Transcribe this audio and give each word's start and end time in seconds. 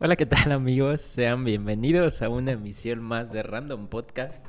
Hola, 0.00 0.16
¿qué 0.16 0.26
tal 0.26 0.52
amigos? 0.52 1.02
Sean 1.02 1.44
bienvenidos 1.44 2.22
a 2.22 2.28
una 2.28 2.52
emisión 2.52 3.00
más 3.02 3.32
de 3.32 3.42
Random 3.42 3.88
Podcast. 3.88 4.44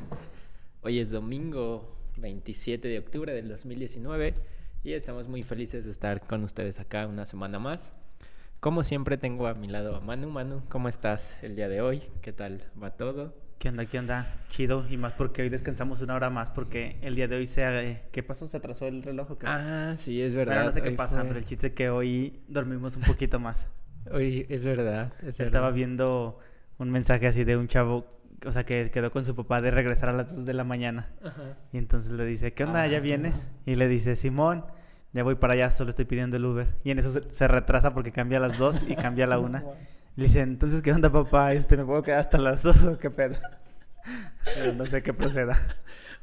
Hoy 0.81 0.99
es 0.99 1.11
domingo 1.11 1.95
27 2.17 2.87
de 2.87 2.99
octubre 2.99 3.33
del 3.33 3.47
2019 3.49 4.35
y 4.83 4.93
estamos 4.93 5.27
muy 5.27 5.43
felices 5.43 5.85
de 5.85 5.91
estar 5.91 6.21
con 6.21 6.43
ustedes 6.43 6.79
acá 6.79 7.07
una 7.07 7.25
semana 7.25 7.57
más. 7.59 7.91
Como 8.59 8.83
siempre 8.83 9.17
tengo 9.17 9.47
a 9.47 9.53
mi 9.55 9.67
lado 9.67 9.95
a 9.95 10.01
Manu. 10.01 10.29
Manu, 10.29 10.61
¿cómo 10.69 10.87
estás 10.89 11.41
el 11.43 11.55
día 11.55 11.67
de 11.69 11.81
hoy? 11.81 12.03
¿Qué 12.21 12.31
tal 12.33 12.63
va 12.81 12.91
todo? 12.91 13.33
¿Qué 13.57 13.69
onda? 13.69 13.85
¿Qué 13.85 13.99
onda? 13.99 14.37
Chido. 14.49 14.85
Y 14.89 14.97
más 14.97 15.13
porque 15.13 15.41
hoy 15.41 15.49
descansamos 15.49 16.01
una 16.01 16.15
hora 16.15 16.29
más 16.29 16.51
porque 16.51 16.97
el 17.01 17.15
día 17.15 17.27
de 17.27 17.37
hoy 17.37 17.45
se... 17.45 17.63
eh, 17.63 18.03
¿Qué 18.11 18.21
pasó? 18.23 18.47
¿Se 18.47 18.57
atrasó 18.57 18.87
el 18.87 19.01
reloj 19.01 19.31
o 19.31 19.37
qué? 19.37 19.47
Ah, 19.47 19.95
sí, 19.97 20.21
es 20.21 20.35
verdad. 20.35 20.55
Bueno, 20.55 20.69
no 20.69 20.71
sé 20.75 20.81
qué 20.81 20.89
hoy 20.89 20.95
pasa, 20.95 21.17
fue- 21.19 21.27
pero 21.27 21.39
el 21.39 21.45
chiste 21.45 21.67
es 21.67 21.73
que 21.73 21.89
hoy 21.89 22.39
dormimos 22.47 22.95
un 22.97 23.03
poquito 23.03 23.39
más. 23.39 23.67
Hoy 24.11 24.45
es 24.49 24.65
verdad. 24.65 25.13
es 25.21 25.39
Estaba 25.39 25.67
verdad. 25.67 25.75
viendo 25.75 26.39
un 26.77 26.89
mensaje 26.91 27.27
así 27.27 27.43
de 27.43 27.57
un 27.57 27.67
chavo, 27.67 28.05
o 28.45 28.51
sea, 28.51 28.65
que 28.65 28.89
quedó 28.91 29.11
con 29.11 29.25
su 29.25 29.35
papá 29.35 29.61
de 29.61 29.71
regresar 29.71 30.09
a 30.09 30.13
las 30.13 30.35
2 30.35 30.45
de 30.45 30.53
la 30.53 30.63
mañana. 30.63 31.09
Ajá. 31.23 31.57
Y 31.73 31.77
entonces 31.77 32.13
le 32.13 32.25
dice, 32.25 32.53
¿qué 32.53 32.63
onda? 32.63 32.85
¿Ya 32.87 32.97
Ah. 32.97 33.01
vienes? 33.01 33.49
Y 33.65 33.75
le 33.75 33.87
dice, 33.87 34.15
Simón, 34.15 34.65
ya 35.13 35.23
voy 35.23 35.35
para 35.35 35.53
allá, 35.53 35.69
solo 35.71 35.89
estoy 35.89 36.05
pidiendo 36.05 36.37
el 36.37 36.45
Uber. 36.45 36.67
Y 36.83 36.91
en 36.91 36.99
eso 36.99 37.11
se, 37.11 37.29
se 37.29 37.47
retrasa 37.47 37.93
porque 37.93 38.11
cambia 38.11 38.37
a 38.37 38.41
las 38.47 38.57
2 38.57 38.85
y 38.87 38.95
cambia 38.95 39.25
a 39.25 39.27
la 39.27 39.39
1. 39.39 39.59
Y 40.15 40.21
le 40.21 40.27
dice, 40.27 40.41
entonces, 40.41 40.81
¿qué 40.81 40.91
onda, 40.91 41.11
papá? 41.11 41.53
Este, 41.53 41.77
¿Me 41.77 41.85
puedo 41.85 42.01
quedar 42.03 42.19
hasta 42.19 42.37
las 42.37 42.63
2 42.63 42.85
o 42.85 42.97
qué 42.97 43.09
pedo? 43.09 43.35
Pero 44.55 44.73
no 44.77 44.85
sé 44.85 45.03
qué 45.03 45.13
proceda. 45.13 45.57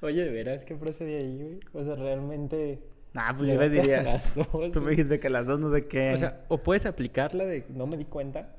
Oye, 0.00 0.24
¿de 0.24 0.30
veras 0.30 0.64
qué 0.64 0.74
procede 0.74 1.18
ahí, 1.18 1.36
güey? 1.38 1.60
O 1.72 1.84
sea, 1.84 1.94
realmente... 1.94 2.80
Ah, 3.14 3.34
pues 3.36 3.48
yo 3.48 3.58
le 3.58 3.70
diría, 3.70 4.02
las 4.02 4.34
dos, 4.34 4.48
tú 4.72 4.82
me 4.82 4.90
dijiste 4.90 5.18
que 5.20 5.30
las 5.30 5.46
2 5.46 5.58
no 5.60 5.72
sé 5.72 5.86
qué. 5.86 6.12
O 6.14 6.18
sea, 6.18 6.44
o 6.48 6.58
puedes 6.62 6.84
aplicarla 6.86 7.44
de 7.44 7.64
no 7.70 7.86
me 7.86 7.96
di 7.96 8.04
cuenta. 8.04 8.54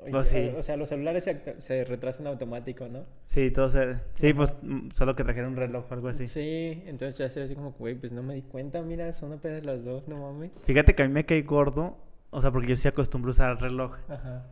O, 0.00 0.10
Pues 0.10 0.28
sí. 0.28 0.52
o 0.56 0.62
sea, 0.62 0.76
los 0.76 0.88
celulares 0.88 1.24
se, 1.58 1.84
retrasan 1.84 2.26
automático, 2.28 2.86
¿no? 2.88 3.04
sí, 3.26 3.50
todo 3.50 3.68
se... 3.68 3.96
Sí, 4.14 4.32
pues 4.32 4.56
mm, 4.62 4.90
solo 4.94 5.16
que 5.16 5.24
trajera 5.24 5.48
un 5.48 5.56
reloj 5.56 5.86
o 5.90 5.94
algo 5.94 6.08
así. 6.08 6.26
Sí, 6.28 6.82
entonces 6.86 7.18
ya 7.18 7.28
sería 7.30 7.46
así 7.46 7.56
como, 7.56 7.72
güey, 7.72 7.96
pues 7.96 8.12
no 8.12 8.22
me 8.22 8.34
di 8.34 8.42
cuenta, 8.42 8.80
mira, 8.82 9.12
son 9.12 9.32
apenas 9.32 9.64
las 9.64 9.84
dos, 9.84 10.06
no 10.08 10.18
mames. 10.18 10.52
Fíjate 10.64 10.94
que 10.94 11.02
a 11.02 11.08
mí 11.08 11.12
me 11.12 11.24
cae 11.26 11.42
gordo, 11.42 11.96
o 12.30 12.40
sea, 12.40 12.52
porque 12.52 12.68
yo 12.68 12.76
sí 12.76 12.86
acostumbro 12.86 13.30
a 13.30 13.32
usar 13.32 13.60
reloj. 13.60 13.96
Ajá. 14.08 14.46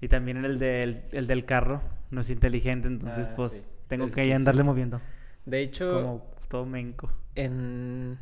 Y 0.00 0.08
también 0.08 0.44
el 0.44 0.58
del, 0.58 0.96
el 1.12 1.26
del 1.28 1.44
carro 1.44 1.80
no 2.10 2.20
es 2.20 2.30
inteligente, 2.30 2.88
entonces 2.88 3.28
Ah, 3.28 3.34
pues 3.36 3.52
sí. 3.52 3.66
tengo 3.86 4.04
Pues 4.06 4.14
que 4.16 4.24
sí, 4.24 4.32
andarle 4.32 4.62
sí. 4.62 4.66
moviendo. 4.66 5.00
De 5.46 5.60
hecho, 5.60 5.92
Como 5.94 6.26
todo 6.48 6.66
menco. 6.66 7.08
En 7.44 8.18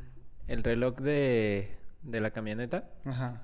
el 0.49 0.63
reloj 0.63 0.97
de, 0.99 1.71
de 2.03 2.21
la 2.21 2.31
camioneta, 2.31 2.85
Ajá. 3.05 3.43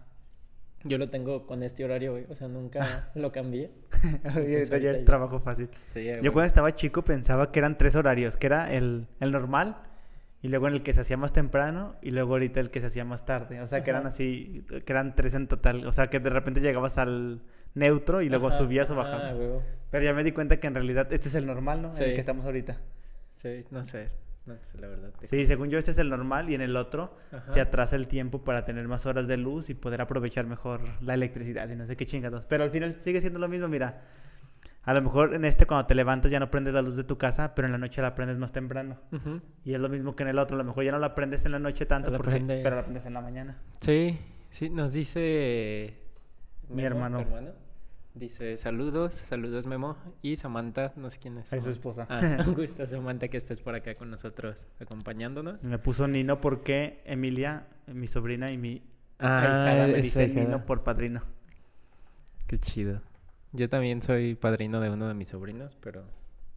yo 0.85 0.99
lo 0.99 1.11
tengo 1.11 1.47
con 1.47 1.63
este 1.63 1.85
horario, 1.85 2.13
güey. 2.13 2.27
O 2.29 2.35
sea, 2.35 2.49
nunca 2.49 3.11
lo 3.15 3.33
cambié. 3.33 3.71
Ahorita 4.25 4.79
ya 4.79 4.91
es 4.91 5.01
ya- 5.01 5.05
trabajo 5.05 5.41
fácil. 5.41 5.69
Sí, 5.85 6.05
Yo 6.05 6.13
güey. 6.21 6.31
cuando 6.33 6.45
estaba 6.47 6.75
chico 6.75 7.03
pensaba 7.03 7.51
que 7.53 7.59
eran 7.59 7.79
tres 7.79 7.95
horarios, 7.97 8.37
que 8.37 8.47
era 8.47 8.73
el, 8.73 9.07
el 9.21 9.33
normal 9.33 9.77
y 10.43 10.49
luego 10.49 10.67
en 10.69 10.75
el 10.75 10.83
que 10.83 10.93
se 10.93 11.01
hacía 11.01 11.17
más 11.17 11.33
temprano 11.33 11.95
y 12.03 12.11
luego 12.11 12.33
ahorita 12.33 12.59
el 12.61 12.71
que 12.71 12.81
se 12.81 12.87
hacía 12.89 13.05
más 13.05 13.25
tarde. 13.25 13.61
O 13.61 13.67
sea, 13.67 13.85
que 13.85 13.91
eran 13.91 14.07
así, 14.07 14.65
que 14.85 14.93
eran 14.93 15.15
tres 15.15 15.35
en 15.35 15.47
total. 15.49 15.87
O 15.87 15.93
sea, 15.93 16.09
que 16.09 16.19
de 16.21 16.31
repente 16.31 16.61
llegabas 16.61 16.99
al 16.99 17.43
neutro 17.75 18.23
y 18.23 18.29
luego 18.29 18.49
Ajá, 18.49 18.57
subías 18.57 18.91
o 18.91 18.97
bajabas. 18.97 19.35
güey. 19.37 19.61
Pero 19.91 20.05
ya 20.05 20.13
me 20.15 20.25
di 20.25 20.33
cuenta 20.33 20.59
que 20.59 20.67
en 20.67 20.75
realidad 20.75 21.13
este 21.13 21.29
es 21.29 21.35
el 21.37 21.47
normal, 21.47 21.81
¿no? 21.83 21.89
En 21.97 22.03
el 22.03 22.09
Sí. 22.11 22.15
que 22.15 22.21
estamos 22.21 22.45
ahorita. 22.45 22.77
Sí, 23.37 23.65
no 23.71 23.85
sé. 23.85 24.09
No 24.45 24.55
sé, 24.57 24.79
la 24.81 24.89
verdad. 24.89 25.11
te- 25.21 25.27
Sí, 25.27 25.47
según 25.47 25.71
yo 25.71 25.79
este 25.79 25.93
es 25.93 25.99
el 25.99 26.09
normal 26.09 26.51
y 26.51 26.55
en 26.55 26.61
el 26.63 26.75
otro 26.77 27.17
Ajá. 27.31 27.47
se 27.47 27.61
atrasa 27.61 27.95
el 27.97 28.09
tiempo 28.09 28.43
para 28.43 28.65
tener 28.65 28.89
más 28.89 29.07
horas 29.07 29.29
de 29.29 29.37
luz 29.37 29.71
y 29.71 29.75
poder 29.75 30.01
aprovechar 30.01 30.47
mejor 30.47 30.81
la 31.01 31.15
electricidad 31.15 31.69
y 31.69 31.77
no 31.77 31.85
sé 31.87 31.97
qué 31.97 32.07
chingados. 32.07 32.45
Pero 32.47 32.65
al 32.65 32.71
final 32.71 32.99
sigue 33.01 33.21
siendo 33.21 33.39
lo 33.39 33.49
mismo, 33.49 33.69
mira. 33.69 34.03
A 34.85 34.95
lo 34.95 35.01
mejor 35.03 35.33
en 35.35 35.45
este 35.45 35.65
cuando 35.65 35.87
te 35.87 35.95
levantas 35.95 36.29
ya 36.33 36.41
no 36.41 36.51
prendes 36.51 36.75
la 36.75 36.83
luz 36.83 36.97
de 36.97 37.05
tu 37.05 37.17
casa, 37.17 37.55
pero 37.55 37.67
en 37.67 37.73
la 37.73 37.79
noche 37.79 38.03
la 38.03 38.17
prendes 38.17 38.37
más 38.39 38.51
temprano. 38.51 38.99
Y 39.65 39.75
es 39.75 39.81
lo 39.81 39.89
mismo 39.89 40.17
que 40.17 40.25
en 40.25 40.31
el 40.31 40.39
otro, 40.41 40.57
a 40.57 40.59
lo 40.59 40.65
mejor 40.65 40.83
ya 40.83 40.91
no 40.91 40.99
la 40.99 41.15
prendes 41.15 41.45
en 41.47 41.53
la 41.53 41.61
noche 41.61 41.87
tanto, 41.87 42.11
La 42.11 42.17
porque, 42.17 42.39
prende- 42.41 42.63
pero 42.65 42.75
la 42.75 42.83
prendes 42.83 43.07
en 43.07 43.15
la 43.15 43.21
mañana. 43.21 43.59
Sí, 43.81 44.19
sí, 44.51 44.71
nos 44.71 44.93
dice 44.93 45.99
Mi 46.69 46.83
hermano. 46.83 47.25
Dice 48.15 48.59
saludos, 48.59 49.15
saludos 49.15 49.67
Memo 49.67 49.97
y 50.21 50.37
Samantha, 50.37 50.93
no 50.97 51.09
sé 51.09 51.19
quién 51.19 51.39
es. 51.39 51.51
Es 51.53 51.65
su 51.65 51.71
esposa. 51.71 52.07
Ah, 52.11 52.39
un 52.47 52.55
gusto 52.55 52.87
Samantha 52.87 53.29
que 53.29 53.39
estés 53.39 53.61
por 53.61 53.75
acá 53.75 53.95
con 53.95 54.11
nosotros 54.11 54.67
acompañándonos. 54.81 55.65
Me 55.65 55.79
puso 55.79 56.07
Nino 56.07 56.41
porque 56.41 57.01
Emilia, 57.07 57.67
mi 57.87 58.07
sobrina 58.07 58.53
y 58.53 58.59
mi 58.59 58.83
Ah, 59.19 59.39
ahijada 59.39 59.87
me 59.87 60.03
dice. 60.03 60.29
Nino 60.29 60.67
por 60.67 60.83
padrino. 60.83 61.23
Qué 62.47 62.59
chido. 62.59 63.01
Yo 63.53 63.69
también 63.69 64.03
soy 64.03 64.35
padrino 64.35 64.81
de 64.81 64.91
uno 64.91 65.09
de 65.09 65.15
mis 65.15 65.29
sobrinos, 65.29 65.77
pero 65.81 66.05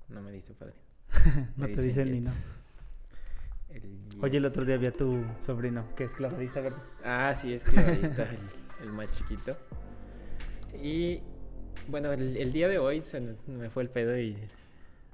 no 0.09 0.21
me 0.21 0.31
dice 0.31 0.53
padrino. 0.53 0.81
No 1.55 1.67
Me 1.67 1.73
te 1.73 1.81
dice 1.81 2.05
Nino. 2.05 2.31
El 3.69 3.99
Oye, 4.21 4.37
el 4.39 4.45
otro 4.45 4.65
día 4.65 4.77
vi 4.77 4.87
a 4.87 4.91
tu 4.91 5.23
sobrino, 5.45 5.85
que 5.95 6.05
es 6.05 6.13
clavadista, 6.13 6.61
¿verdad? 6.61 6.81
Ah, 7.03 7.33
sí, 7.35 7.53
es 7.53 7.65
el, 7.73 8.09
el 8.81 8.91
más 8.91 9.11
chiquito. 9.11 9.55
Y 10.81 11.21
bueno, 11.87 12.11
el, 12.11 12.37
el 12.37 12.51
día 12.51 12.67
de 12.67 12.79
hoy 12.79 13.01
se 13.01 13.21
me- 13.47 13.69
fue 13.69 13.83
el 13.83 13.89
pedo 13.89 14.17
y 14.17 14.37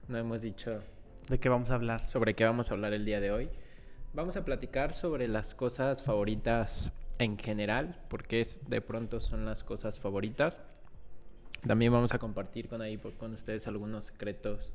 no 0.08 0.18
hemos 0.18 0.42
dicho 0.42 0.82
¿De 1.30 1.40
qué 1.40 1.50
vamos 1.50 1.72
a 1.72 1.76
hablar? 1.76 2.08
sobre 2.08 2.34
qué 2.34 2.44
vamos 2.46 2.70
a 2.72 2.74
hablar 2.74 2.94
el 2.94 3.06
día 3.06 3.20
de 3.20 3.32
hoy. 3.32 3.50
Vamos 4.14 4.36
a 4.36 4.44
platicar 4.44 4.94
sobre 4.94 5.28
las 5.28 5.54
cosas 5.56 6.04
favoritas 6.04 6.92
en 7.20 7.38
general, 7.38 8.00
porque 8.10 8.42
es, 8.42 8.68
de 8.70 8.82
pronto 8.82 9.20
son 9.22 9.46
las 9.46 9.64
cosas 9.64 10.00
favoritas. 10.00 10.62
También 11.66 11.94
vamos 11.94 12.14
a 12.14 12.18
compartir 12.20 12.68
con 12.68 12.82
ahí 12.82 12.98
con 12.98 13.34
ustedes 13.34 13.68
algunos 13.68 14.06
secretos 14.06 14.74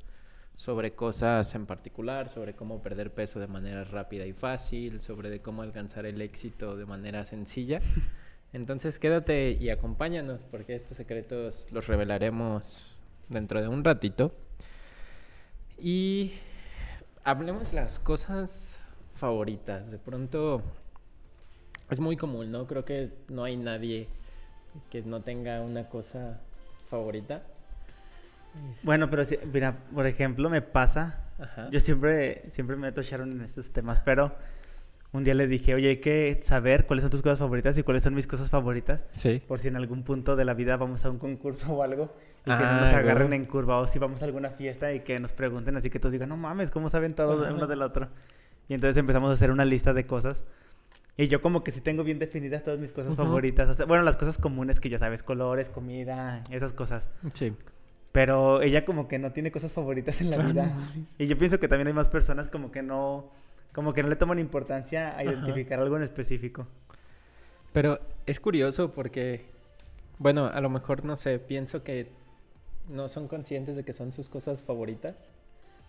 sobre 0.55 0.95
cosas 0.95 1.55
en 1.55 1.67
particular, 1.67 2.31
sobre 2.31 2.55
cómo 2.55 2.81
perder 2.81 3.13
peso 3.13 3.41
de 3.41 3.49
manera 3.49 3.85
rápida 3.85 4.25
y 4.25 4.33
fácil, 4.33 5.01
sobre 5.03 5.29
de 5.29 5.41
cómo 5.43 5.61
alcanzar 5.63 6.07
el 6.07 6.23
éxito 6.23 6.77
de 6.77 6.87
manera 6.87 7.25
sencilla. 7.25 7.81
Entonces 8.57 8.99
quédate 8.99 9.51
y 9.51 9.69
acompáñanos 9.69 10.43
porque 10.43 10.75
estos 10.75 10.97
secretos 10.97 11.67
los 11.73 11.89
revelaremos 11.89 12.83
dentro 13.29 13.61
de 13.61 13.69
un 13.69 13.85
ratito. 13.85 14.33
Y 15.79 16.33
hablemos 17.23 17.75
las 17.75 17.99
cosas 17.99 18.79
favoritas. 19.13 19.91
De 19.91 19.99
pronto 19.99 20.63
es 21.91 22.01
muy 22.01 22.17
común, 22.17 22.51
¿no? 22.51 22.67
Creo 22.67 22.87
que 22.87 23.13
no 23.29 23.45
hay 23.45 23.59
nadie 23.59 24.09
que 24.91 25.03
no 25.03 25.21
tenga 25.21 25.61
una 25.61 25.91
cosa 25.91 26.41
favorita. 26.89 27.43
Bueno, 28.83 29.11
pero 29.11 29.25
mira, 29.53 29.77
por 29.95 30.07
ejemplo, 30.07 30.49
me 30.49 30.63
pasa. 30.63 31.27
Ajá. 31.39 31.69
Yo 31.71 31.79
siempre, 31.79 32.45
siempre 32.49 32.77
me 32.77 32.91
tocharon 32.91 33.33
en 33.33 33.43
estos 33.43 33.71
temas, 33.71 34.01
pero 34.01 34.35
un 35.13 35.25
día 35.25 35.35
le 35.35 35.47
dije, 35.47 35.75
oye, 35.75 35.89
hay 35.91 35.97
que 36.01 36.39
saber 36.43 36.87
cuáles 36.87 37.03
son 37.03 37.11
tus 37.11 37.23
cosas 37.23 37.39
favoritas 37.39 37.77
y 37.79 37.83
cuáles 37.83 38.03
son 38.03 38.15
mis 38.15 38.27
cosas 38.27 38.51
favoritas. 38.51 39.07
Sí. 39.13 39.43
Por 39.47 39.61
si 39.61 39.69
en 39.69 39.77
algún 39.77 40.03
punto 40.03 40.37
de 40.37 40.45
la 40.45 40.55
vida 40.55 40.77
vamos 40.77 41.05
a 41.05 41.11
un 41.11 41.19
concurso 41.19 41.73
o 41.73 41.83
algo 41.83 42.13
y 42.45 42.51
que 42.51 42.57
no 42.59 42.65
Ah, 42.65 42.81
nos 42.81 42.89
agarren 42.89 43.31
huevo. 43.31 43.35
en 43.35 43.45
curva 43.47 43.79
o 43.79 43.87
si 43.87 43.99
vamos 43.99 44.21
a 44.23 44.25
alguna 44.27 44.51
fiesta 44.51 44.93
y 44.93 45.01
que 45.01 45.19
nos 45.19 45.33
pregunten 45.33 45.77
así 45.77 45.89
que 45.91 45.99
todos 45.99 46.13
digan, 46.13 46.29
no 46.29 46.37
mames, 46.37 46.71
¿cómo 46.71 46.89
saben 46.89 47.13
todos 47.15 47.45
Ajá. 47.47 47.55
uno 47.55 47.67
del 47.67 47.83
otro? 47.83 48.09
Y 48.69 48.75
entonces 48.75 48.97
empezamos 48.99 49.31
a 49.31 49.33
hacer 49.35 49.51
una 49.51 49.65
lista 49.65 49.93
de 49.95 50.07
cosas. 50.07 50.43
Y 51.17 51.29
yo 51.29 51.41
como 51.41 51.65
que 51.65 51.71
sí 51.71 51.81
tengo 51.81 52.05
bien 52.05 52.19
definidas 52.19 52.63
todas 52.63 52.79
mis 52.79 52.93
cosas 52.93 53.17
favoritas. 53.17 53.71
O 53.71 53.75
sea, 53.75 53.87
bueno, 53.87 54.03
las 54.05 54.19
cosas 54.19 54.37
comunes 54.37 54.81
que 54.81 54.91
ya 54.91 54.99
sabes, 54.99 55.23
colores, 55.23 55.71
comida, 55.71 56.43
esas 56.51 56.75
cosas. 56.75 57.09
Sí. 57.33 57.55
Pero 58.13 58.61
ella 58.61 58.85
como 58.85 59.09
que 59.09 59.19
no 59.19 59.33
tiene 59.33 59.51
cosas 59.51 59.73
favoritas 59.73 60.21
en 60.21 60.31
la 60.31 60.37
Ah, 60.37 60.43
vida. 60.47 60.77
Y 61.19 61.27
yo 61.27 61.39
pienso 61.39 61.59
que 61.59 61.69
también 61.69 61.89
hay 61.89 61.95
más 61.95 62.09
personas 62.09 62.49
como 62.51 62.71
que 62.71 62.83
no, 62.83 63.31
como 63.77 63.93
que 63.93 64.03
no 64.03 64.09
le 64.09 64.17
toman 64.17 64.39
importancia 64.39 65.09
a 65.11 65.21
Ajá. 65.21 65.25
identificar 65.25 65.79
algo 65.79 65.99
en 65.99 66.03
específico. 66.03 66.67
Pero 67.75 68.01
es 68.25 68.41
curioso 68.41 68.91
porque, 68.91 69.45
bueno, 70.19 70.47
a 70.47 70.61
lo 70.63 70.71
mejor 70.71 71.05
no 71.05 71.15
sé, 71.15 71.39
pienso 71.39 71.85
que 71.85 72.11
no 72.89 73.09
son 73.11 73.29
conscientes 73.29 73.77
de 73.77 73.85
que 73.85 73.93
son 73.93 74.13
sus 74.13 74.31
cosas 74.31 74.63
favoritas. 74.63 75.15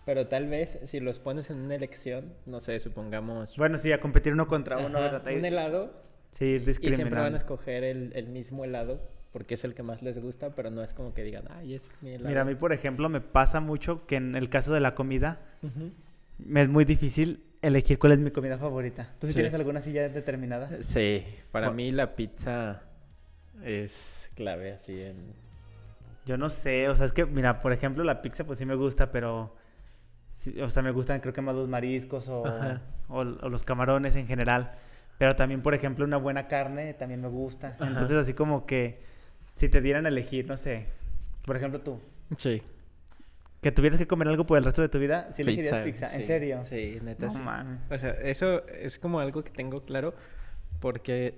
Pero 0.04 0.26
tal 0.28 0.48
vez 0.48 0.78
si 0.84 1.00
los 1.00 1.18
pones 1.18 1.48
en 1.48 1.60
una 1.60 1.76
elección, 1.76 2.34
no 2.44 2.60
sé, 2.60 2.78
supongamos 2.78 3.56
Bueno, 3.56 3.78
sí, 3.78 3.90
a 3.90 4.00
competir 4.00 4.34
uno 4.34 4.46
contra 4.48 4.76
uno, 4.76 4.98
ajá, 4.98 5.00
¿verdad? 5.00 5.26
Ahí- 5.26 5.36
un 5.36 5.44
helado 5.46 5.90
Sí, 6.30 6.62
Y 6.82 6.92
siempre 6.92 7.18
van 7.18 7.32
a 7.32 7.38
escoger 7.38 7.84
el, 7.84 8.12
el 8.14 8.26
mismo 8.28 8.66
helado 8.66 9.00
porque 9.32 9.54
es 9.54 9.64
el 9.64 9.74
que 9.74 9.82
más 9.82 10.02
les 10.02 10.18
gusta, 10.20 10.54
pero 10.54 10.70
no 10.70 10.82
es 10.82 10.92
como 10.92 11.14
que 11.14 11.22
digan, 11.22 11.44
ay, 11.50 11.72
es 11.74 11.90
mi 12.02 12.10
helado. 12.10 12.28
Mira, 12.28 12.42
a 12.42 12.44
mí, 12.44 12.54
por 12.54 12.74
ejemplo, 12.74 13.08
me 13.08 13.22
pasa 13.22 13.60
mucho 13.60 14.06
que 14.06 14.16
en 14.16 14.36
el 14.36 14.50
caso 14.50 14.74
de 14.74 14.80
la 14.80 14.94
comida, 14.94 15.40
Ujú. 15.62 15.90
me 16.38 16.60
es 16.60 16.68
muy 16.68 16.84
difícil 16.84 17.44
elegir 17.62 17.98
cuál 17.98 18.12
es 18.12 18.18
mi 18.18 18.30
comida 18.30 18.58
favorita. 18.58 19.08
¿Tú 19.20 19.26
sí, 19.26 19.34
tienes 19.34 19.54
alguna 19.54 19.80
ya 19.80 20.08
determinada? 20.08 20.82
Sí, 20.82 21.24
para 21.50 21.70
mí 21.70 21.92
la 21.92 22.14
pizza 22.16 22.82
es 23.64 24.30
clave 24.34 24.72
así 24.72 25.00
en... 25.00 25.32
Yo 26.26 26.36
no 26.36 26.48
sé, 26.48 26.88
o 26.88 26.94
sea, 26.94 27.06
es 27.06 27.12
que, 27.12 27.24
mira, 27.24 27.60
por 27.62 27.72
ejemplo, 27.72 28.04
la 28.04 28.20
pizza 28.20 28.44
pues 28.44 28.58
sí 28.58 28.66
me 28.66 28.74
gusta, 28.74 29.10
pero... 29.10 29.56
sí, 30.30 30.60
o 30.60 30.68
sea, 30.68 30.82
me 30.82 30.90
gustan 30.90 31.20
creo 31.20 31.32
que 31.32 31.40
más 31.40 31.54
los 31.54 31.68
mariscos 31.68 32.28
o, 32.28 32.42
o- 33.08 33.18
o 33.20 33.24
los 33.48 33.62
camarones 33.64 34.14
en 34.16 34.26
general. 34.26 34.72
Pero 35.18 35.34
también, 35.34 35.62
por 35.62 35.74
ejemplo, 35.74 36.04
una 36.04 36.16
buena 36.18 36.46
carne 36.46 36.94
también 36.94 37.20
me 37.20 37.28
gusta. 37.28 37.74
Ajá. 37.78 37.88
Entonces, 37.88 38.16
así 38.18 38.34
como 38.34 38.66
que 38.66 39.00
si 39.56 39.68
te 39.68 39.80
dieran 39.80 40.06
a 40.06 40.10
elegir, 40.10 40.46
no 40.46 40.56
sé, 40.56 40.86
por 41.44 41.56
ejemplo 41.56 41.80
tú, 41.80 41.98
Sí. 42.36 42.62
Que 43.60 43.72
tuvieras 43.72 43.98
que 43.98 44.06
comer 44.06 44.28
algo 44.28 44.46
por 44.46 44.56
el 44.58 44.64
resto 44.64 44.82
de 44.82 44.88
tu 44.88 44.98
vida, 44.98 45.28
¿sí 45.32 45.42
elegirías 45.42 45.84
pizza? 45.84 46.06
sí, 46.06 46.20
¿En 46.20 46.26
serio? 46.26 46.60
Sí, 46.60 46.98
neta 47.02 47.26
No 47.26 47.32
sí. 47.32 47.38
mames. 47.40 47.80
O 47.90 47.98
sea, 47.98 48.10
eso 48.22 48.66
es 48.68 48.98
como 48.98 49.20
algo 49.20 49.42
que 49.42 49.50
tengo 49.50 49.84
claro 49.84 50.14
porque, 50.80 51.34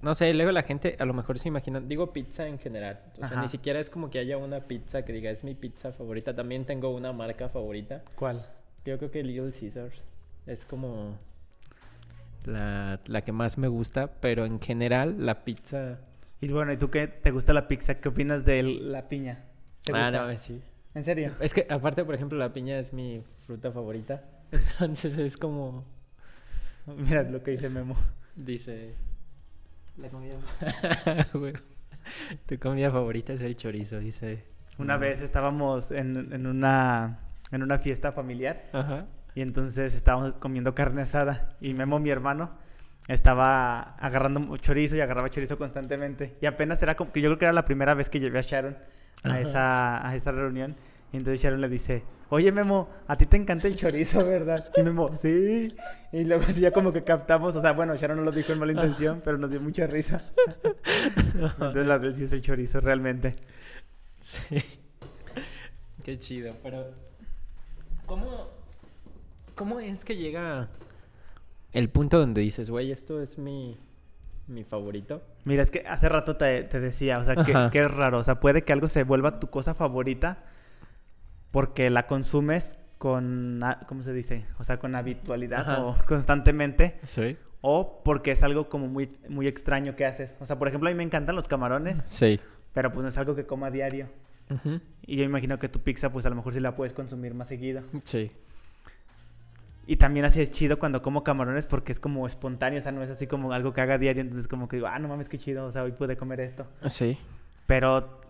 no 0.00 0.14
sé, 0.14 0.32
luego 0.32 0.50
la 0.52 0.62
gente 0.62 0.96
a 0.98 1.04
lo 1.04 1.12
mejor 1.12 1.38
se 1.38 1.48
imagina, 1.48 1.80
digo 1.80 2.12
pizza 2.12 2.46
en 2.46 2.58
general, 2.58 3.00
o 3.14 3.16
sea, 3.18 3.26
Ajá. 3.36 3.42
ni 3.42 3.48
siquiera 3.48 3.80
es 3.80 3.90
como 3.90 4.08
que 4.10 4.18
haya 4.18 4.38
una 4.38 4.60
pizza 4.60 5.04
que 5.04 5.12
diga 5.12 5.30
es 5.30 5.44
mi 5.44 5.54
pizza 5.54 5.92
favorita, 5.92 6.34
también 6.34 6.64
tengo 6.64 6.94
una 6.94 7.12
marca 7.12 7.48
favorita, 7.50 8.02
¿Cuál? 8.14 8.46
yo 8.86 8.96
creo 8.96 9.10
que 9.10 9.22
Little 9.22 9.52
Caesars 9.52 10.00
es 10.46 10.64
como 10.64 11.18
la, 12.46 13.00
la 13.08 13.22
que 13.22 13.32
más 13.32 13.58
me 13.58 13.68
gusta, 13.68 14.10
pero 14.20 14.46
en 14.46 14.60
general 14.60 15.26
la 15.26 15.44
pizza... 15.44 15.98
Y 16.40 16.52
bueno, 16.52 16.72
¿y 16.72 16.76
tú 16.76 16.88
qué 16.88 17.08
te 17.08 17.32
gusta 17.32 17.52
la 17.52 17.66
pizza? 17.66 17.96
¿Qué 18.00 18.08
opinas 18.08 18.44
de 18.44 18.62
la 18.62 19.08
piña? 19.08 19.44
¿Te 19.84 19.92
Ah, 19.92 20.04
gusta? 20.04 20.26
no, 20.28 20.38
sí. 20.38 20.62
¿En 20.94 21.04
serio? 21.04 21.34
Es 21.40 21.54
que 21.54 21.66
aparte, 21.70 22.04
por 22.04 22.14
ejemplo, 22.14 22.38
la 22.38 22.52
piña 22.52 22.78
es 22.78 22.92
mi 22.92 23.22
fruta 23.46 23.70
favorita, 23.72 24.24
entonces 24.80 25.16
es 25.18 25.36
como... 25.36 25.84
Mira 26.86 27.22
lo 27.22 27.42
que 27.42 27.50
dice 27.52 27.68
Memo. 27.68 27.94
Dice. 28.34 28.94
La 29.98 30.08
comida. 30.08 30.36
Tu 32.46 32.58
comida 32.58 32.90
favorita 32.90 33.32
es 33.34 33.40
el 33.42 33.56
chorizo, 33.56 33.98
dice. 33.98 34.44
Una 34.78 34.96
Mm. 34.96 35.00
vez 35.00 35.20
estábamos 35.20 35.90
en, 35.90 36.32
en 36.32 36.46
una, 36.46 37.18
en 37.50 37.62
una 37.62 37.78
fiesta 37.78 38.12
familiar 38.12 38.64
Ajá. 38.72 39.06
y 39.34 39.42
entonces 39.42 39.94
estábamos 39.94 40.34
comiendo 40.34 40.74
carne 40.74 41.02
asada 41.02 41.56
y 41.60 41.74
Memo, 41.74 41.98
mi 41.98 42.10
hermano, 42.10 42.52
estaba 43.08 43.96
agarrando 43.96 44.56
chorizo 44.58 44.96
y 44.96 45.00
agarraba 45.00 45.28
chorizo 45.30 45.58
constantemente. 45.58 46.36
Y 46.40 46.46
apenas 46.46 46.82
era 46.82 46.94
como 46.94 47.12
que 47.12 47.20
yo 47.20 47.28
creo 47.28 47.38
que 47.38 47.44
era 47.46 47.52
la 47.52 47.64
primera 47.64 47.92
vez 47.94 48.08
que 48.08 48.20
llevé 48.20 48.38
a 48.38 48.42
Sharon 48.42 48.78
a 49.22 49.40
esa, 49.40 50.06
a 50.06 50.14
esa 50.14 50.32
reunión. 50.32 50.76
Y 51.12 51.16
entonces 51.16 51.42
Sharon 51.42 51.60
le 51.60 51.68
dice, 51.68 52.02
oye 52.30 52.52
Memo, 52.52 52.88
a 53.06 53.16
ti 53.16 53.26
te 53.26 53.36
encanta 53.36 53.68
el 53.68 53.76
chorizo, 53.76 54.24
¿verdad? 54.24 54.70
Y 54.76 54.82
Memo, 54.82 55.16
sí. 55.16 55.74
Y 56.12 56.24
luego 56.24 56.42
sí, 56.44 56.60
ya 56.60 56.72
como 56.72 56.92
que 56.92 57.04
captamos, 57.04 57.56
o 57.56 57.60
sea, 57.60 57.72
bueno, 57.72 57.96
Sharon 57.96 58.18
no 58.18 58.24
lo 58.24 58.32
dijo 58.32 58.52
en 58.52 58.58
mala 58.58 58.72
intención, 58.72 59.22
pero 59.24 59.38
nos 59.38 59.50
dio 59.50 59.60
mucha 59.60 59.86
risa. 59.86 60.22
Entonces 61.34 61.86
la 61.86 61.98
de 61.98 62.08
él 62.08 62.14
sí 62.14 62.24
es 62.24 62.32
el 62.32 62.42
chorizo 62.42 62.80
realmente. 62.80 63.34
Sí. 64.20 64.56
Qué 66.04 66.18
chido, 66.18 66.54
pero. 66.62 66.86
¿Cómo. 68.06 68.48
¿Cómo 69.54 69.80
es 69.80 70.04
que 70.04 70.16
llega 70.16 70.68
el 71.72 71.90
punto 71.90 72.18
donde 72.18 72.40
dices, 72.40 72.70
güey, 72.70 72.92
esto 72.92 73.20
es 73.20 73.38
mi. 73.38 73.78
Mi 74.48 74.64
favorito? 74.64 75.22
Mira, 75.44 75.62
es 75.62 75.70
que 75.70 75.84
hace 75.86 76.08
rato 76.08 76.36
te, 76.36 76.62
te 76.64 76.80
decía, 76.80 77.18
o 77.18 77.24
sea, 77.24 77.36
que, 77.70 77.78
es 77.78 77.90
raro, 77.90 78.18
o 78.18 78.22
sea, 78.24 78.40
puede 78.40 78.62
que 78.62 78.72
algo 78.72 78.88
se 78.88 79.02
vuelva 79.04 79.38
tu 79.40 79.48
cosa 79.50 79.74
favorita 79.74 80.44
porque 81.50 81.90
la 81.90 82.06
consumes 82.06 82.78
con, 82.98 83.60
¿cómo 83.86 84.02
se 84.02 84.12
dice? 84.12 84.44
O 84.58 84.64
sea, 84.64 84.78
con 84.78 84.94
habitualidad 84.94 85.60
Ajá. 85.60 85.82
o 85.84 85.94
constantemente, 86.06 86.98
Sí. 87.04 87.36
o 87.60 88.02
porque 88.04 88.32
es 88.32 88.42
algo 88.42 88.68
como 88.68 88.88
muy, 88.88 89.08
muy 89.28 89.46
extraño 89.46 89.94
que 89.96 90.04
haces. 90.04 90.34
O 90.40 90.46
sea, 90.46 90.58
por 90.58 90.68
ejemplo, 90.68 90.88
a 90.88 90.92
mí 90.92 90.96
me 90.96 91.04
encantan 91.04 91.36
los 91.36 91.46
camarones, 91.48 92.04
Sí. 92.08 92.40
pero 92.72 92.90
pues 92.92 93.02
no 93.02 93.08
es 93.08 93.18
algo 93.18 93.34
que 93.34 93.46
coma 93.46 93.68
a 93.68 93.70
diario. 93.70 94.08
Y 95.06 95.16
yo 95.16 95.24
imagino 95.24 95.58
que 95.58 95.68
tu 95.68 95.80
pizza, 95.80 96.10
pues 96.10 96.24
a 96.24 96.30
lo 96.30 96.34
mejor 96.36 96.54
sí 96.54 96.60
la 96.60 96.74
puedes 96.74 96.94
consumir 96.94 97.34
más 97.34 97.48
seguido. 97.48 97.82
Sí. 98.04 98.32
Y 99.90 99.96
también 99.96 100.26
así 100.26 100.42
es 100.42 100.52
chido 100.52 100.78
cuando 100.78 101.00
como 101.00 101.24
camarones 101.24 101.64
porque 101.64 101.92
es 101.92 101.98
como 101.98 102.26
espontáneo, 102.26 102.78
o 102.78 102.82
sea, 102.82 102.92
no 102.92 103.02
es 103.02 103.08
así 103.08 103.26
como 103.26 103.54
algo 103.54 103.72
que 103.72 103.80
haga 103.80 103.96
diario, 103.96 104.20
entonces 104.20 104.46
como 104.46 104.68
que 104.68 104.76
digo, 104.76 104.86
ah, 104.86 104.98
no 104.98 105.08
mames, 105.08 105.30
qué 105.30 105.38
chido, 105.38 105.64
o 105.64 105.70
sea, 105.70 105.82
hoy 105.82 105.92
pude 105.92 106.18
comer 106.18 106.40
esto. 106.40 106.66
Sí. 106.90 107.16
Pero, 107.64 108.20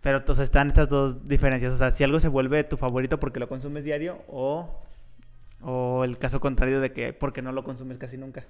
pero 0.00 0.24
o 0.26 0.34
sea, 0.34 0.42
están 0.42 0.66
estas 0.66 0.88
dos 0.88 1.24
diferencias. 1.24 1.72
O 1.72 1.76
sea, 1.76 1.92
si 1.92 2.02
algo 2.02 2.18
se 2.18 2.26
vuelve 2.26 2.64
tu 2.64 2.76
favorito 2.76 3.20
porque 3.20 3.38
lo 3.38 3.48
consumes 3.48 3.84
diario 3.84 4.24
o, 4.26 4.82
o 5.60 6.02
el 6.02 6.18
caso 6.18 6.40
contrario 6.40 6.80
de 6.80 6.92
que 6.92 7.12
porque 7.12 7.40
no 7.40 7.52
lo 7.52 7.62
consumes 7.62 7.98
casi 7.98 8.18
nunca. 8.18 8.44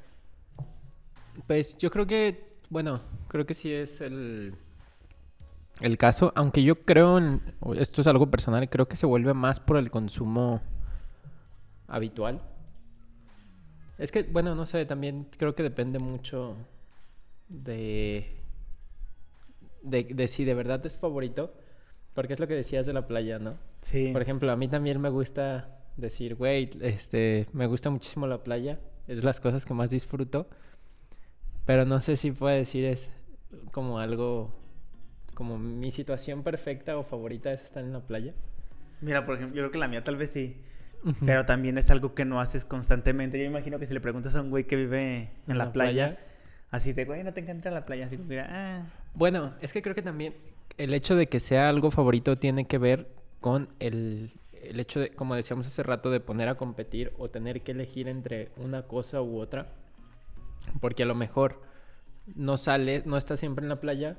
Pues 1.47 1.76
yo 1.76 1.91
creo 1.91 2.06
que, 2.06 2.52
bueno, 2.70 3.02
creo 3.29 3.44
que 3.44 3.52
sí 3.52 3.70
es 3.70 4.00
el, 4.00 4.55
el 5.82 5.99
caso, 5.99 6.32
aunque 6.35 6.62
yo 6.62 6.75
creo, 6.75 7.19
en, 7.19 7.43
esto 7.76 8.00
es 8.00 8.06
algo 8.06 8.31
personal, 8.31 8.67
creo 8.70 8.88
que 8.88 8.97
se 8.97 9.05
vuelve 9.05 9.35
más 9.35 9.61
por 9.61 9.76
el 9.76 9.91
consumo 9.91 10.62
habitual. 11.88 12.41
Es 13.99 14.12
que, 14.12 14.25
bueno, 14.25 14.55
no 14.55 14.67
sé, 14.67 14.85
también 14.85 15.29
creo 15.37 15.55
que 15.55 15.62
depende 15.62 15.99
mucho 15.99 16.56
de, 17.49 18.27
de, 19.83 20.05
de 20.05 20.29
si 20.29 20.44
de 20.44 20.55
verdad 20.55 20.85
es 20.85 20.97
favorito, 20.97 21.55
porque 22.15 22.35
es 22.35 22.41
lo 22.41 22.47
que 22.47 22.55
decías 22.55 22.87
de 22.87 22.93
la 22.93 23.06
playa, 23.06 23.38
¿no? 23.38 23.56
Sí. 23.81 24.11
Por 24.12 24.23
ejemplo, 24.23 24.50
a 24.53 24.56
mí 24.56 24.69
también 24.69 25.00
me 25.00 25.09
gusta 25.09 25.77
decir, 25.97 26.35
güey, 26.35 26.71
este, 26.81 27.47
me 27.53 27.67
gusta 27.67 27.91
muchísimo 27.91 28.27
la 28.27 28.43
playa, 28.43 28.81
es 29.09 29.25
las 29.25 29.41
cosas 29.41 29.65
que 29.65 29.75
más 29.75 29.91
disfruto, 29.91 30.47
pero 31.65 31.85
no 31.85 32.00
sé 32.00 32.17
si 32.17 32.31
puedo 32.33 32.55
decir 32.55 32.85
es 32.85 33.11
como 33.73 33.99
algo, 33.99 34.55
como 35.35 35.59
mi 35.59 35.91
situación 35.91 36.43
perfecta 36.43 36.99
o 36.99 37.03
favorita 37.03 37.53
es 37.53 37.62
estar 37.62 37.83
en 37.83 37.93
la 37.93 38.00
playa. 38.00 38.35
Mira, 39.00 39.25
por 39.25 39.37
ejemplo, 39.37 39.56
yo 39.56 39.62
creo 39.62 39.73
que 39.73 39.79
la 39.79 39.88
mía 39.88 40.03
tal 40.05 40.17
vez 40.17 40.31
sí. 40.31 40.56
Pero 41.25 41.44
también 41.44 41.79
es 41.79 41.91
algo 41.91 42.14
que 42.14 42.25
no 42.25 42.41
haces 42.41 42.64
constantemente. 42.64 43.38
Yo 43.38 43.44
imagino 43.44 43.79
que 43.79 43.87
si 43.87 43.94
le 43.94 44.00
preguntas 44.00 44.35
a 44.35 44.43
un 44.43 44.50
güey 44.50 44.64
que 44.64 44.76
vive 44.76 45.31
en, 45.47 45.58
la, 45.58 45.73
playa, 45.73 46.19
así 46.70 46.93
de, 46.93 47.05
güey, 47.05 47.23
no 47.23 47.32
te 47.32 47.41
encanta 47.41 47.70
la 47.70 47.85
playa. 47.85 48.06
Así 48.06 48.17
como 48.17 48.29
que, 48.29 48.41
ah. 48.41 48.87
Bueno, 49.14 49.55
es 49.61 49.73
que 49.73 49.82
creo 49.82 49.94
que 49.94 50.03
también 50.03 50.35
el 50.79 50.94
hecho 50.94 51.14
de 51.14 51.29
que 51.29 51.41
sea 51.41 51.69
algo 51.69 51.90
favorito 51.90 52.38
tiene 52.38 52.66
que 52.66 52.78
ver 52.78 53.09
con 53.40 53.69
el, 53.78 54.33
el 54.62 54.81
hecho 54.81 55.00
de, 55.00 55.11
como 55.11 55.35
decíamos 55.35 55.66
hace 55.66 55.83
rato, 55.83 56.11
de 56.11 56.21
poner 56.21 56.49
a 56.49 56.57
competir 56.57 57.12
o 57.19 57.28
tener 57.28 57.62
que 57.62 57.73
elegir 57.73 58.09
entre 58.09 58.50
una 58.57 58.83
cosa 58.83 59.23
u 59.23 59.38
otra. 59.38 59.69
Porque 60.81 61.04
a 61.04 61.07
lo 61.07 61.14
mejor 61.14 61.62
no 62.35 62.59
sales, 62.59 63.07
no 63.07 63.16
estás 63.16 63.38
siempre 63.38 63.64
en 63.64 63.69
la 63.69 63.81
playa, 63.81 64.16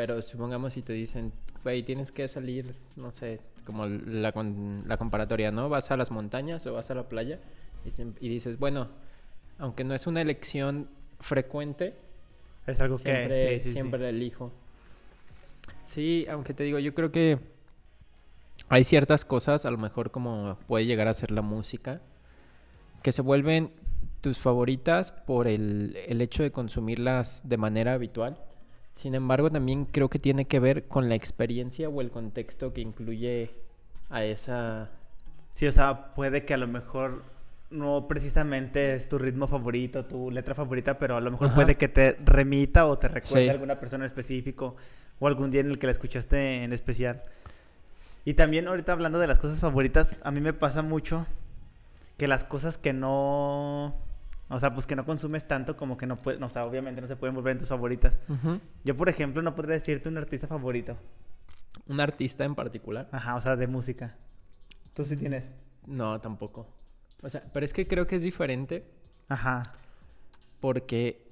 pero 0.00 0.22
supongamos 0.22 0.72
si 0.72 0.80
te 0.80 0.94
dicen, 0.94 1.30
güey, 1.62 1.82
tienes 1.82 2.10
que 2.10 2.26
salir, 2.26 2.74
no 2.96 3.12
sé, 3.12 3.38
como 3.66 3.84
la, 3.84 4.32
con- 4.32 4.84
la 4.86 4.96
comparatoria, 4.96 5.50
¿no? 5.50 5.68
Vas 5.68 5.90
a 5.90 5.98
las 5.98 6.10
montañas 6.10 6.66
o 6.66 6.72
vas 6.72 6.90
a 6.90 6.94
la 6.94 7.06
playa 7.06 7.38
y, 8.18 8.28
dices, 8.30 8.58
bueno, 8.58 8.88
aunque 9.58 9.84
no 9.84 9.94
es 9.94 10.06
una 10.06 10.22
elección 10.22 10.88
frecuente, 11.18 11.96
Es 12.66 12.80
algo 12.80 12.96
siempre, 12.96 13.28
que 13.28 13.58
sí, 13.58 13.64
sí, 13.64 13.68
sí. 13.68 13.72
siempre 13.74 14.08
elijo. 14.08 14.52
Sí, 15.82 16.26
aunque 16.30 16.54
te 16.54 16.64
digo, 16.64 16.78
yo 16.78 16.94
creo 16.94 17.12
que 17.12 17.38
hay 18.70 18.84
ciertas 18.84 19.26
cosas, 19.26 19.66
a 19.66 19.70
lo 19.70 19.76
mejor 19.76 20.10
como 20.10 20.56
puede 20.66 20.86
llegar 20.86 21.08
a 21.08 21.12
ser 21.12 21.30
la 21.30 21.42
música, 21.42 22.00
que 23.02 23.12
se 23.12 23.20
vuelven 23.20 23.70
tus 24.22 24.38
favoritas 24.38 25.10
por 25.12 25.46
el, 25.46 25.94
el 26.08 26.22
hecho 26.22 26.42
de 26.42 26.52
consumirlas 26.52 27.46
de 27.46 27.58
manera 27.58 27.92
habitual. 27.92 28.38
Sin 29.00 29.14
embargo, 29.14 29.48
también 29.50 29.86
creo 29.86 30.10
que 30.10 30.18
tiene 30.18 30.44
que 30.44 30.60
ver 30.60 30.86
con 30.86 31.08
la 31.08 31.14
experiencia 31.14 31.88
o 31.88 32.00
el 32.02 32.10
contexto 32.10 32.74
que 32.74 32.82
incluye 32.82 33.50
a 34.10 34.24
esa... 34.24 34.90
Sí, 35.52 35.66
o 35.66 35.70
sea, 35.72 36.12
puede 36.14 36.44
que 36.44 36.52
a 36.52 36.58
lo 36.58 36.68
mejor 36.68 37.22
no 37.70 38.06
precisamente 38.08 38.94
es 38.94 39.08
tu 39.08 39.16
ritmo 39.16 39.46
favorito, 39.46 40.04
tu 40.04 40.30
letra 40.30 40.54
favorita, 40.54 40.98
pero 40.98 41.16
a 41.16 41.20
lo 41.20 41.30
mejor 41.30 41.46
Ajá. 41.48 41.56
puede 41.56 41.76
que 41.76 41.88
te 41.88 42.12
remita 42.24 42.86
o 42.86 42.98
te 42.98 43.08
recuerde 43.08 43.44
Sí. 43.44 43.48
a 43.48 43.52
alguna 43.52 43.80
persona 43.80 44.04
en 44.04 44.06
específico 44.06 44.76
o 45.18 45.26
algún 45.28 45.50
día 45.50 45.62
en 45.62 45.70
el 45.70 45.78
que 45.78 45.86
la 45.86 45.92
escuchaste 45.92 46.62
en 46.62 46.72
especial. 46.74 47.22
Y 48.26 48.34
también 48.34 48.68
ahorita 48.68 48.92
hablando 48.92 49.18
de 49.18 49.26
las 49.28 49.38
cosas 49.38 49.60
favoritas, 49.60 50.18
a 50.22 50.30
mí 50.30 50.40
me 50.42 50.52
pasa 50.52 50.82
mucho 50.82 51.26
que 52.18 52.28
las 52.28 52.44
cosas 52.44 52.76
que 52.76 52.92
no, 52.92 53.94
o 54.50 54.58
sea, 54.58 54.74
pues 54.74 54.86
que 54.86 54.96
no 54.96 55.04
consumes 55.06 55.46
tanto 55.46 55.76
como 55.76 55.96
que 55.96 56.06
no 56.06 56.16
puedes, 56.16 56.42
o 56.42 56.48
sea, 56.48 56.66
obviamente 56.66 57.00
no 57.00 57.06
se 57.06 57.16
pueden 57.16 57.34
volver 57.34 57.52
en 57.52 57.58
tus 57.58 57.68
favoritas. 57.68 58.14
Yo, 58.84 58.96
por 58.96 59.08
ejemplo, 59.08 59.40
no 59.42 59.54
podría 59.54 59.74
decirte 59.74 60.08
un 60.08 60.18
artista 60.18 60.46
favorito. 60.48 60.96
Un 61.86 62.00
artista 62.00 62.44
en 62.44 62.54
particular. 62.54 63.08
Ajá, 63.12 63.36
o 63.36 63.40
sea, 63.40 63.56
de 63.56 63.66
música. 63.66 64.16
¿Tú 64.92 65.04
sí 65.04 65.16
tienes? 65.16 65.44
No, 65.86 66.20
tampoco. 66.20 66.66
O 67.22 67.30
sea, 67.30 67.42
pero 67.52 67.64
es 67.64 67.72
que 67.72 67.86
creo 67.86 68.06
que 68.06 68.16
es 68.16 68.22
diferente 68.22 68.84
Ajá. 69.28 69.74
porque 70.60 71.28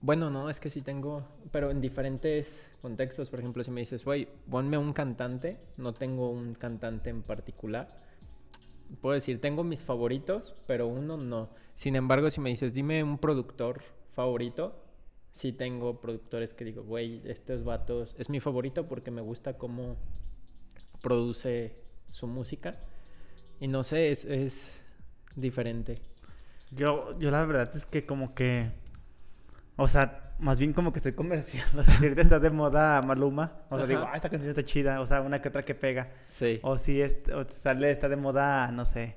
Bueno, 0.00 0.30
no, 0.30 0.48
es 0.48 0.60
que 0.60 0.70
sí 0.70 0.80
tengo, 0.80 1.26
pero 1.50 1.70
en 1.72 1.80
diferentes 1.80 2.70
contextos. 2.82 3.30
Por 3.30 3.40
ejemplo, 3.40 3.64
si 3.64 3.72
me 3.72 3.80
dices, 3.80 4.04
güey, 4.04 4.28
ponme 4.48 4.78
un 4.78 4.92
cantante, 4.92 5.58
no 5.76 5.92
tengo 5.92 6.30
un 6.30 6.54
cantante 6.54 7.10
en 7.10 7.22
particular. 7.22 7.88
Puedo 9.00 9.14
decir, 9.14 9.40
tengo 9.40 9.64
mis 9.64 9.84
favoritos, 9.84 10.54
pero 10.66 10.86
uno 10.86 11.16
no. 11.16 11.50
Sin 11.74 11.96
embargo, 11.96 12.30
si 12.30 12.40
me 12.40 12.50
dices, 12.50 12.74
dime 12.74 13.02
un 13.02 13.18
productor 13.18 13.82
favorito, 14.12 14.82
sí 15.30 15.52
tengo 15.52 16.00
productores 16.00 16.54
que 16.54 16.64
digo, 16.64 16.82
güey, 16.82 17.22
estos 17.24 17.64
vatos 17.64 18.16
es 18.18 18.28
mi 18.30 18.40
favorito 18.40 18.88
porque 18.88 19.10
me 19.10 19.20
gusta 19.20 19.58
cómo 19.58 19.96
produce 21.00 21.76
su 22.10 22.26
música. 22.26 22.80
Y 23.60 23.68
no 23.68 23.84
sé, 23.84 24.10
es, 24.10 24.24
es 24.24 24.72
diferente. 25.36 26.00
Yo, 26.70 27.18
yo 27.18 27.30
la 27.30 27.44
verdad 27.44 27.74
es 27.74 27.86
que 27.86 28.06
como 28.06 28.34
que... 28.34 28.72
O 29.76 29.86
sea, 29.86 30.27
más 30.38 30.58
bien 30.60 30.72
como 30.72 30.92
que 30.92 31.00
soy 31.00 31.12
comercial. 31.12 31.66
O 31.76 31.82
sea, 31.82 31.94
si 31.96 32.04
ahorita 32.04 32.22
está 32.22 32.38
de 32.38 32.50
moda 32.50 33.00
Maluma, 33.02 33.52
o 33.70 33.76
sea, 33.76 33.86
digo, 33.86 34.02
ah, 34.06 34.12
esta 34.14 34.28
canción 34.30 34.50
está 34.50 34.62
chida. 34.62 35.00
O 35.00 35.06
sea, 35.06 35.20
una 35.20 35.40
que 35.42 35.48
otra 35.48 35.62
que 35.62 35.74
pega. 35.74 36.10
Sí. 36.28 36.60
O 36.62 36.78
si 36.78 37.00
es, 37.02 37.16
o 37.34 37.44
sale, 37.48 37.90
está 37.90 38.08
de 38.08 38.16
moda, 38.16 38.70
no 38.72 38.84
sé, 38.84 39.16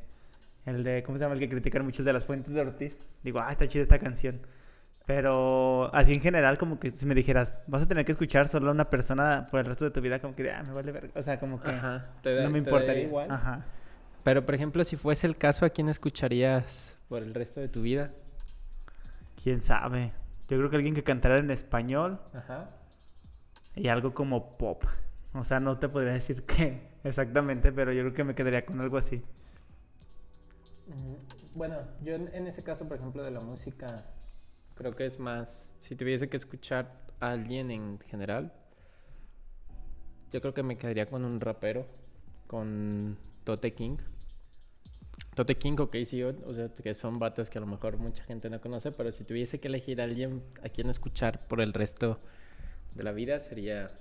el 0.66 0.84
de, 0.84 1.04
¿cómo 1.04 1.18
se 1.18 1.24
llama? 1.24 1.34
El 1.36 1.40
que 1.40 1.50
critican 1.50 1.84
muchos 1.84 2.06
de 2.06 2.14
las 2.14 2.26
fuentes 2.26 2.54
de 2.54 2.62
Ortiz. 2.62 2.98
Digo, 3.24 3.40
ah, 3.40 3.52
está 3.52 3.68
chida 3.68 3.84
esta 3.84 4.00
canción. 4.00 4.42
Pero 5.06 5.94
así 5.96 6.14
en 6.14 6.22
general, 6.22 6.58
como 6.58 6.80
que 6.80 6.92
si 6.92 7.06
me 7.06 7.16
dijeras, 7.16 7.58
vas 7.68 7.82
a 7.82 7.88
tener 7.88 8.06
que 8.06 8.12
escuchar 8.12 8.48
solo 8.48 8.70
a 8.70 8.72
una 8.72 8.90
persona 8.90 9.48
por 9.50 9.60
el 9.60 9.66
resto 9.66 9.84
de 9.86 9.92
tu 9.92 10.00
vida, 10.00 10.20
como 10.20 10.36
que, 10.36 10.50
ah, 10.52 10.64
me 10.64 10.74
vale 10.74 10.92
verga. 10.92 11.12
O 11.16 11.22
sea, 11.24 11.40
como 11.40 11.60
que 11.60 11.70
Ajá. 11.72 12.10
te 12.22 12.34
da- 12.36 12.44
no 12.44 12.50
me 12.52 12.60
importaría. 12.60 13.04
igual. 13.04 13.30
Ajá. 13.32 13.66
Pero, 14.24 14.46
por 14.46 14.54
ejemplo, 14.54 14.84
si 14.84 14.98
fuese 14.98 15.26
el 15.26 15.36
caso, 15.36 15.66
¿a 15.66 15.70
quién 15.70 15.90
escucharías 15.90 16.98
por 17.10 17.24
el 17.24 17.34
resto 17.34 17.60
de 17.60 17.68
tu 17.68 17.82
vida? 17.82 18.12
¿Quién 19.42 19.62
sabe? 19.62 20.12
Yo 20.52 20.58
creo 20.58 20.70
que 20.70 20.76
alguien 20.76 20.94
que 20.94 21.04
cantara 21.04 21.38
en 21.38 21.50
español 21.50 22.20
Ajá. 22.34 22.72
y 23.74 23.88
algo 23.88 24.14
como 24.14 24.58
pop. 24.58 24.84
O 25.34 25.46
sea, 25.46 25.62
no 25.62 25.80
te 25.80 25.88
podría 25.88 26.12
decir 26.12 26.44
qué 26.46 26.90
exactamente, 27.06 27.72
pero 27.72 27.94
yo 27.94 28.02
creo 28.02 28.14
que 28.14 28.24
me 28.26 28.36
quedaría 28.36 28.66
con 28.66 28.82
algo 28.82 28.98
así. 28.98 29.24
Bueno, 31.56 31.78
yo 32.04 32.16
en, 32.16 32.28
en 32.36 32.48
ese 32.48 32.64
caso, 32.64 32.86
por 32.86 32.98
ejemplo, 32.98 33.24
de 33.24 33.32
la 33.32 33.40
música, 33.40 34.04
creo 34.76 34.92
que 34.92 35.06
es 35.06 35.20
más, 35.20 35.74
si 35.78 35.96
tuviese 35.96 36.28
que 36.28 36.36
escuchar 36.36 36.92
a 37.22 37.32
alguien 37.32 37.72
en 37.72 37.98
general, 38.00 38.52
yo 40.34 40.42
creo 40.42 40.54
que 40.54 40.64
me 40.64 40.78
quedaría 40.78 41.06
con 41.06 41.24
un 41.24 41.40
rapero, 41.40 41.88
con 42.48 43.18
Tote 43.46 43.74
King. 43.74 44.00
Tote 45.36 45.56
King 45.56 45.78
o 45.80 45.90
KCO, 45.90 46.34
o 46.46 46.54
sea, 46.54 46.70
que 46.70 46.94
son 46.94 47.18
vatos 47.18 47.50
que 47.50 47.58
a 47.58 47.62
lo 47.62 47.68
mejor 47.68 47.98
mucha 47.98 48.24
gente 48.24 48.50
no 48.50 48.60
conoce, 48.60 48.92
pero 48.92 49.12
si 49.12 49.24
tuviese 49.24 49.60
que 49.60 49.70
elegir 49.70 50.02
a 50.02 50.04
alguien 50.04 50.44
a 50.64 50.70
quien 50.70 50.90
escuchar 50.90 51.48
por 51.48 51.62
el 51.62 51.74
resto 51.74 52.20
de 52.96 53.04
la 53.04 53.12
vida, 53.14 53.40
sería 53.40 53.92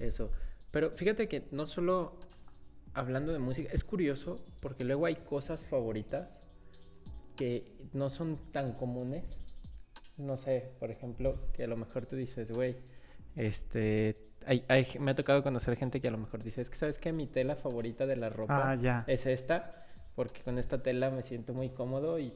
eso. 0.00 0.32
Pero 0.72 0.90
fíjate 0.90 1.28
que 1.28 1.44
no 1.52 1.66
solo 1.68 2.18
hablando 2.94 3.32
de 3.32 3.38
música, 3.38 3.70
es 3.72 3.84
curioso 3.84 4.44
porque 4.60 4.84
luego 4.84 5.06
hay 5.06 5.14
cosas 5.16 5.64
favoritas 5.64 6.38
que 7.36 7.72
no 7.92 8.10
son 8.10 8.36
tan 8.50 8.72
comunes. 8.72 9.38
No 10.16 10.36
sé, 10.36 10.72
por 10.80 10.90
ejemplo, 10.90 11.36
que 11.52 11.64
a 11.64 11.66
lo 11.68 11.76
mejor 11.76 12.06
tú 12.06 12.16
dices, 12.16 12.50
güey, 12.50 12.76
este, 13.36 14.16
hay, 14.44 14.64
hay- 14.68 14.86
me 14.98 15.12
ha 15.12 15.14
tocado 15.14 15.42
conocer 15.42 15.76
gente 15.76 16.00
que 16.00 16.08
a 16.08 16.10
lo 16.10 16.18
mejor 16.18 16.42
dice, 16.42 16.60
es 16.60 16.68
que 16.68 16.76
sabes 16.76 16.98
que 16.98 17.12
mi 17.12 17.26
tela 17.28 17.54
favorita 17.56 18.06
de 18.06 18.16
la 18.16 18.28
ropa 18.28 18.72
Ah, 18.72 18.74
ya. 18.74 19.04
es 19.06 19.24
esta, 19.26 19.81
porque 20.14 20.42
con 20.42 20.58
esta 20.58 20.82
tela 20.82 21.10
me 21.10 21.22
siento 21.22 21.54
muy 21.54 21.70
cómodo 21.70 22.18
y, 22.18 22.32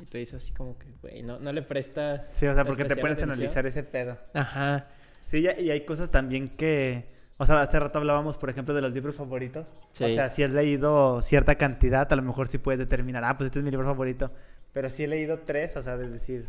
y 0.00 0.04
tú 0.10 0.18
dices 0.18 0.42
así 0.42 0.52
como 0.52 0.78
que, 0.78 0.86
güey, 1.02 1.22
no, 1.22 1.38
no 1.38 1.52
le 1.52 1.62
prestas... 1.62 2.24
Sí, 2.30 2.46
o 2.46 2.54
sea, 2.54 2.64
porque 2.64 2.84
te 2.84 2.94
atención. 2.94 3.30
analizar 3.30 3.66
ese 3.66 3.82
pedo. 3.82 4.18
Ajá, 4.34 4.86
Sí, 5.26 5.38
y 5.38 5.70
hay 5.70 5.84
cosas 5.86 6.10
también 6.10 6.50
que... 6.50 7.12
O 7.38 7.46
sea, 7.46 7.62
hace 7.62 7.80
rato 7.80 7.98
hablábamos, 7.98 8.36
por 8.38 8.50
ejemplo, 8.50 8.74
de 8.74 8.82
los 8.82 8.92
libros 8.92 9.16
favoritos. 9.16 9.66
O 9.66 9.88
Sí. 9.92 10.14
sea, 10.14 10.28
si 10.28 10.42
has 10.44 10.52
leído 10.52 11.20
cierta 11.22 11.56
cantidad, 11.56 12.12
a 12.12 12.16
lo 12.16 12.22
mejor 12.22 12.46
sí 12.48 12.58
puedes 12.58 12.78
determinar, 12.78 13.24
ah, 13.24 13.36
pues 13.36 13.46
este 13.46 13.58
es 13.60 13.64
mi 13.64 13.70
libro 13.70 13.86
favorito. 13.86 14.30
Pero 14.72 14.88
si 14.90 15.04
he 15.04 15.08
leído 15.08 15.40
tres, 15.40 15.76
o 15.76 15.82
sea, 15.82 15.96
de 15.96 16.08
decir, 16.10 16.48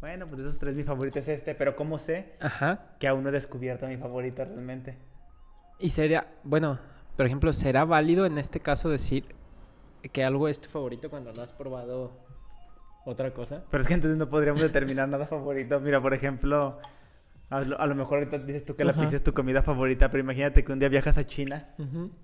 bueno, 0.00 0.26
pues 0.26 0.38
de 0.38 0.44
esos 0.44 0.58
tres 0.58 0.74
mi 0.76 0.84
favorito 0.84 1.18
es 1.18 1.28
este, 1.28 1.54
pero 1.54 1.74
¿cómo 1.76 1.98
sé 1.98 2.32
ajá. 2.40 2.94
que 2.98 3.08
aún 3.08 3.24
no 3.24 3.28
he 3.28 3.32
descubierto 3.32 3.86
mi 3.88 3.96
favorito 3.96 4.44
realmente? 4.44 4.96
Y 5.78 5.90
sería, 5.90 6.26
bueno, 6.44 6.78
por 7.16 7.26
ejemplo, 7.26 7.52
¿será 7.52 7.84
válido 7.84 8.24
en 8.24 8.38
este 8.38 8.60
caso 8.60 8.88
decir 8.88 9.34
que 10.10 10.24
algo 10.24 10.48
es 10.48 10.60
tu 10.60 10.68
favorito 10.68 11.10
cuando 11.10 11.32
no 11.32 11.42
has 11.42 11.52
probado 11.52 12.12
otra 13.04 13.32
cosa? 13.32 13.64
Pero 13.70 13.82
es 13.82 13.88
que 13.88 13.94
entonces 13.94 14.18
no 14.18 14.28
podríamos 14.28 14.62
determinar 14.62 15.08
nada 15.08 15.26
favorito. 15.26 15.80
Mira, 15.80 16.00
por 16.00 16.14
ejemplo, 16.14 16.78
a 17.50 17.60
lo, 17.60 17.80
a 17.80 17.86
lo 17.86 17.94
mejor 17.94 18.18
ahorita 18.18 18.38
dices 18.38 18.64
tú 18.64 18.74
que 18.76 18.84
la 18.84 18.92
Ajá. 18.92 19.02
pizza 19.02 19.16
es 19.16 19.22
tu 19.22 19.34
comida 19.34 19.62
favorita, 19.62 20.10
pero 20.10 20.22
imagínate 20.22 20.64
que 20.64 20.72
un 20.72 20.78
día 20.78 20.88
viajas 20.88 21.18
a 21.18 21.26
China 21.26 21.74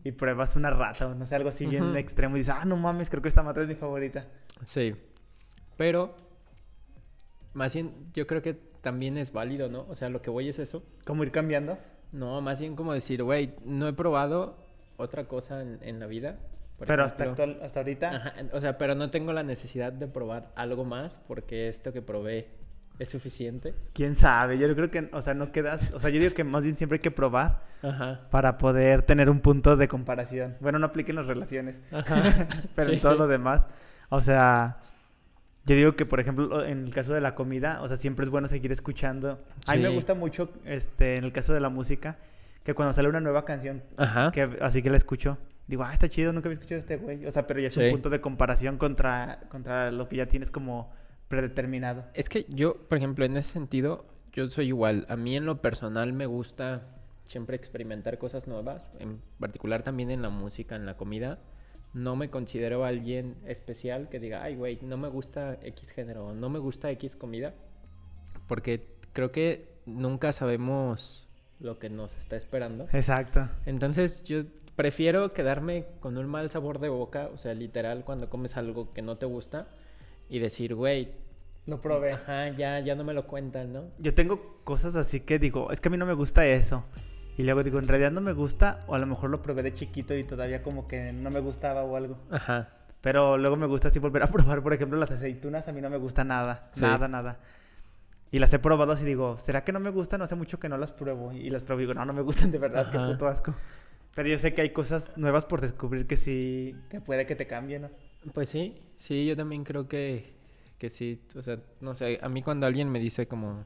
y 0.05 0.13
pruebas 0.13 0.57
una 0.57 0.71
rata 0.71 1.09
o 1.09 1.15
no 1.15 1.27
sé, 1.27 1.35
algo 1.35 1.51
así 1.51 1.67
bien 1.67 1.97
extremo 1.97 2.37
y 2.37 2.41
dices, 2.41 2.55
ah, 2.59 2.65
no 2.65 2.77
mames, 2.77 3.11
creo 3.11 3.23
que 3.23 3.29
esta 3.29 3.43
mata 3.43 3.61
es 3.63 3.69
mi 3.69 3.75
favorita. 3.75 4.27
Sí. 4.65 4.95
Pero, 5.77 6.15
más 7.55 7.75
bien, 7.75 7.93
yo 8.15 8.27
creo 8.27 8.43
que 8.43 8.55
también 8.81 9.19
es 9.19 9.33
válido, 9.33 9.69
¿no? 9.69 9.87
O 9.89 9.95
sea, 9.95 10.09
lo 10.09 10.23
que 10.23 10.31
voy 10.31 10.49
es 10.49 10.59
eso. 10.59 10.83
¿Cómo 11.05 11.23
ir 11.25 11.31
cambiando? 11.31 11.79
No, 12.11 12.41
más 12.41 12.59
bien 12.61 12.75
como 12.75 12.93
decir, 12.95 13.23
güey, 13.23 13.55
no 13.65 13.87
he 13.87 13.93
probado 13.93 14.57
otra 14.97 15.29
cosa 15.29 15.61
en, 15.63 15.79
en 15.83 16.01
la 16.01 16.07
vida. 16.07 16.39
Pero 16.87 17.03
hasta, 17.05 17.25
actual, 17.25 17.59
hasta 17.63 17.81
ahorita, 17.81 18.11
Ajá, 18.17 18.35
o 18.53 18.61
sea, 18.61 18.79
pero 18.79 18.95
no 18.95 19.11
tengo 19.11 19.33
la 19.33 19.43
necesidad 19.43 19.93
de 19.93 20.07
probar 20.07 20.53
algo 20.55 20.85
más 20.85 21.21
porque 21.27 21.69
esto 21.69 21.93
que 21.93 22.03
probé 22.03 22.49
es 23.01 23.09
suficiente. 23.09 23.75
quién 23.95 24.15
sabe. 24.15 24.59
Yo 24.59 24.73
creo 24.75 24.91
que, 24.91 25.09
o 25.13 25.21
sea, 25.21 25.35
no 25.35 25.51
quedas. 25.53 25.91
O 25.93 26.01
sea, 26.01 26.11
yo 26.11 26.21
digo 26.21 26.35
que 26.35 26.45
más 26.45 26.63
bien 26.65 26.77
siempre 26.77 26.97
hay 26.97 27.01
que 27.03 27.11
probar 27.11 27.63
Ajá. 27.83 28.29
para 28.31 28.59
poder 28.59 29.03
tener 29.03 29.29
un 29.31 29.41
punto 29.41 29.77
de 29.77 29.87
comparación. 29.89 30.57
Bueno, 30.61 30.79
no 30.79 30.87
apliquen 30.87 31.15
las 31.17 31.27
relaciones, 31.27 31.77
Ajá. 31.93 32.23
pero 32.75 32.91
Sí, 32.91 32.97
en 32.97 33.01
todo 33.03 33.13
sí. 33.13 33.19
lo 33.19 33.27
demás. 33.29 33.67
O 34.09 34.21
sea, 34.21 34.79
yo 35.67 35.75
digo 35.77 35.95
que, 35.97 36.07
por 36.07 36.19
ejemplo, 36.21 36.65
en 36.65 36.85
el 36.85 36.93
caso 36.95 37.13
de 37.15 37.21
la 37.21 37.35
comida, 37.35 37.81
o 37.83 37.89
sea, 37.89 37.97
siempre 37.97 38.25
es 38.25 38.31
bueno 38.31 38.49
seguir 38.49 38.73
escuchando. 38.73 39.45
A 39.69 39.75
mí 39.77 39.83
me 39.83 39.91
gusta 39.91 40.15
mucho, 40.15 40.51
este, 40.65 41.17
en 41.17 41.25
el 41.25 41.33
caso 41.33 41.53
de 41.53 41.61
la 41.61 41.69
música, 41.69 42.17
que 42.65 42.75
cuando 42.75 42.95
sale 42.95 43.09
una 43.09 43.21
nueva 43.21 43.45
canción, 43.45 43.83
Ajá. 43.97 44.31
que 44.33 44.59
así 44.61 44.83
que 44.83 44.91
la 44.91 44.97
escucho, 44.97 45.39
digo, 45.69 45.85
ah, 45.85 45.93
está 45.93 46.09
chido, 46.09 46.33
nunca 46.33 46.49
había 46.49 46.55
escuchado 46.55 46.77
a 46.77 46.81
este 46.81 46.97
güey. 46.97 47.27
O 47.27 47.31
sea, 47.31 47.47
pero 47.47 47.61
ya 47.61 47.69
es 47.69 47.77
un 47.77 47.91
punto 47.91 48.11
de 48.11 48.21
comparación 48.21 48.79
contra, 48.79 49.41
contra 49.51 49.93
lo 49.93 50.09
que 50.09 50.17
ya 50.17 50.27
tienes 50.27 50.51
como 50.51 50.91
predeterminado. 51.29 52.07
Es 52.15 52.29
que 52.29 52.47
yo, 52.49 52.77
por 52.89 52.99
ejemplo, 52.99 53.25
en 53.25 53.37
ese 53.37 53.53
sentido, 53.53 54.07
yo 54.33 54.49
soy 54.49 54.69
igual. 54.69 55.07
A 55.09 55.17
mí 55.17 55.37
en 55.37 55.45
lo 55.45 55.61
personal 55.61 56.13
me 56.13 56.27
gusta 56.27 56.83
siempre 57.27 57.57
experimentar 57.57 58.17
cosas 58.17 58.47
nuevas, 58.47 58.91
en 58.99 59.21
particular 59.39 59.83
también 59.83 60.11
en 60.11 60.23
la 60.23 60.31
música, 60.31 60.75
en 60.75 60.87
la 60.87 60.97
comida. 60.97 61.39
No 61.93 62.17
me 62.17 62.31
considero 62.31 62.85
alguien 62.85 63.37
especial 63.47 64.09
que 64.09 64.19
diga, 64.19 64.43
ay, 64.43 64.57
güey, 64.57 64.79
no 64.83 64.97
me 64.97 65.09
gusta 65.09 65.59
X 65.63 65.91
género, 65.91 66.29
o 66.29 66.35
no 66.35 66.49
me 66.49 66.59
gusta 66.59 66.91
X 66.93 67.17
comida, 67.17 67.55
porque 68.47 68.87
creo 69.13 69.33
que 69.33 69.69
nunca 69.85 70.33
sabemos 70.33 71.29
lo 71.61 71.79
que 71.79 71.91
nos 71.91 72.17
está 72.17 72.37
esperando. 72.37 72.87
Exacto. 72.93 73.49
Entonces 73.67 74.23
yo 74.25 74.45
prefiero 74.79 75.33
quedarme 75.33 75.87
con 75.99 76.17
un 76.17 76.29
mal 76.29 76.51
sabor 76.51 76.79
de 76.79 76.89
boca, 76.89 77.31
o 77.35 77.37
sea, 77.37 77.53
literal, 77.53 78.05
cuando 78.05 78.31
comes 78.31 78.57
algo 78.57 78.93
que 78.95 79.03
no 79.03 79.17
te 79.17 79.27
gusta 79.27 79.67
y 80.31 80.39
decir, 80.39 80.77
güey, 80.77 81.11
Lo 81.67 81.81
probé. 81.81 82.13
Ajá, 82.13 82.51
ya, 82.51 82.79
ya 82.79 82.95
no 82.95 83.03
me 83.03 83.13
lo 83.13 83.27
cuentan, 83.27 83.73
¿no? 83.73 83.83
Yo 83.99 84.15
tengo 84.15 84.61
cosas 84.63 84.95
así 84.95 85.19
que 85.21 85.41
digo, 85.41 85.73
es 85.73 85.81
que 85.81 85.89
a 85.89 85.91
mí 85.91 85.97
no 85.99 86.07
me 86.07 86.13
gusta 86.15 86.47
eso. 86.47 86.85
Y 87.37 87.43
luego 87.43 87.65
digo, 87.65 87.81
en 87.81 87.89
realidad 87.89 88.13
no 88.13 88.21
me 88.21 88.33
gusta, 88.33 88.85
o 88.87 88.95
a 88.95 89.01
lo 89.01 89.07
mejor 89.07 89.31
lo 89.31 89.43
probé 89.43 89.63
de 89.65 89.75
chiquito 89.75 90.15
y 90.17 90.23
todavía 90.23 90.63
como 90.63 90.87
que 90.87 91.13
no 91.13 91.29
me 91.31 91.41
gustaba 91.41 91.83
o 91.83 91.97
algo. 91.97 92.17
Ajá. 92.31 92.69
Pero 93.01 93.37
luego 93.37 93.57
me 93.57 93.67
gusta 93.67 93.89
así 93.89 93.99
volver 93.99 94.23
a 94.23 94.27
probar, 94.33 94.63
por 94.63 94.73
ejemplo, 94.73 94.97
las 94.97 95.11
aceitunas, 95.11 95.67
a 95.67 95.73
mí 95.73 95.81
no 95.81 95.91
me 95.91 95.99
gusta 95.99 96.23
nada, 96.23 96.69
Sí. 96.71 96.83
nada, 96.83 97.09
nada. 97.09 97.41
Y 98.31 98.39
las 98.39 98.53
he 98.55 98.61
probado 98.61 98.93
así 98.93 99.05
digo, 99.05 99.39
¿será 99.39 99.65
que 99.65 99.73
no 99.73 99.81
me 99.81 99.91
gustan? 99.91 100.23
Hace 100.23 100.37
mucho 100.37 100.61
que 100.61 100.69
no 100.69 100.79
las 100.79 100.93
pruebo. 100.93 101.33
Y 101.33 101.51
las 101.51 101.65
pruebo 101.65 101.81
y 101.81 101.85
digo, 101.85 101.95
no, 101.95 102.05
no 102.05 102.13
me 102.13 102.23
gustan 102.23 102.51
de 102.53 102.59
verdad, 102.59 102.91
qué 102.93 102.97
Ajá. 102.97 103.09
puto 103.09 103.27
asco. 103.27 103.55
Pero 104.15 104.29
yo 104.29 104.39
sé 104.39 104.53
que 104.55 104.63
hay 104.63 104.71
cosas 104.71 105.17
nuevas 105.17 105.45
por 105.47 105.61
descubrir 105.61 106.07
que 106.07 106.17
sí, 106.17 106.75
que 106.91 107.01
puede 107.01 107.27
que 107.27 107.37
te 107.37 107.47
cambien, 107.47 107.83
¿no? 107.83 107.91
Pues 108.35 108.49
sí, 108.49 108.81
sí, 108.97 109.27
yo 109.27 109.37
también 109.37 109.65
creo 109.65 109.87
que, 109.89 110.33
que 110.79 110.91
sí. 110.91 111.23
O 111.37 111.43
sea, 111.43 111.61
no 111.81 111.95
sé, 111.95 112.19
a 112.21 112.29
mí 112.29 112.43
cuando 112.43 112.67
alguien 112.67 112.91
me 112.91 112.99
dice 112.99 113.29
como, 113.29 113.65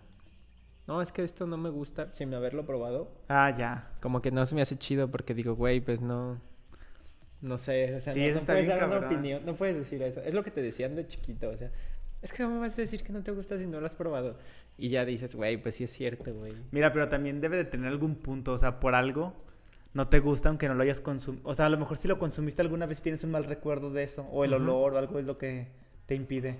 no, 0.86 1.00
es 1.00 1.10
que 1.12 1.24
esto 1.24 1.46
no 1.46 1.56
me 1.56 1.70
gusta, 1.70 2.14
sin 2.14 2.34
haberlo 2.34 2.66
probado, 2.66 3.10
Ah, 3.28 3.50
ya. 3.56 3.92
como 4.00 4.20
que 4.20 4.30
no 4.30 4.44
se 4.44 4.54
me 4.54 4.60
hace 4.62 4.76
chido 4.76 5.10
porque 5.10 5.32
digo, 5.34 5.54
güey, 5.54 5.80
pues 5.80 6.02
no, 6.02 6.38
no 7.40 7.56
sé, 7.58 7.94
o 7.96 8.00
sea, 8.00 8.12
Sí, 8.12 8.20
no, 8.20 8.26
eso 8.26 8.34
no 8.34 8.40
está 8.40 8.52
puedes 8.52 8.66
bien 8.66 8.78
dar 8.78 8.88
una 8.88 8.96
cabrón. 9.00 9.14
opinión, 9.14 9.46
no 9.46 9.54
puedes 9.56 9.76
decir 9.76 10.02
eso. 10.02 10.20
Es 10.22 10.34
lo 10.34 10.44
que 10.44 10.50
te 10.50 10.60
decían 10.60 10.94
de 10.96 11.06
chiquito, 11.06 11.48
o 11.48 11.56
sea, 11.56 11.70
es 12.20 12.32
que 12.32 12.42
no 12.42 12.50
me 12.50 12.58
vas 12.60 12.74
a 12.74 12.82
decir 12.82 13.02
que 13.02 13.12
no 13.12 13.22
te 13.22 13.30
gusta 13.32 13.58
si 13.58 13.66
no 13.66 13.80
lo 13.80 13.86
has 13.86 13.94
probado. 13.94 14.38
Y 14.76 14.90
ya 14.90 15.04
dices, 15.06 15.34
güey, 15.34 15.56
pues 15.56 15.76
sí 15.76 15.84
es 15.84 15.90
cierto, 15.92 16.34
güey. 16.34 16.52
Mira, 16.72 16.92
pero 16.92 17.08
también 17.08 17.40
debe 17.40 17.56
de 17.56 17.64
tener 17.64 17.88
algún 17.88 18.16
punto, 18.16 18.52
o 18.52 18.58
sea, 18.58 18.78
por 18.80 18.94
algo 18.94 19.34
no 19.94 20.08
te 20.08 20.20
gusta 20.20 20.48
aunque 20.48 20.68
no 20.68 20.74
lo 20.74 20.82
hayas 20.82 21.00
consumido. 21.00 21.42
O 21.48 21.54
sea, 21.54 21.66
a 21.66 21.68
lo 21.68 21.78
mejor 21.78 21.96
si 21.96 22.08
lo 22.08 22.18
consumiste 22.18 22.62
alguna 22.62 22.86
vez 22.86 23.02
tienes 23.02 23.24
un 23.24 23.30
mal 23.30 23.44
recuerdo 23.44 23.90
de 23.90 24.04
eso, 24.04 24.22
o 24.30 24.44
el 24.44 24.54
olor 24.54 24.94
o 24.94 24.98
algo 24.98 25.18
es 25.18 25.24
lo 25.26 25.36
que 25.38 25.68
te 26.06 26.14
impide. 26.14 26.56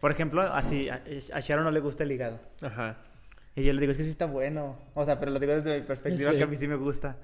Por 0.00 0.10
ejemplo, 0.10 0.40
así, 0.40 0.88
a, 0.88 1.02
a 1.34 1.40
Sharon 1.40 1.64
no 1.64 1.70
le 1.70 1.80
gusta 1.80 2.04
el 2.04 2.12
hígado. 2.12 2.38
Ajá. 2.62 2.96
Y 3.54 3.64
yo 3.64 3.72
le 3.74 3.80
digo, 3.80 3.90
es 3.90 3.98
que 3.98 4.04
sí 4.04 4.10
está 4.10 4.24
bueno. 4.26 4.78
O 4.94 5.04
sea, 5.04 5.18
pero 5.20 5.30
lo 5.32 5.38
digo 5.38 5.54
desde 5.54 5.78
mi 5.80 5.86
perspectiva, 5.86 6.30
Sí. 6.30 6.36
que 6.38 6.42
a 6.42 6.46
mí 6.46 6.56
sí 6.56 6.66
me 6.68 6.76
gusta. 6.76 7.16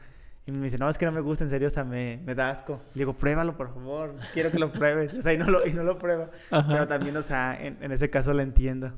Y 0.44 0.52
me 0.52 0.58
dice, 0.60 0.76
no, 0.78 0.88
es 0.88 0.98
que 0.98 1.06
no 1.06 1.12
me 1.12 1.20
gusta, 1.22 1.42
en 1.44 1.50
serio, 1.50 1.68
o 1.68 1.70
sea, 1.70 1.84
me, 1.84 2.20
me 2.24 2.34
da 2.34 2.50
asco. 2.50 2.80
Le 2.94 3.00
digo, 3.00 3.14
pruébalo, 3.14 3.56
por 3.56 3.72
favor, 3.72 4.14
quiero 4.34 4.50
que 4.52 4.58
lo 4.58 4.70
pruebes. 4.72 5.14
O 5.14 5.22
sea, 5.22 5.32
y 5.32 5.38
no 5.38 5.46
lo, 5.50 5.66
y 5.66 5.72
no 5.72 5.82
lo 5.84 5.98
prueba. 5.98 6.30
Ajá. 6.50 6.68
Pero 6.68 6.86
también, 6.86 7.16
o 7.16 7.22
sea, 7.22 7.56
en, 7.60 7.78
en 7.82 7.90
ese 7.92 8.10
caso 8.10 8.34
lo 8.34 8.42
entiendo. 8.42 8.92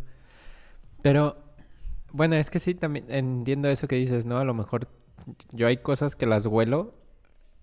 Pero, 1.03 1.37
bueno, 2.13 2.35
es 2.37 2.51
que 2.51 2.59
sí, 2.59 2.75
también 2.75 3.07
entiendo 3.09 3.69
eso 3.69 3.87
que 3.89 3.97
dices, 3.97 4.27
¿no? 4.27 4.39
A 4.39 4.45
lo 4.45 4.55
mejor 4.55 4.89
yo 5.53 5.67
hay 5.67 5.79
cosas 5.79 6.17
que 6.17 6.27
las 6.27 6.47
huelo 6.47 6.95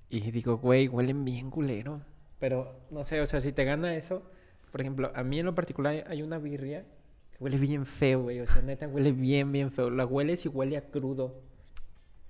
y 0.09 0.31
digo, 0.31 0.57
güey, 0.57 0.87
huelen 0.87 1.25
bien 1.25 1.49
culero. 1.49 2.01
Pero, 2.39 2.79
no 2.91 3.03
sé, 3.03 3.21
o 3.21 3.25
sea, 3.25 3.41
si 3.41 3.51
te 3.51 3.65
gana 3.65 3.95
eso, 3.95 4.23
por 4.71 4.81
ejemplo, 4.81 5.11
a 5.15 5.23
mí 5.23 5.39
en 5.39 5.45
lo 5.45 5.55
particular 5.55 6.05
hay 6.07 6.21
una 6.21 6.37
birria 6.37 6.85
que 7.31 7.43
huele 7.43 7.57
bien 7.57 7.85
feo, 7.85 8.23
güey. 8.23 8.39
O 8.41 8.47
sea, 8.47 8.61
neta, 8.61 8.87
huele 8.87 9.11
bien, 9.11 9.51
bien 9.51 9.71
feo. 9.71 9.89
La 9.89 10.05
hueles 10.05 10.45
y 10.45 10.49
huele 10.49 10.77
a 10.77 10.81
crudo. 10.81 11.41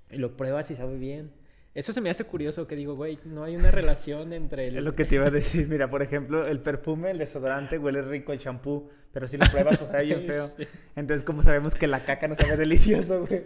Y 0.09 0.17
lo 0.17 0.37
pruebas 0.37 0.69
y 0.71 0.75
sabe 0.75 0.97
bien. 0.97 1.31
Eso 1.73 1.91
se 1.91 1.99
me 1.99 2.09
hace 2.09 2.23
curioso, 2.23 2.67
que 2.67 2.75
digo, 2.77 2.95
güey, 2.95 3.19
no 3.25 3.43
hay 3.43 3.57
una 3.57 3.69
relación 3.69 4.31
entre 4.31 4.69
el... 4.69 4.77
Es 4.77 4.83
lo 4.83 4.95
que 4.95 5.03
te 5.03 5.15
iba 5.15 5.25
a 5.25 5.31
decir. 5.31 5.67
Mira, 5.67 5.89
por 5.89 6.01
ejemplo, 6.01 6.45
el 6.45 6.61
perfume, 6.61 7.11
el 7.11 7.17
desodorante 7.17 7.77
huele 7.77 8.01
rico, 8.01 8.31
el 8.31 8.39
champú, 8.39 8.89
pero 9.11 9.27
si 9.27 9.37
lo 9.37 9.45
pruebas, 9.51 9.77
pues 9.77 9.91
sabe 9.91 10.05
bien 10.05 10.23
feo. 10.27 10.47
Entonces, 10.95 11.23
¿cómo 11.23 11.41
sabemos 11.41 11.75
que 11.75 11.87
la 11.87 12.05
caca 12.05 12.29
no 12.29 12.35
sabe 12.35 12.55
delicioso, 12.55 13.25
güey? 13.25 13.43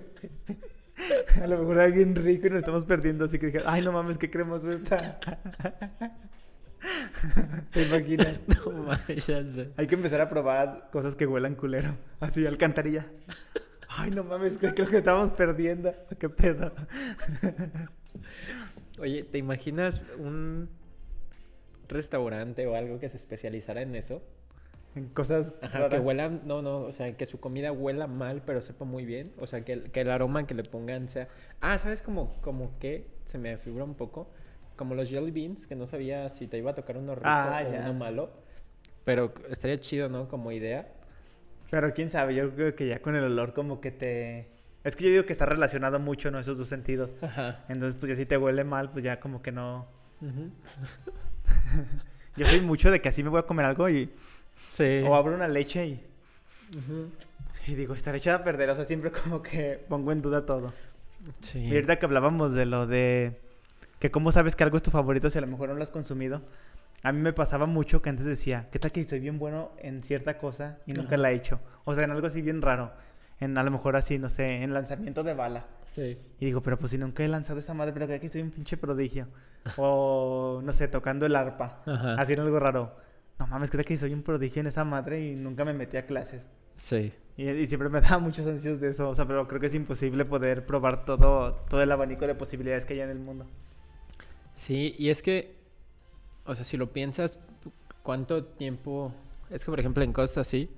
A 1.42 1.48
lo 1.48 1.58
mejor 1.58 1.78
sabe 1.78 1.92
bien 1.92 2.16
rico 2.16 2.48
y 2.48 2.50
nos 2.50 2.60
estamos 2.60 2.86
perdiendo, 2.86 3.26
así 3.26 3.40
que 3.40 3.48
dije, 3.48 3.62
ay, 3.66 3.82
no 3.82 3.92
mames, 3.92 4.18
qué 4.18 4.30
cremoso 4.30 4.72
está. 4.72 5.20
¿Te 7.72 7.84
imaginas? 7.84 8.40
No 8.48 8.72
mames, 8.72 9.24
sé. 9.24 9.72
Hay 9.78 9.88
que 9.88 9.96
empezar 9.96 10.22
a 10.22 10.30
probar 10.30 10.90
cosas 10.92 11.16
que 11.16 11.26
huelan 11.26 11.56
culero. 11.56 11.96
Así, 12.20 12.46
alcantarilla. 12.46 13.08
Ay, 13.90 14.12
no 14.12 14.24
mames, 14.24 14.58
creo 14.58 14.88
que 14.88 14.98
estamos 14.98 15.32
perdiendo. 15.32 15.94
¿Qué 16.18 16.30
pedo? 16.30 16.72
Oye, 19.00 19.24
¿te 19.24 19.38
imaginas 19.38 20.06
un 20.18 20.70
restaurante 21.88 22.68
o 22.68 22.76
algo 22.76 23.00
que 23.00 23.10
se 23.10 23.18
especializara 23.18 23.82
en 23.82 23.96
eso? 23.96 24.22
En 24.96 25.08
cosas 25.10 25.54
Ajá, 25.62 25.80
raras. 25.80 25.94
que 25.94 26.00
huelan, 26.00 26.42
no, 26.46 26.62
no, 26.62 26.80
o 26.82 26.92
sea, 26.94 27.16
que 27.16 27.26
su 27.26 27.40
comida 27.40 27.72
huela 27.72 28.08
mal, 28.08 28.42
pero 28.46 28.62
sepa 28.62 28.86
muy 28.86 29.06
bien. 29.06 29.32
O 29.40 29.46
sea, 29.48 29.64
que 29.64 29.74
el, 29.74 29.92
que 29.92 30.02
el 30.02 30.10
aroma 30.10 30.48
que 30.48 30.54
le 30.56 30.64
pongan 30.64 31.08
sea... 31.08 31.28
Ah, 31.62 31.78
¿sabes 31.78 32.02
como, 32.02 32.34
como 32.42 32.78
que 32.80 33.06
se 33.26 33.38
me 33.38 33.58
figura 33.58 33.84
un 33.84 33.94
poco? 33.96 34.30
Como 34.76 34.96
los 34.96 35.10
jelly 35.10 35.32
beans, 35.32 35.68
que 35.68 35.76
no 35.76 35.86
sabía 35.88 36.30
si 36.30 36.48
te 36.48 36.58
iba 36.58 36.72
a 36.72 36.76
tocar 36.76 36.98
uno 36.98 37.14
rico 37.16 37.28
Ah, 37.28 37.64
o 37.66 37.72
ya. 37.72 37.82
uno 37.82 37.94
malo. 37.94 38.32
Pero 39.06 39.34
estaría 39.50 39.80
chido, 39.80 40.10
¿no? 40.10 40.28
Como 40.28 40.52
idea. 40.52 40.92
Pero 41.70 41.94
quién 41.94 42.10
sabe, 42.10 42.34
yo 42.34 42.50
creo 42.56 42.76
que 42.76 42.88
ya 42.88 43.00
con 43.00 43.16
el 43.16 43.24
olor 43.24 43.54
como 43.54 43.80
que 43.82 43.92
te... 43.92 44.50
Es 44.84 44.96
que 44.96 45.04
yo 45.04 45.10
digo 45.12 45.26
que 45.26 45.34
está 45.34 45.46
relacionado 45.46 46.00
mucho, 46.00 46.32
¿no? 46.32 46.40
Esos 46.40 46.58
dos 46.58 46.68
sentidos. 46.68 47.12
Ajá. 47.22 47.64
Entonces, 47.70 48.00
pues 48.00 48.10
ya 48.10 48.16
si 48.16 48.26
te 48.26 48.38
huele 48.38 48.64
mal, 48.64 48.90
pues 48.90 49.04
ya 49.04 49.20
como 49.20 49.42
que 49.42 49.52
no... 49.52 49.86
Ujú. 50.22 50.50
Yo 52.38 52.46
soy 52.46 52.62
mucho 52.62 52.90
de 52.92 53.02
que 53.02 53.10
así 53.10 53.22
me 53.24 53.30
voy 53.30 53.40
a 53.40 53.44
comer 53.44 53.66
algo 53.66 53.90
y... 53.90 54.10
Sí. 54.70 55.02
O 55.06 55.16
abro 55.16 55.34
una 55.36 55.48
leche 55.48 55.86
y... 55.86 56.06
Ujú. 56.78 57.10
Y 57.68 57.76
digo, 57.76 57.94
estaré 57.94 58.18
echada 58.18 58.38
a 58.40 58.44
perder. 58.44 58.70
O 58.70 58.76
sea, 58.76 58.86
siempre 58.86 59.12
como 59.12 59.42
que 59.42 59.84
pongo 59.88 60.12
en 60.12 60.22
duda 60.22 60.46
todo. 60.46 60.74
Sí. 61.42 61.60
Y 61.60 61.74
ahorita 61.74 62.00
que 62.00 62.06
hablábamos 62.06 62.54
de 62.54 62.66
lo 62.66 62.88
de... 62.88 63.40
Que 64.00 64.12
cómo 64.12 64.32
sabes 64.32 64.56
que 64.56 64.64
algo 64.64 64.78
es 64.78 64.84
tu 64.84 64.92
favorito 64.92 65.30
si 65.30 65.38
a 65.38 65.42
lo 65.42 65.48
mejor 65.48 65.70
no 65.70 65.76
lo 65.76 65.84
has 65.84 65.92
consumido. 65.92 66.42
A 67.04 67.12
mí 67.12 67.22
me 67.22 67.34
pasaba 67.34 67.66
mucho 67.66 68.02
que 68.02 68.10
antes 68.10 68.26
decía, 68.26 68.68
¿qué 68.72 68.80
tal 68.80 68.92
que 68.92 69.02
estoy 69.02 69.20
bien 69.20 69.40
bueno 69.40 69.72
en 69.78 70.04
cierta 70.04 70.38
cosa 70.38 70.80
y 70.86 70.94
nunca 70.94 71.16
Ajá. 71.16 71.18
la 71.18 71.32
he 71.32 71.36
hecho? 71.36 71.60
O 71.86 71.94
sea, 71.94 72.04
en 72.04 72.12
algo 72.12 72.28
así 72.28 72.42
bien 72.42 72.62
raro. 72.62 72.92
En 73.40 73.58
a 73.58 73.64
lo 73.64 73.72
mejor 73.72 73.96
así, 73.96 74.20
no 74.20 74.28
sé, 74.28 74.64
en 74.64 74.74
lanzamiento 74.74 75.24
de 75.24 75.34
bala. 75.34 75.66
Sí. 75.86 76.18
Y 76.40 76.46
digo, 76.46 76.62
pero 76.62 76.78
pues 76.78 76.92
si 76.92 76.98
nunca 76.98 77.24
he 77.24 77.28
lanzado 77.30 77.60
esa 77.60 77.74
madre, 77.74 77.94
pero 77.94 78.08
que 78.08 78.16
aquí 78.16 78.28
soy 78.28 78.42
un 78.42 78.52
pinche 78.52 78.76
prodigio. 78.76 79.28
O, 79.78 80.62
no 80.64 80.74
sé, 80.74 80.90
tocando 80.90 81.26
el 81.26 81.36
arpa. 81.36 81.82
Ajá. 81.86 82.16
Así 82.16 82.34
en 82.34 82.42
algo 82.42 82.60
raro. 82.60 82.96
No 83.40 83.48
mames, 83.48 83.72
creo 83.72 83.84
que 83.84 83.98
soy 83.98 84.14
un 84.14 84.22
prodigio 84.22 84.60
en 84.60 84.68
esa 84.68 84.84
madre 84.84 85.26
y 85.26 85.36
nunca 85.36 85.66
me 85.66 85.74
metí 85.74 85.98
a 85.98 86.06
clases. 86.06 86.46
Sí. 86.76 87.14
Y, 87.38 87.50
y 87.50 87.66
siempre 87.66 87.90
me 87.90 88.02
daba 88.02 88.20
muchos 88.20 88.46
ansios 88.46 88.80
de 88.80 88.90
eso. 88.90 89.10
O 89.10 89.16
sea, 89.16 89.26
pero 89.26 89.48
creo 89.48 89.62
que 89.62 89.68
es 89.68 89.76
imposible 89.76 90.26
poder 90.26 90.66
probar 90.66 91.06
todo, 91.06 91.54
todo 91.70 91.82
el 91.82 91.92
abanico 91.92 92.28
de 92.28 92.36
posibilidades 92.36 92.86
que 92.86 92.94
hay 92.94 93.02
en 93.02 93.10
el 93.10 93.20
mundo. 93.20 93.46
Sí, 94.56 94.94
y 95.00 95.10
es 95.10 95.22
que, 95.22 95.56
o 96.46 96.54
sea, 96.54 96.66
si 96.66 96.76
lo 96.76 96.92
piensas, 96.92 97.40
¿cuánto 98.04 98.44
tiempo? 98.44 99.14
Es 99.50 99.64
que, 99.64 99.72
por 99.72 99.80
ejemplo, 99.80 100.04
en 100.04 100.12
cosas 100.12 100.40
así, 100.40 100.70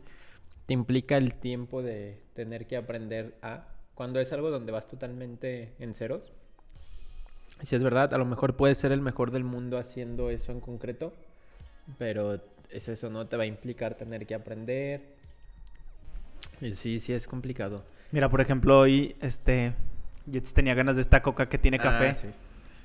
te 0.68 0.76
implica 0.76 1.18
el 1.18 1.34
tiempo 1.34 1.82
de 1.82 2.22
tener 2.36 2.68
que 2.68 2.78
aprender 2.78 3.36
a, 3.42 3.66
cuando 3.96 4.20
es 4.20 4.32
algo 4.34 4.52
donde 4.52 4.72
vas 4.72 4.88
totalmente 4.88 5.74
en 5.80 5.96
ceros. 5.96 6.32
Si 7.64 7.76
es 7.76 7.84
verdad, 7.84 8.14
a 8.14 8.18
lo 8.20 8.26
mejor 8.26 8.56
puedes 8.56 8.78
ser 8.78 8.92
el 8.92 9.02
mejor 9.02 9.32
del 9.32 9.44
mundo 9.44 9.80
haciendo 9.80 10.30
eso 10.30 10.52
en 10.52 10.60
concreto, 10.60 11.14
pero 11.98 12.40
es 12.70 12.88
eso, 12.88 13.10
¿no? 13.10 13.28
Te 13.28 13.38
va 13.38 13.44
a 13.44 13.48
implicar 13.48 13.96
tener 13.96 14.26
que 14.26 14.36
aprender. 14.36 15.02
Y 16.62 16.74
sí, 16.74 17.00
sí 17.00 17.14
es 17.14 17.28
complicado. 17.28 17.84
Mira, 18.12 18.30
por 18.30 18.42
ejemplo, 18.42 18.80
hoy, 18.80 19.16
este, 19.22 19.74
yo 20.26 20.42
tenía 20.54 20.74
ganas 20.74 20.96
de 20.96 21.02
esta 21.02 21.22
coca 21.22 21.48
que 21.48 21.58
tiene 21.58 21.80
café. 21.80 22.10
Ah, 22.10 22.14
sí. 22.14 22.28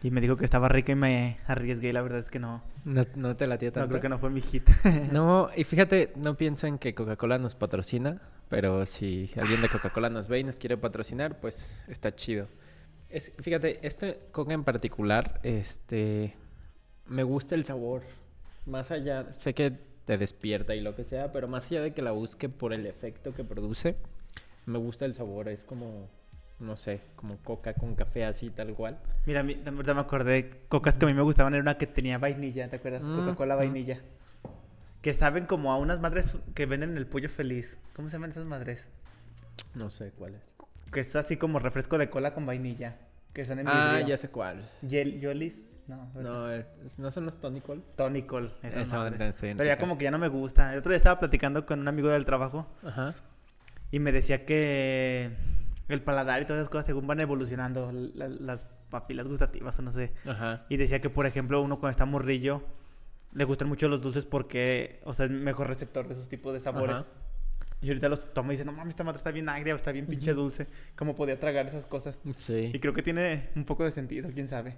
Y 0.03 0.11
me 0.11 0.21
dijo 0.21 0.37
que 0.37 0.45
estaba 0.45 0.69
rica 0.69 0.92
y 0.92 0.95
me 0.95 1.38
arriesgué. 1.47 1.88
Y 1.88 1.92
la 1.92 2.03
verdad 2.03 2.21
es 2.21 2.31
que 2.31 2.38
no. 2.38 2.62
No, 2.85 3.05
no 3.16 3.35
te 3.37 3.47
latía 3.47 3.71
No, 3.71 3.73
tanto. 3.75 3.88
creo 3.90 4.03
que 4.03 4.09
no 4.09 4.19
fue 4.19 4.31
mi 4.31 4.40
hit. 4.40 4.69
No, 5.12 5.49
y 5.57 5.64
fíjate, 5.64 6.12
no 6.16 6.37
piensen 6.37 6.79
que 6.79 6.95
Coca-Cola 6.95 7.38
nos 7.38 7.55
patrocina, 7.55 8.21
pero 8.49 8.87
si 8.87 9.31
alguien 9.40 9.62
de 9.62 9.69
Coca-Cola 9.69 10.11
nos 10.11 10.29
ve 10.29 10.40
y 10.40 10.45
nos 10.45 10.59
quiere 10.59 10.77
patrocinar, 10.77 11.40
pues 11.40 11.83
está 11.88 12.14
chido. 12.14 12.47
Es, 13.09 13.33
fíjate, 13.42 13.85
este 13.87 14.21
Coca 14.33 14.53
en 14.53 14.64
particular, 14.64 15.40
este, 15.42 16.35
me 17.07 17.23
gusta 17.25 17.55
el 17.55 17.64
sabor. 17.64 18.03
Más 18.67 18.91
allá, 18.91 19.33
sé 19.33 19.55
que 19.55 19.73
te 20.05 20.19
despierta 20.19 20.75
y 20.75 20.81
lo 20.81 20.95
que 20.95 21.05
sea, 21.05 21.33
pero 21.33 21.49
más 21.49 21.67
allá 21.67 21.83
de 21.83 21.93
que 21.93 22.03
la 22.03 22.13
busque 22.13 22.49
por 22.49 22.73
el 22.73 22.87
efecto 22.87 23.35
que 23.35 23.45
produce, 23.45 23.97
me 24.65 24.79
gusta 24.79 25.05
el 25.05 25.15
sabor. 25.15 25.49
Es 25.49 25.65
como, 25.65 26.09
no 26.59 26.77
sé, 26.77 27.01
como 27.17 27.37
Coca 27.39 27.75
con 27.75 27.95
café 27.95 28.25
así 28.25 28.49
tal 28.49 28.75
cual. 28.75 28.99
Mira, 29.27 29.41
a 29.41 29.43
mí, 29.43 29.55
de 29.55 29.71
verdad 29.71 29.95
me 29.95 30.01
acordé. 30.01 30.63
Cocas 30.69 30.97
que 30.97 31.05
a 31.05 31.09
mí 31.09 31.15
me 31.15 31.23
gustaban 31.23 31.55
era 31.55 31.63
una 31.63 31.79
que 31.79 31.87
tenía 31.87 32.19
vainilla, 32.19 32.69
¿te 32.69 32.77
acuerdas? 32.77 33.03
Mm, 33.03 33.17
Coca-Cola 33.17 33.57
mm. 33.57 33.59
vainilla. 33.59 34.01
Que 35.03 35.13
saben 35.13 35.47
como 35.47 35.73
a 35.73 35.79
unas 35.79 36.01
madres 36.01 36.37
que 36.55 36.67
venden 36.67 36.91
en 36.91 36.99
el 36.99 37.07
pollo 37.07 37.29
feliz. 37.29 37.79
¿Cómo 37.95 38.09
se 38.09 38.15
llaman 38.15 38.31
esas 38.31 38.45
madres? 38.45 38.89
No 39.75 39.91
sé 39.91 40.11
cuál 40.11 40.35
es. 40.35 40.55
Que 40.93 41.01
es 41.01 41.15
así 41.17 41.37
como 41.37 41.59
refresco 41.59 41.99
de 41.99 42.11
cola 42.11 42.35
con 42.35 42.47
vainilla. 42.47 42.97
Que 43.37 43.44
son 43.44 43.59
en 43.59 43.68
Ah, 43.68 43.90
vidrio. 43.96 44.09
ya 44.09 44.16
sé 44.16 44.31
cuál. 44.31 44.66
Yel- 44.83 45.20
Yolis. 45.20 45.83
No, 45.88 46.11
No, 46.14 46.51
es- 46.51 46.99
no 46.99 47.11
son 47.11 47.27
los 47.27 47.38
tonicol. 47.38 47.85
Tonicol. 47.94 48.57
Esa 48.62 48.81
Esa 48.81 48.96
madre. 48.96 49.18
bien 49.42 49.57
Pero 49.59 49.64
ya 49.68 49.79
como 49.79 49.99
que 49.99 50.05
ya 50.05 50.11
no 50.11 50.18
me 50.18 50.29
gusta. 50.29 50.72
El 50.72 50.79
otro 50.79 50.90
día 50.90 50.96
estaba 50.96 51.20
platicando 51.20 51.66
con 51.66 51.79
un 51.81 51.87
amigo 51.87 52.09
del 52.09 52.25
trabajo 52.25 52.66
Ajá. 52.83 53.12
y 53.90 53.99
me 54.01 54.11
decía 54.11 54.46
que 54.46 55.31
el 55.88 56.03
paladar 56.03 56.40
y 56.40 56.46
todas 56.46 56.61
esas 56.61 56.70
cosas 56.70 56.87
según 56.87 57.07
van 57.07 57.20
evolucionando, 57.20 57.92
la- 57.92 58.29
las 58.29 58.64
papilas 58.90 59.27
gustativas 59.29 59.79
o 59.79 59.83
no 59.83 59.90
sé. 59.90 60.12
Ajá. 60.27 60.64
Y 60.70 60.79
decía 60.79 61.01
que, 61.03 61.11
por 61.11 61.27
ejemplo, 61.27 61.61
uno 61.61 61.79
cuando 61.79 61.90
está 61.90 62.07
morrillo 62.07 62.62
le 63.33 63.44
gustan 63.44 63.68
mucho 63.68 63.87
los 63.88 64.01
dulces 64.01 64.25
porque, 64.25 65.01
o 65.05 65.12
sea, 65.12 65.27
es 65.27 65.31
mejor 65.31 65.68
receptor 65.68 66.09
de 66.09 66.14
esos 66.14 66.29
tipos 66.31 66.55
de 66.55 66.61
sabores. 66.61 66.96
Ajá. 66.96 67.07
Y 67.81 67.89
ahorita 67.89 68.09
los 68.09 68.33
toma 68.33 68.49
y 68.49 68.57
dice, 68.57 68.65
no 68.65 68.73
mames, 68.73 68.91
esta 68.91 69.05
madre 69.05 69.19
está 69.19 69.31
bien 69.31 69.49
agria 69.49 69.75
o 69.75 69.77
está 69.77 69.93
bien 69.93 70.07
pinche 70.07 70.33
dulce. 70.33 70.67
¿Cómo 70.97 71.15
podía 71.15 71.39
tragar 71.39 71.67
esas 71.67 71.87
cosas? 71.87 72.19
Sí. 72.39 72.71
Y 72.73 72.79
creo 72.81 72.95
que 72.95 73.03
tiene 73.03 73.51
un 73.55 73.65
poco 73.65 73.85
de 73.85 73.91
sentido, 73.91 74.31
quién 74.33 74.49
sabe. 74.49 74.75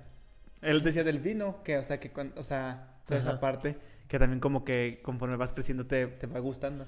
Él 0.62 0.82
decía 0.82 1.04
del 1.04 1.20
vino, 1.20 1.62
que, 1.62 1.78
o 1.78 1.84
sea, 1.84 2.00
que, 2.00 2.10
o 2.36 2.42
sea, 2.44 2.96
toda 3.06 3.20
esa 3.20 3.30
Ajá. 3.30 3.40
parte, 3.40 3.76
que 4.08 4.18
también 4.18 4.40
como 4.40 4.64
que 4.64 5.00
conforme 5.02 5.36
vas 5.36 5.52
creciendo 5.52 5.86
te, 5.86 6.06
te 6.08 6.26
va 6.26 6.40
gustando. 6.40 6.86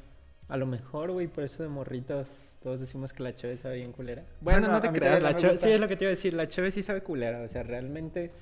A 0.49 0.57
lo 0.57 0.67
mejor, 0.67 1.13
güey, 1.13 1.29
por 1.29 1.45
eso 1.45 1.63
de 1.63 1.69
morritos 1.69 2.43
todos 2.61 2.81
decimos 2.81 3.13
que 3.13 3.23
la 3.23 3.35
cheve 3.35 3.57
sabe 3.57 3.77
bien 3.77 3.93
culera. 3.93 4.23
Bueno, 4.41 4.61
Bueno, 4.61 4.75
no 4.75 4.81
te 4.81 4.91
creas, 4.91 5.23
no 5.23 5.31
la 5.31 5.37
cheve, 5.37 5.57
sí 5.57 5.71
es 5.71 5.81
lo 5.81 5.89
que 5.89 5.97
te 5.97 6.05
iba 6.05 6.09
a 6.11 6.11
decir, 6.11 6.35
la 6.35 6.47
cheve 6.47 6.71
sí 6.71 6.83
sabe 6.83 7.03
culera, 7.03 7.41
o 7.41 7.49
sea, 7.49 7.63
realmente 7.63 8.33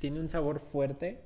tiene 0.00 0.20
un 0.20 0.28
sabor 0.28 0.60
fuerte 0.60 1.18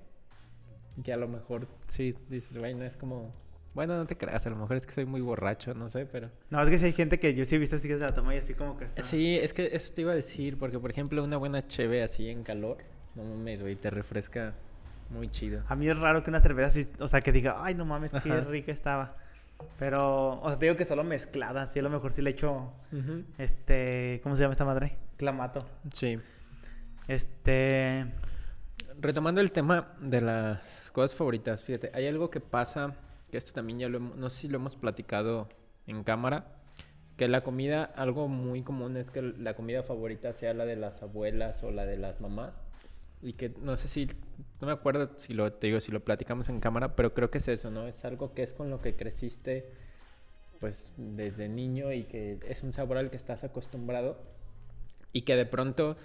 que 1.05 1.13
a 1.13 1.17
lo 1.17 1.29
mejor 1.29 1.69
sí 1.87 2.15
dices, 2.29 2.57
güey, 2.59 2.75
no 2.75 2.85
es 2.85 2.97
como, 2.97 3.33
bueno, 3.75 3.97
no 3.97 4.07
te 4.07 4.17
creas, 4.17 4.47
a 4.47 4.51
lo 4.51 4.57
mejor 4.57 4.77
es 4.77 4.87
que 4.87 4.93
soy 4.93 5.05
muy 5.05 5.21
borracho, 5.21 5.75
no 5.75 5.89
sé, 5.89 6.07
pero 6.07 6.31
No, 6.51 6.61
es 6.63 6.69
que 6.69 6.79
si 6.79 6.87
hay 6.87 6.93
gente 6.93 7.19
que 7.21 7.35
yo 7.35 7.45
sí 7.45 7.55
he 7.55 7.59
visto 7.59 7.77
así 7.77 7.87
que 7.89 7.95
se 7.95 8.01
la 8.01 8.09
toma 8.09 8.35
y 8.35 8.39
así 8.39 8.55
como 8.55 8.77
que 8.77 8.87
está... 8.87 9.03
sí, 9.03 9.37
es 9.37 9.53
que 9.53 9.69
eso 9.73 9.93
te 9.95 10.03
iba 10.03 10.13
a 10.13 10.17
decir, 10.17 10.59
porque 10.59 10.79
por 10.79 10.91
ejemplo, 10.91 11.23
una 11.23 11.37
buena 11.37 11.67
cheve 11.67 12.03
así 12.03 12.29
en 12.29 12.43
calor, 12.43 12.79
no 13.15 13.25
mames, 13.25 13.61
güey, 13.61 13.77
te 13.77 13.91
refresca 13.91 14.55
muy 15.11 15.29
chido. 15.29 15.63
A 15.69 15.75
mí 15.77 15.89
es 15.89 15.99
raro 15.99 16.23
que 16.23 16.31
una 16.31 16.41
cerveza 16.41 16.69
así, 16.69 16.91
o 16.99 17.09
sea, 17.09 17.21
que 17.21 17.33
diga, 17.33 17.57
ay, 17.65 17.75
no 17.75 17.85
mames, 17.85 18.13
qué 18.13 18.31
Ajá. 18.33 18.41
rica 18.43 18.73
estaba. 18.73 19.17
Pero, 19.79 20.41
o 20.41 20.49
sea, 20.49 20.59
te 20.59 20.67
digo 20.67 20.77
que 20.77 20.85
solo 20.85 21.03
mezclada, 21.03 21.63
así 21.63 21.79
a 21.79 21.83
lo 21.83 21.91
mejor 21.91 22.13
sí 22.13 22.23
le 22.23 22.31
echo, 22.31 22.73
este, 23.39 24.21
¿cómo 24.23 24.37
se 24.37 24.43
llama 24.43 24.53
esta 24.53 24.65
madre? 24.65 24.97
Clamato. 25.17 25.67
Sí. 25.93 26.17
Este, 27.09 28.07
Retomando 29.01 29.41
el 29.41 29.53
tema 29.53 29.95
de 30.01 30.21
las 30.21 30.91
cosas 30.93 31.17
favoritas, 31.17 31.63
fíjate, 31.63 31.91
hay 31.95 32.07
algo 32.07 32.31
que 32.31 32.41
pasa 32.41 32.95
que 33.31 33.39
esto 33.39 33.53
también 33.53 33.79
ya 33.79 33.89
lo 33.89 34.01
no 34.01 34.31
sé 34.31 34.43
si 34.43 34.49
lo 34.49 34.57
hemos 34.57 34.77
platicado 34.77 35.49
en 35.87 36.05
cámara, 36.05 36.59
que 37.19 37.27
la 37.27 37.43
comida, 37.43 37.83
algo 37.83 38.29
muy 38.29 38.63
común 38.63 38.97
es 38.97 39.11
que 39.11 39.21
la 39.21 39.55
comida 39.55 39.83
favorita 39.83 40.33
sea 40.33 40.55
la 40.55 40.65
de 40.65 40.77
las 40.77 41.03
abuelas 41.03 41.65
o 41.65 41.73
la 41.73 41.85
de 41.85 41.99
las 41.99 42.21
mamás. 42.21 42.61
Y 43.21 43.33
que 43.33 43.53
no 43.61 43.77
sé 43.77 43.89
si, 43.89 44.07
no 44.61 44.69
me 44.69 44.73
acuerdo 44.73 45.11
si 45.17 45.35
lo, 45.35 45.53
te 45.53 45.67
digo, 45.67 45.81
si 45.81 45.91
lo 45.91 45.99
platicamos 45.99 46.49
en 46.49 46.61
cámara, 46.61 46.95
pero 46.95 47.15
creo 47.15 47.29
que 47.29 47.39
es 47.39 47.49
eso, 47.49 47.73
¿no? 47.73 47.89
Es 47.89 48.05
algo 48.05 48.33
que 48.35 48.45
es 48.45 48.53
con 48.53 48.71
lo 48.71 48.81
que 48.81 48.95
creciste, 48.95 49.69
pues, 50.61 50.93
desde 50.97 51.49
niño 51.49 51.93
y 51.93 52.05
que 52.05 52.39
es 52.47 52.63
un 52.63 52.73
sabor 52.73 52.99
al 52.99 53.11
que 53.11 53.17
estás 53.17 53.43
acostumbrado. 53.43 54.23
Y 55.13 55.23
que 55.23 55.35
de 55.35 55.45
pronto, 55.47 55.97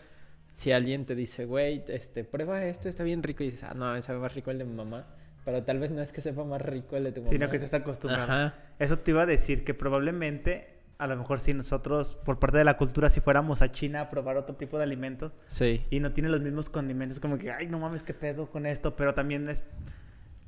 si 0.52 0.72
alguien 0.72 1.06
te 1.06 1.14
dice, 1.14 1.46
güey, 1.46 1.84
este, 1.90 2.24
prueba 2.24 2.66
esto, 2.66 2.90
está 2.90 3.04
bien 3.04 3.22
rico, 3.22 3.44
y 3.44 3.48
dices, 3.52 3.64
ah, 3.66 3.76
no, 3.76 4.02
sabe 4.02 4.18
más 4.18 4.34
rico 4.34 4.50
el 4.50 4.58
de 4.58 4.66
mi 4.66 4.74
mamá. 4.74 5.06
Pero 5.46 5.64
tal 5.64 5.80
vez 5.80 5.92
no 5.92 6.02
es 6.02 6.12
que 6.14 6.22
sepa 6.22 6.44
más 6.44 6.62
rico 6.62 6.96
el 6.96 7.04
de 7.04 7.12
tu 7.12 7.20
mamá. 7.22 7.30
Sino 7.30 7.50
que 7.50 7.60
te 7.60 7.66
está 7.66 7.78
acostumbrado. 7.78 8.24
Ajá. 8.24 8.56
Eso 8.80 8.98
te 9.00 9.12
iba 9.12 9.24
a 9.24 9.26
decir 9.26 9.64
que 9.66 9.74
probablemente, 9.74 10.70
a 10.98 11.08
lo 11.08 11.18
mejor 11.18 11.40
si 11.40 11.54
nosotros, 11.54 12.16
por 12.24 12.40
parte 12.40 12.58
de 12.58 12.64
la 12.64 12.78
cultura, 12.78 13.10
si 13.10 13.20
fuéramos 13.20 13.62
a 13.62 13.72
China 13.72 14.02
a 14.02 14.10
probar 14.10 14.38
otro 14.38 14.56
tipo 14.56 14.78
de 14.78 14.84
alimentos 14.84 15.34
Sí. 15.48 15.86
y 15.90 16.00
no 16.00 16.14
tiene 16.14 16.30
los 16.30 16.40
mismos 16.42 16.70
condimentos, 16.70 17.20
como 17.20 17.38
que, 17.38 17.52
ay, 17.52 17.68
no 17.68 17.78
mames, 17.80 18.04
qué 18.04 18.14
pedo 18.14 18.50
con 18.50 18.66
esto, 18.66 18.96
pero 18.96 19.14
también 19.14 19.50
es, 19.50 19.66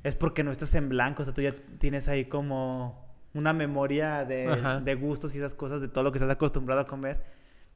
es 0.02 0.14
porque 0.16 0.44
no 0.44 0.50
estás 0.50 0.74
en 0.74 0.88
blanco, 0.88 1.22
o 1.22 1.24
sea, 1.26 1.34
tú 1.34 1.42
ya 1.42 1.54
tienes 1.78 2.08
ahí 2.08 2.24
como 2.26 3.04
una 3.34 3.52
memoria 3.52 4.24
de, 4.24 4.80
de 4.82 4.94
gustos 4.94 5.34
y 5.34 5.38
esas 5.38 5.54
cosas, 5.54 5.82
de 5.82 5.88
todo 5.88 6.04
lo 6.04 6.12
que 6.12 6.16
estás 6.16 6.30
acostumbrado 6.30 6.80
a 6.80 6.86
comer, 6.86 7.20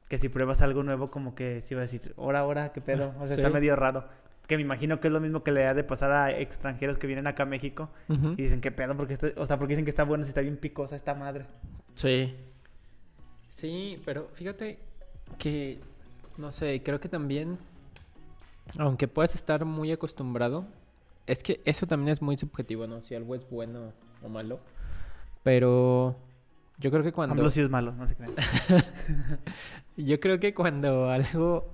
que 0.09 0.17
si 0.17 0.27
pruebas 0.27 0.61
algo 0.63 0.81
nuevo, 0.81 1.11
como 1.11 1.35
que 1.35 1.61
si 1.61 1.75
vas 1.75 1.87
a 1.89 1.91
decir, 1.91 2.15
ahora, 2.17 2.39
ahora, 2.39 2.71
qué 2.73 2.81
pedo, 2.81 3.13
o 3.19 3.27
sea, 3.27 3.35
está 3.35 3.47
Sí. 3.49 3.53
medio 3.53 3.75
raro. 3.75 4.05
Que 4.51 4.57
me 4.57 4.63
imagino 4.63 4.99
que 4.99 5.07
es 5.07 5.13
lo 5.13 5.21
mismo 5.21 5.43
que 5.45 5.53
le 5.53 5.65
ha 5.65 5.73
de 5.73 5.85
pasar 5.85 6.11
a 6.11 6.37
extranjeros 6.37 6.97
que 6.97 7.07
vienen 7.07 7.25
acá 7.25 7.43
a 7.43 7.45
México 7.45 7.89
y 8.09 8.41
dicen, 8.43 8.59
qué 8.59 8.69
pedo, 8.69 8.97
porque, 8.97 9.13
está- 9.13 9.31
o 9.37 9.45
sea, 9.45 9.57
porque 9.57 9.75
dicen 9.75 9.85
que 9.85 9.91
está 9.91 10.03
bueno 10.03 10.25
si 10.25 10.27
está 10.31 10.41
bien 10.41 10.57
picosa 10.57 10.93
esta 10.97 11.15
madre. 11.15 11.45
Sí. 11.93 12.35
Sí, 13.49 14.01
pero 14.03 14.27
fíjate 14.33 14.77
que, 15.37 15.79
no 16.37 16.51
sé, 16.51 16.83
creo 16.83 16.99
que 16.99 17.07
también, 17.07 17.59
aunque 18.77 19.07
puedas 19.07 19.35
estar 19.35 19.63
muy 19.63 19.89
acostumbrado, 19.93 20.65
es 21.27 21.41
que 21.43 21.61
eso 21.63 21.87
también 21.87 22.09
es 22.11 22.21
muy 22.21 22.35
subjetivo, 22.37 22.87
¿no? 22.87 22.99
Si 22.99 23.15
algo 23.15 23.35
es 23.35 23.49
bueno 23.49 23.93
o 24.21 24.27
malo. 24.27 24.59
Pero 25.43 26.17
yo 26.77 26.91
creo 26.91 27.03
que 27.03 27.13
cuando... 27.13 27.35
AMLO 27.35 27.49
sí 27.51 27.61
es 27.61 27.69
malo, 27.69 27.93
no 27.93 28.05
se 28.05 28.15
crean. 28.17 28.33
Yo 29.95 30.19
creo 30.19 30.41
que 30.41 30.53
cuando 30.53 31.09
algo 31.09 31.69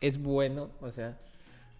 es 0.00 0.16
bueno, 0.16 0.70
o 0.80 0.90
sea, 0.90 1.18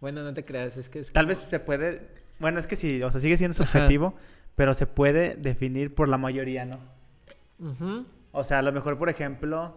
bueno, 0.03 0.23
no 0.23 0.35
te 0.35 0.45
creas, 0.45 0.77
es 0.77 0.91
que 0.91 0.99
es 0.99 1.11
Tal 1.13 1.25
como- 1.25 1.29
vez 1.29 1.47
se 1.49 1.59
puede, 1.61 2.03
bueno, 2.39 2.59
es 2.59 2.67
que 2.67 2.77
sí, 2.77 3.03
o 3.03 3.11
sea, 3.11 3.21
sigue 3.21 3.39
siendo 3.39 3.55
Ajá. 3.55 3.65
subjetivo, 3.73 4.15
pero 4.57 4.75
se 4.75 4.87
puede 4.87 5.37
definir 5.37 5.95
por 5.95 6.09
la 6.09 6.19
mayoría, 6.19 6.67
¿no? 6.67 6.79
Ujú, 7.59 8.05
O 8.33 8.45
sea, 8.45 8.59
a 8.59 8.63
lo 8.63 8.73
mejor, 8.73 8.99
por 8.99 9.09
ejemplo, 9.09 9.77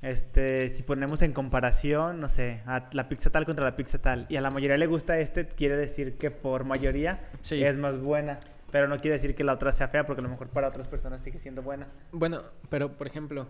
este, 0.00 0.68
si 0.68 0.82
ponemos 0.84 1.22
en 1.22 1.32
comparación, 1.32 2.20
no 2.20 2.28
sé, 2.28 2.62
a 2.66 2.88
la 2.92 3.08
pizza 3.08 3.30
tal 3.30 3.44
contra 3.44 3.64
la 3.64 3.74
pizza 3.76 4.00
tal, 4.00 4.26
y 4.28 4.36
a 4.36 4.40
la 4.40 4.50
mayoría 4.50 4.76
le 4.76 4.86
gusta 4.86 5.18
este, 5.18 5.46
quiere 5.48 5.76
decir 5.76 6.16
que 6.18 6.30
por 6.30 6.64
mayoría 6.64 7.20
Sí. 7.40 7.62
es 7.62 7.76
más 7.76 7.98
buena, 8.00 8.38
pero 8.70 8.86
no 8.86 8.98
quiere 9.00 9.16
decir 9.16 9.34
que 9.34 9.42
la 9.44 9.54
otra 9.54 9.72
sea 9.72 9.88
fea, 9.88 10.06
porque 10.06 10.20
a 10.20 10.24
lo 10.24 10.30
mejor 10.30 10.48
para 10.48 10.68
otras 10.68 10.86
personas 10.86 11.20
sigue 11.22 11.38
siendo 11.38 11.62
buena. 11.62 11.88
Bueno, 12.12 12.42
pero 12.70 12.92
por 12.96 13.06
ejemplo, 13.08 13.46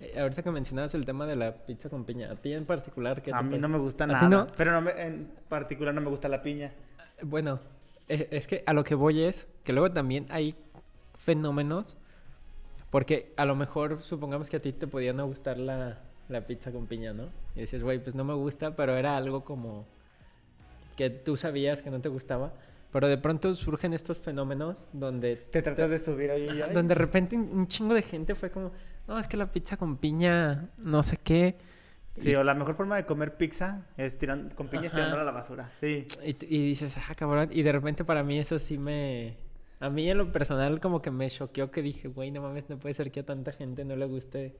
eh, 0.00 0.18
ahorita 0.20 0.42
que 0.42 0.50
mencionabas 0.50 0.94
el 0.94 1.04
tema 1.04 1.26
de 1.26 1.36
la 1.36 1.52
pizza 1.54 1.88
con 1.88 2.04
piña, 2.04 2.30
a 2.30 2.36
ti 2.36 2.52
en 2.52 2.64
particular, 2.66 3.22
¿qué 3.22 3.32
A 3.32 3.38
te 3.38 3.44
mí 3.44 3.58
no 3.58 3.68
me 3.68 3.78
gusta 3.78 4.04
¿A 4.04 4.06
ti 4.08 4.12
nada, 4.12 4.28
no? 4.28 4.46
pero 4.56 4.72
no 4.72 4.80
me- 4.80 4.92
en 5.02 5.30
particular 5.48 5.94
no 5.94 6.00
me 6.00 6.08
gusta 6.10 6.28
la 6.28 6.42
piña. 6.42 6.72
Bueno, 7.22 7.60
e- 8.08 8.28
es 8.30 8.46
que 8.46 8.62
a 8.66 8.72
lo 8.72 8.84
que 8.84 8.94
voy 8.94 9.22
es 9.22 9.46
que 9.62 9.72
luego 9.72 9.90
también 9.92 10.26
hay 10.30 10.54
fenómenos, 11.16 11.96
porque 12.90 13.32
a 13.36 13.44
lo 13.44 13.54
mejor 13.56 14.02
supongamos 14.02 14.50
que 14.50 14.56
a 14.56 14.62
ti 14.62 14.72
te 14.72 14.86
podía 14.86 15.12
no 15.12 15.26
gustar 15.26 15.58
la, 15.58 15.98
la 16.28 16.46
pizza 16.46 16.70
con 16.72 16.86
piña, 16.86 17.12
¿no? 17.12 17.28
Y 17.56 17.60
dices, 17.60 17.82
güey, 17.82 17.98
pues 17.98 18.14
no 18.14 18.24
me 18.24 18.34
gusta, 18.34 18.76
pero 18.76 18.96
era 18.96 19.16
algo 19.16 19.44
como 19.44 19.86
que 20.96 21.10
tú 21.10 21.36
sabías 21.36 21.82
que 21.82 21.90
no 21.90 22.00
te 22.00 22.08
gustaba, 22.08 22.52
pero 22.92 23.08
de 23.08 23.18
pronto 23.18 23.52
surgen 23.54 23.94
estos 23.94 24.20
fenómenos 24.20 24.86
donde 24.92 25.34
Te 25.36 25.60
tratas 25.62 25.90
de 25.90 25.98
subir 25.98 26.30
ahí 26.30 26.46
donde 26.72 26.94
de 26.94 26.94
repente 26.94 27.36
un 27.36 27.66
chingo 27.66 27.94
de 27.94 28.02
gente 28.02 28.36
fue 28.36 28.50
como, 28.50 28.70
no, 29.08 29.18
es 29.18 29.26
que 29.26 29.36
la 29.36 29.50
pizza 29.50 29.76
con 29.76 29.96
piña, 29.96 30.68
no 30.78 31.02
sé 31.02 31.16
qué. 31.18 31.56
Sí, 32.14 32.30
y, 32.30 32.34
o 32.36 32.44
la 32.44 32.54
mejor 32.54 32.76
forma 32.76 32.96
de 32.96 33.04
comer 33.06 33.36
pizza 33.36 33.86
es 33.96 34.18
tirando, 34.18 34.54
con 34.54 34.68
piñas 34.68 34.86
Ajá. 34.86 34.96
tirándola 34.96 35.22
a 35.22 35.24
la 35.26 35.32
basura. 35.32 35.72
Sí. 35.80 36.06
y, 36.22 36.32
dices, 36.68 36.96
ah, 36.96 37.12
cabrón. 37.16 37.48
Y 37.52 37.62
de 37.62 37.72
repente 37.72 38.04
para 38.04 38.22
mí 38.22 38.38
eso 38.38 38.58
sí 38.58 38.78
me... 38.78 39.36
A 39.80 39.90
mí 39.90 40.08
en 40.08 40.16
lo 40.18 40.30
personal 40.32 40.80
como 40.80 41.02
que 41.02 41.10
me 41.10 41.28
choqueó 41.28 41.70
que 41.70 41.82
dije, 41.82 42.08
güey, 42.08 42.30
no 42.30 42.40
mames, 42.40 42.70
no 42.70 42.78
puede 42.78 42.94
ser 42.94 43.10
que 43.10 43.20
a 43.20 43.26
tanta 43.26 43.52
gente 43.52 43.84
no 43.84 43.96
le 43.96 44.06
guste 44.06 44.56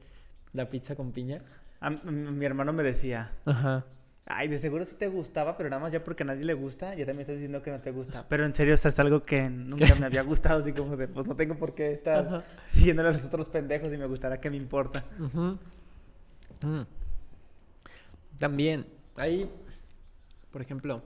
la 0.52 0.68
pizza 0.68 0.96
con 0.96 1.12
piña. 1.12 1.38
A- 1.80 1.90
mi 1.90 2.44
hermano 2.44 2.72
me 2.72 2.83
decía, 2.83 3.33
Ajá. 3.46 3.85
Ay, 4.26 4.48
de 4.48 4.58
seguro 4.58 4.84
sí 4.84 4.94
te 4.96 5.08
gustaba, 5.08 5.56
pero 5.56 5.68
nada 5.68 5.82
más 5.82 5.92
ya 5.92 6.02
porque 6.02 6.22
a 6.22 6.26
nadie 6.26 6.44
le 6.44 6.54
gusta, 6.54 6.94
ya 6.94 7.04
también 7.04 7.20
estás 7.22 7.37
diciendo 7.37 7.62
que 7.62 7.70
no 7.70 7.80
te 7.80 7.90
gusta. 7.90 8.26
Pero 8.28 8.44
en 8.46 8.52
serio, 8.52 8.74
o 8.74 8.76
sea, 8.76 8.90
es 8.90 8.98
algo 8.98 9.22
que 9.22 9.50
nunca 9.50 9.94
me 9.96 10.06
había 10.06 10.22
gustado, 10.22 10.60
así 10.60 10.72
como 10.72 10.96
de, 10.96 11.08
pues 11.08 11.26
no 11.26 11.37
tengo 11.37 11.56
por 11.56 11.74
qué 11.74 11.92
estar 11.92 12.26
Ajá. 12.26 12.42
siguiéndole 12.68 13.10
a 13.10 13.12
los 13.12 13.24
otros 13.24 13.48
pendejos 13.50 13.92
y 13.92 13.96
me 13.98 14.06
gustará 14.06 14.40
que 14.40 14.50
me 14.50 14.56
importa. 14.56 15.04
Mm. 16.62 16.82
También, 18.38 18.87
ahí, 19.16 19.50
por 20.50 20.62
ejemplo, 20.62 21.02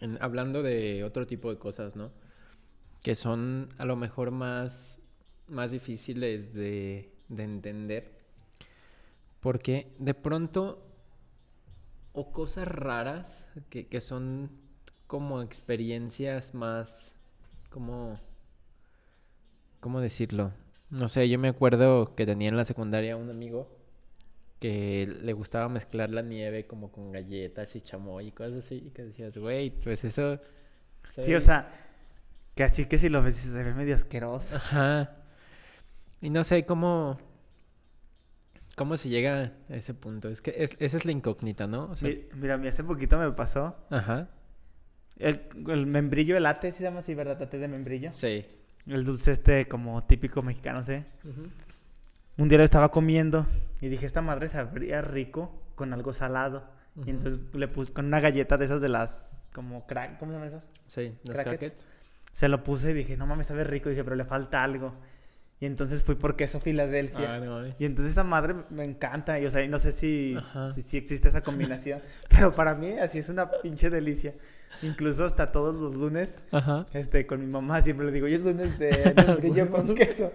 en- 0.00 0.18
hablando 0.22 0.62
de 0.62 1.04
otro 1.04 1.26
tipo 1.26 1.50
de 1.50 1.58
cosas, 1.58 1.96
¿no? 1.96 2.12
Que 3.02 3.14
son 3.14 3.68
a 3.78 3.84
lo 3.84 3.96
mejor 3.96 4.30
más, 4.30 4.98
más 5.48 5.70
difíciles 5.70 6.52
de, 6.52 7.10
de 7.28 7.42
entender. 7.44 8.12
Porque 9.40 9.92
de 9.98 10.14
pronto, 10.14 10.86
o 12.12 12.32
cosas 12.32 12.68
raras 12.68 13.46
que, 13.70 13.86
que 13.86 14.00
son 14.00 14.50
como 15.06 15.42
experiencias 15.42 16.54
más, 16.54 17.16
como, 17.70 18.18
¿cómo 19.80 20.00
decirlo? 20.00 20.52
No 20.90 21.08
sé, 21.08 21.28
yo 21.28 21.38
me 21.38 21.48
acuerdo 21.48 22.14
que 22.14 22.26
tenía 22.26 22.48
en 22.48 22.56
la 22.56 22.64
secundaria 22.64 23.16
un 23.16 23.30
amigo 23.30 23.68
que 24.60 25.06
le 25.22 25.32
gustaba 25.32 25.68
mezclar 25.68 26.10
la 26.10 26.22
nieve 26.22 26.66
como 26.66 26.92
con 26.92 27.12
galletas 27.12 27.74
y 27.74 27.80
chamoy 27.80 28.28
y 28.28 28.32
cosas 28.32 28.64
así, 28.64 28.76
y 28.86 28.90
que 28.90 29.04
decías, 29.04 29.36
güey, 29.36 29.70
pues 29.70 30.04
eso... 30.04 30.38
Sí, 31.08 31.34
o 31.34 31.40
sea, 31.40 31.68
que 32.54 32.62
así 32.62 32.86
que 32.86 32.98
si 32.98 33.08
lo 33.08 33.22
ves 33.22 33.36
se 33.36 33.64
ve 33.64 33.74
medio 33.74 33.94
asqueroso. 33.94 34.54
Ajá. 34.54 35.16
Y 36.20 36.30
no 36.30 36.44
sé 36.44 36.64
cómo. 36.64 37.18
¿Cómo 38.76 38.96
se 38.96 39.08
llega 39.10 39.52
a 39.68 39.74
ese 39.76 39.92
punto? 39.94 40.28
Es 40.28 40.40
que 40.40 40.54
es- 40.56 40.76
esa 40.80 40.96
es 40.96 41.04
la 41.04 41.12
incógnita, 41.12 41.66
¿no? 41.66 41.84
O 41.90 41.96
sea, 41.96 42.08
Mi- 42.08 42.24
Mira, 42.34 42.54
a 42.54 42.58
mí 42.58 42.68
hace 42.68 42.82
poquito 42.84 43.18
me 43.18 43.30
pasó 43.32 43.76
ajá. 43.90 44.28
el, 45.18 45.42
el 45.68 45.86
membrillo, 45.86 46.36
el 46.36 46.46
ate, 46.46 46.72
¿sí 46.72 46.78
se 46.78 46.84
llama 46.84 47.00
así, 47.00 47.14
verdad? 47.14 47.40
Ate 47.42 47.58
de 47.58 47.68
membrillo. 47.68 48.12
Sí. 48.12 48.46
El 48.86 49.04
dulce 49.04 49.30
este 49.30 49.66
como 49.66 50.02
típico 50.06 50.42
mexicano, 50.42 50.82
¿sí? 50.82 51.04
Ujú. 51.24 51.42
Un 52.38 52.48
día 52.48 52.58
lo 52.58 52.64
estaba 52.64 52.90
comiendo 52.90 53.46
y 53.80 53.88
dije, 53.88 54.06
esta 54.06 54.22
madre 54.22 54.48
sabría 54.48 55.02
rico 55.02 55.62
con 55.74 55.92
algo 55.92 56.12
salado. 56.12 56.64
Ujú. 56.96 57.06
Y 57.06 57.10
entonces 57.10 57.40
le 57.54 57.68
puse 57.68 57.92
con 57.92 58.06
una 58.06 58.20
galleta 58.20 58.56
de 58.56 58.64
esas 58.64 58.80
de 58.80 58.88
las, 58.88 59.48
como 59.52 59.86
crack, 59.86 60.18
¿cómo 60.18 60.32
se 60.32 60.36
llaman 60.38 60.48
esas? 60.48 60.64
Sí, 60.88 61.14
los 61.26 61.34
Crackers. 61.34 61.58
crackets. 61.58 61.84
Se 62.32 62.48
lo 62.48 62.64
puse 62.64 62.90
y 62.92 62.94
dije, 62.94 63.16
no 63.18 63.26
mames, 63.26 63.46
sabe 63.48 63.64
rico. 63.64 63.90
dije, 63.90 64.02
pero 64.02 64.16
le 64.16 64.24
falta 64.24 64.64
algo. 64.64 64.94
Y 65.62 65.66
entonces 65.66 66.02
fui 66.02 66.16
por 66.16 66.34
queso 66.34 66.58
Filadelfia. 66.58 67.36
Ah, 67.36 67.38
no. 67.38 67.64
Y 67.78 67.84
entonces 67.84 68.10
esa 68.10 68.24
madre 68.24 68.52
me 68.70 68.82
encanta. 68.82 69.38
Y 69.38 69.46
o 69.46 69.50
sea, 69.50 69.64
no 69.68 69.78
sé 69.78 69.92
si, 69.92 70.36
si, 70.74 70.82
si 70.82 70.96
existe 70.96 71.28
esa 71.28 71.42
combinación. 71.42 72.00
pero 72.28 72.52
para 72.52 72.74
mí 72.74 72.98
así 72.98 73.20
es 73.20 73.28
una 73.28 73.48
pinche 73.48 73.88
delicia. 73.88 74.34
Incluso 74.82 75.24
hasta 75.24 75.52
todos 75.52 75.76
los 75.76 75.94
lunes, 75.96 76.36
Ajá. 76.50 76.84
este, 76.94 77.28
con 77.28 77.38
mi 77.38 77.46
mamá 77.46 77.80
siempre 77.80 78.06
le 78.06 78.10
digo, 78.10 78.26
hoy 78.26 78.34
es 78.34 78.40
lunes 78.40 78.76
de 78.76 79.14
membrillo 79.24 79.70
con 79.70 79.94
queso. 79.94 80.32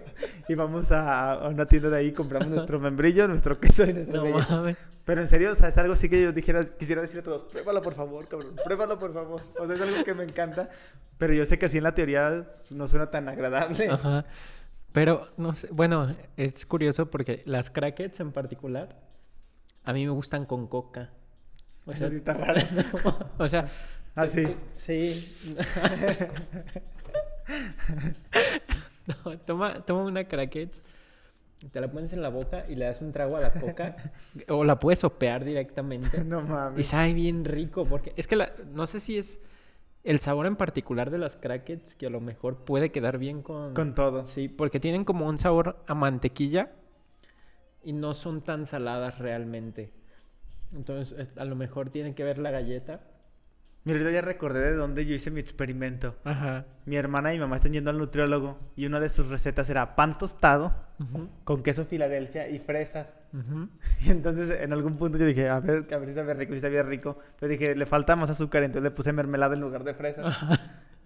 Y 0.48 0.54
vamos 0.54 0.92
a, 0.92 1.32
a 1.32 1.48
una 1.48 1.66
tienda 1.66 1.90
de 1.90 1.98
ahí, 1.98 2.12
compramos 2.12 2.48
nuestro 2.48 2.80
membrillo, 2.80 3.28
nuestro 3.28 3.60
queso 3.60 3.84
y 3.84 3.92
nuestro 3.92 4.24
No. 4.24 4.74
Pero 5.04 5.20
en 5.20 5.28
serio, 5.28 5.52
o 5.52 5.54
sea, 5.54 5.68
es 5.68 5.76
algo 5.76 5.92
así 5.92 6.08
que 6.08 6.22
yo 6.22 6.32
dijera, 6.32 6.64
quisiera 6.64 7.02
decirle 7.02 7.20
a 7.20 7.24
todos, 7.24 7.44
pruébalo 7.44 7.82
por 7.82 7.94
favor, 7.94 8.26
cabrón, 8.28 8.56
pruébalo 8.64 8.98
por 8.98 9.12
favor. 9.12 9.42
O 9.58 9.66
sea, 9.66 9.74
es 9.74 9.80
algo 9.82 10.02
que 10.04 10.14
me 10.14 10.24
encanta, 10.24 10.70
pero 11.18 11.34
yo 11.34 11.44
sé 11.44 11.58
que 11.58 11.66
así 11.66 11.76
en 11.76 11.84
la 11.84 11.94
teoría 11.94 12.46
no 12.70 12.86
suena 12.86 13.10
tan 13.10 13.28
agradable. 13.28 13.90
Ajá. 13.90 14.24
Pero, 14.92 15.28
no 15.36 15.54
sé, 15.54 15.68
bueno, 15.70 16.16
es 16.36 16.66
curioso 16.66 17.10
porque 17.10 17.42
las 17.44 17.70
crackets 17.70 18.20
en 18.20 18.32
particular, 18.32 18.96
a 19.84 19.92
mí 19.92 20.04
me 20.04 20.10
gustan 20.12 20.46
con 20.46 20.66
coca. 20.66 21.10
O 21.86 21.92
Eso 21.92 22.00
sea, 22.00 22.08
sí 22.10 22.16
está 22.16 22.34
raro. 22.34 22.60
o 23.38 23.48
sea, 23.48 23.68
Ah, 24.14 24.26
sí. 24.26 24.44
Sí. 24.72 25.32
no, 29.24 29.38
toma, 29.40 29.84
toma 29.84 30.02
una 30.04 30.24
cracket, 30.24 30.80
te 31.72 31.80
la 31.80 31.90
pones 31.90 32.12
en 32.12 32.22
la 32.22 32.28
boca 32.28 32.64
y 32.68 32.74
le 32.74 32.84
das 32.86 33.00
un 33.00 33.12
trago 33.12 33.36
a 33.36 33.40
la 33.40 33.52
coca. 33.52 33.96
o 34.48 34.64
la 34.64 34.78
puedes 34.78 35.00
sopear 35.00 35.44
directamente. 35.44 36.24
No 36.24 36.40
Y 36.40 36.44
mames. 36.44 36.86
sabe 36.88 37.14
bien 37.14 37.44
rico, 37.44 37.84
porque 37.84 38.12
es 38.16 38.26
que 38.26 38.36
la, 38.36 38.52
no 38.72 38.86
sé 38.86 39.00
si 39.00 39.18
es 39.18 39.40
el 40.08 40.20
sabor 40.20 40.46
en 40.46 40.56
particular 40.56 41.10
de 41.10 41.18
las 41.18 41.36
crackets 41.36 41.94
que 41.94 42.06
a 42.06 42.10
lo 42.10 42.22
mejor 42.22 42.64
puede 42.64 42.90
quedar 42.90 43.18
bien 43.18 43.42
con... 43.42 43.74
Con 43.74 43.94
todo. 43.94 44.24
Sí, 44.24 44.48
porque 44.48 44.80
tienen 44.80 45.04
como 45.04 45.26
un 45.26 45.36
sabor 45.36 45.84
a 45.86 45.94
mantequilla 45.94 46.72
y 47.84 47.92
no 47.92 48.14
son 48.14 48.40
tan 48.40 48.64
saladas 48.64 49.18
realmente. 49.18 49.92
Entonces, 50.72 51.36
a 51.36 51.44
lo 51.44 51.56
mejor 51.56 51.90
tienen 51.90 52.14
que 52.14 52.24
ver 52.24 52.38
la 52.38 52.50
galleta. 52.50 53.02
Mira, 53.84 54.10
ya 54.10 54.22
recordé 54.22 54.70
de 54.70 54.76
dónde 54.76 55.04
yo 55.04 55.14
hice 55.14 55.30
mi 55.30 55.40
experimento. 55.40 56.16
Ajá. 56.24 56.64
Mi 56.86 56.96
hermana 56.96 57.34
y 57.34 57.36
mi 57.36 57.42
mamá 57.42 57.56
están 57.56 57.74
yendo 57.74 57.90
al 57.90 57.98
nutriólogo 57.98 58.58
y 58.76 58.86
una 58.86 59.00
de 59.00 59.10
sus 59.10 59.28
recetas 59.28 59.68
era 59.68 59.94
pan 59.94 60.16
tostado 60.16 60.74
con 61.44 61.62
queso 61.62 61.84
Filadelfia 61.84 62.48
y 62.48 62.60
fresas. 62.60 63.08
Ujú. 63.32 63.68
Y 64.06 64.10
entonces 64.10 64.50
en 64.50 64.72
algún 64.72 64.96
punto 64.96 65.18
yo 65.18 65.26
dije, 65.26 65.48
a 65.48 65.60
ver, 65.60 65.86
a 65.92 65.98
ver 65.98 66.08
si 66.08 66.14
sabe 66.14 66.34
rico, 66.34 66.54
si 66.54 66.60
sabía 66.60 66.82
rico. 66.82 67.18
Pero 67.38 67.50
dije, 67.50 67.74
le 67.74 67.86
falta 67.86 68.16
más 68.16 68.30
azúcar, 68.30 68.62
entonces 68.62 68.84
le 68.84 68.90
puse 68.94 69.12
mermelada 69.12 69.54
en 69.54 69.60
lugar 69.60 69.84
de 69.84 69.94
fresas. 69.94 70.36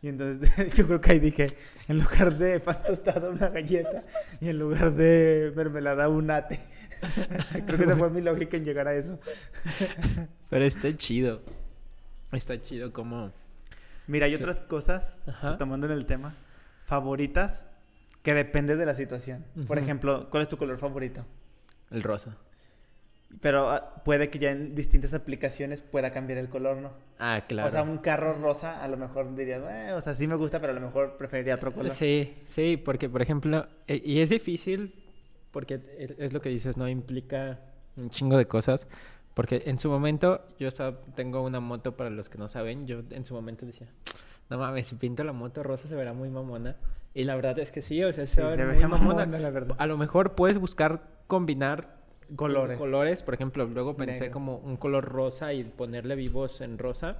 Y 0.03 0.09
entonces 0.09 0.75
yo 0.77 0.87
creo 0.87 1.01
que 1.01 1.13
ahí 1.13 1.19
dije, 1.21 1.47
en 1.89 1.99
lugar 1.99 2.37
de 2.37 2.59
pan 2.61 2.77
tostado, 2.87 3.31
una 3.31 3.49
galleta. 3.49 4.03
Y 4.41 4.49
en 4.49 4.59
lugar 4.59 4.95
de 4.95 5.53
mermelada, 5.55 6.09
un 6.09 6.31
ate. 6.31 6.61
creo 7.67 7.79
que 7.79 7.85
esa 7.85 7.97
fue 7.97 8.11
mi 8.11 8.21
lógica 8.21 8.57
en 8.57 8.65
llegar 8.65 8.89
a 8.89 8.95
eso. 8.95 9.19
Pero 10.51 10.65
está 10.65 10.95
chido. 10.97 11.43
Está 12.33 12.61
chido 12.61 12.93
como... 12.93 13.33
Mira, 14.07 14.27
hay 14.27 14.33
Sí. 14.33 14.39
otras 14.39 14.61
cosas, 14.61 15.19
Ajá. 15.27 15.57
tomando 15.59 15.87
en 15.87 15.93
el 15.93 16.07
tema, 16.07 16.35
favoritas 16.85 17.67
que 18.23 18.35
depende 18.35 18.77
de 18.77 18.85
la 18.87 18.95
situación. 18.95 19.45
Por 19.67 19.77
Ujú. 19.79 19.85
ejemplo, 19.85 20.29
¿cuál 20.31 20.43
es 20.43 20.49
tu 20.49 20.57
color 20.57 20.79
favorito? 20.79 21.25
El 21.93 22.03
rosa. 22.03 22.37
Pero 23.41 23.71
ah, 23.71 24.03
puede 24.05 24.29
que 24.29 24.39
ya 24.39 24.51
en 24.51 24.75
distintas 24.75 25.15
aplicaciones 25.15 25.81
pueda 25.81 26.13
cambiar 26.13 26.39
el 26.39 26.49
color, 26.51 26.77
¿no? 26.77 26.91
Ah, 27.19 27.45
claro. 27.49 27.69
O 27.69 27.73
sea, 27.73 27.83
un 27.83 27.99
carro 27.99 28.35
rosa 28.35 28.83
a 28.83 28.89
lo 28.89 28.97
mejor 28.99 29.35
dirías, 29.35 29.63
"Eh, 29.71 29.93
o 29.93 30.01
sea, 30.03 30.15
sí 30.15 30.27
me 30.27 30.35
gusta, 30.37 30.61
pero 30.61 30.73
a 30.73 30.75
lo 30.75 30.83
mejor 30.83 31.17
preferiría 31.17 31.55
otro 31.55 31.73
color. 31.73 31.93
Sí, 31.93 32.35
sí, 32.45 32.77
porque 32.77 33.09
por 33.09 33.23
ejemplo, 33.23 33.67
e- 33.87 34.03
y 34.05 34.21
es 34.21 34.29
difícil 34.31 34.95
porque 35.51 35.75
e- 35.97 36.15
es 36.19 36.33
lo 36.35 36.43
que 36.43 36.51
dices, 36.51 36.77
¿no? 36.77 36.87
Implica 36.89 37.59
un 37.97 38.11
chingo 38.11 38.37
de 38.37 38.47
cosas. 38.47 38.87
Porque 39.35 39.63
en 39.65 39.79
su 39.79 39.89
momento, 39.89 40.47
yo 40.59 40.69
estaba, 40.69 41.01
tengo 41.17 41.41
una 41.41 41.59
moto 41.59 41.97
para 41.97 42.11
los 42.11 42.29
que 42.29 42.37
no 42.37 42.49
saben, 42.49 42.87
yo 42.87 43.01
en 43.11 43.25
su 43.25 43.33
momento 43.33 43.65
decía, 43.65 43.89
no 44.53 44.59
mames, 44.59 44.87
si 44.87 44.97
pinto 44.97 45.25
la 45.25 45.33
moto 45.33 45.63
rosa 45.63 45.89
se 45.89 45.95
verá 45.97 46.13
muy 46.13 46.29
mamona. 46.29 46.77
Y 47.15 47.25
la 47.25 47.35
verdad 47.37 47.59
es 47.59 47.71
que 47.71 47.83
sí, 47.83 48.03
o 48.05 48.13
sea, 48.13 48.27
se, 48.27 48.47
Sí, 48.47 48.55
se 48.55 48.65
veía 48.65 48.87
muy 48.89 48.99
mamona. 48.99 49.21
mamona, 49.27 49.39
la 49.39 49.51
verdad. 49.51 49.77
A 49.79 49.87
lo 49.87 49.97
mejor 49.97 50.35
puedes 50.35 50.59
buscar 50.59 51.03
combinar 51.27 51.97
Colores. 52.37 52.79
colores, 52.79 53.23
por 53.23 53.35
ejemplo, 53.35 53.65
luego 53.67 53.95
pensé 53.97 54.21
Negro. 54.21 54.33
como 54.35 54.57
un 54.59 54.77
color 54.77 55.05
rosa 55.05 55.53
y 55.53 55.65
ponerle 55.65 56.15
vivos 56.17 56.61
en 56.61 56.79
rosa. 56.79 57.17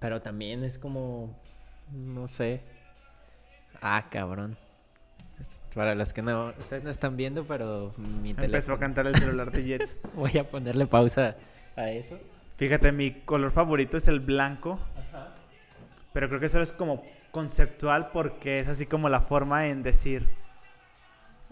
Pero 0.00 0.22
también 0.22 0.64
es 0.64 0.78
como, 0.78 1.36
no 1.92 2.28
sé. 2.28 2.60
Ah, 3.80 4.06
cabrón. 4.10 4.56
Para 5.74 5.94
los 5.94 6.12
que 6.12 6.22
no, 6.22 6.52
ustedes 6.58 6.82
no 6.82 6.90
están 6.90 7.16
viendo, 7.16 7.44
pero 7.44 7.92
mi 7.98 8.30
Empezó 8.30 8.72
a 8.72 8.78
cantar 8.78 9.06
el 9.06 9.14
celular 9.16 9.52
de 9.52 9.62
Jets. 9.64 9.96
Voy 10.14 10.36
a 10.38 10.48
ponerle 10.48 10.86
pausa 10.86 11.36
a 11.76 11.90
eso. 11.90 12.18
Fíjate, 12.56 12.90
mi 12.90 13.12
color 13.20 13.52
favorito 13.52 13.96
es 13.96 14.08
el 14.08 14.18
blanco, 14.18 14.80
pero 16.18 16.26
creo 16.26 16.40
que 16.40 16.46
eso 16.46 16.60
es 16.60 16.72
como 16.72 17.04
conceptual 17.30 18.10
porque 18.10 18.58
es 18.58 18.66
así 18.66 18.86
como 18.86 19.08
la 19.08 19.20
forma 19.20 19.68
en 19.68 19.84
decir. 19.84 20.28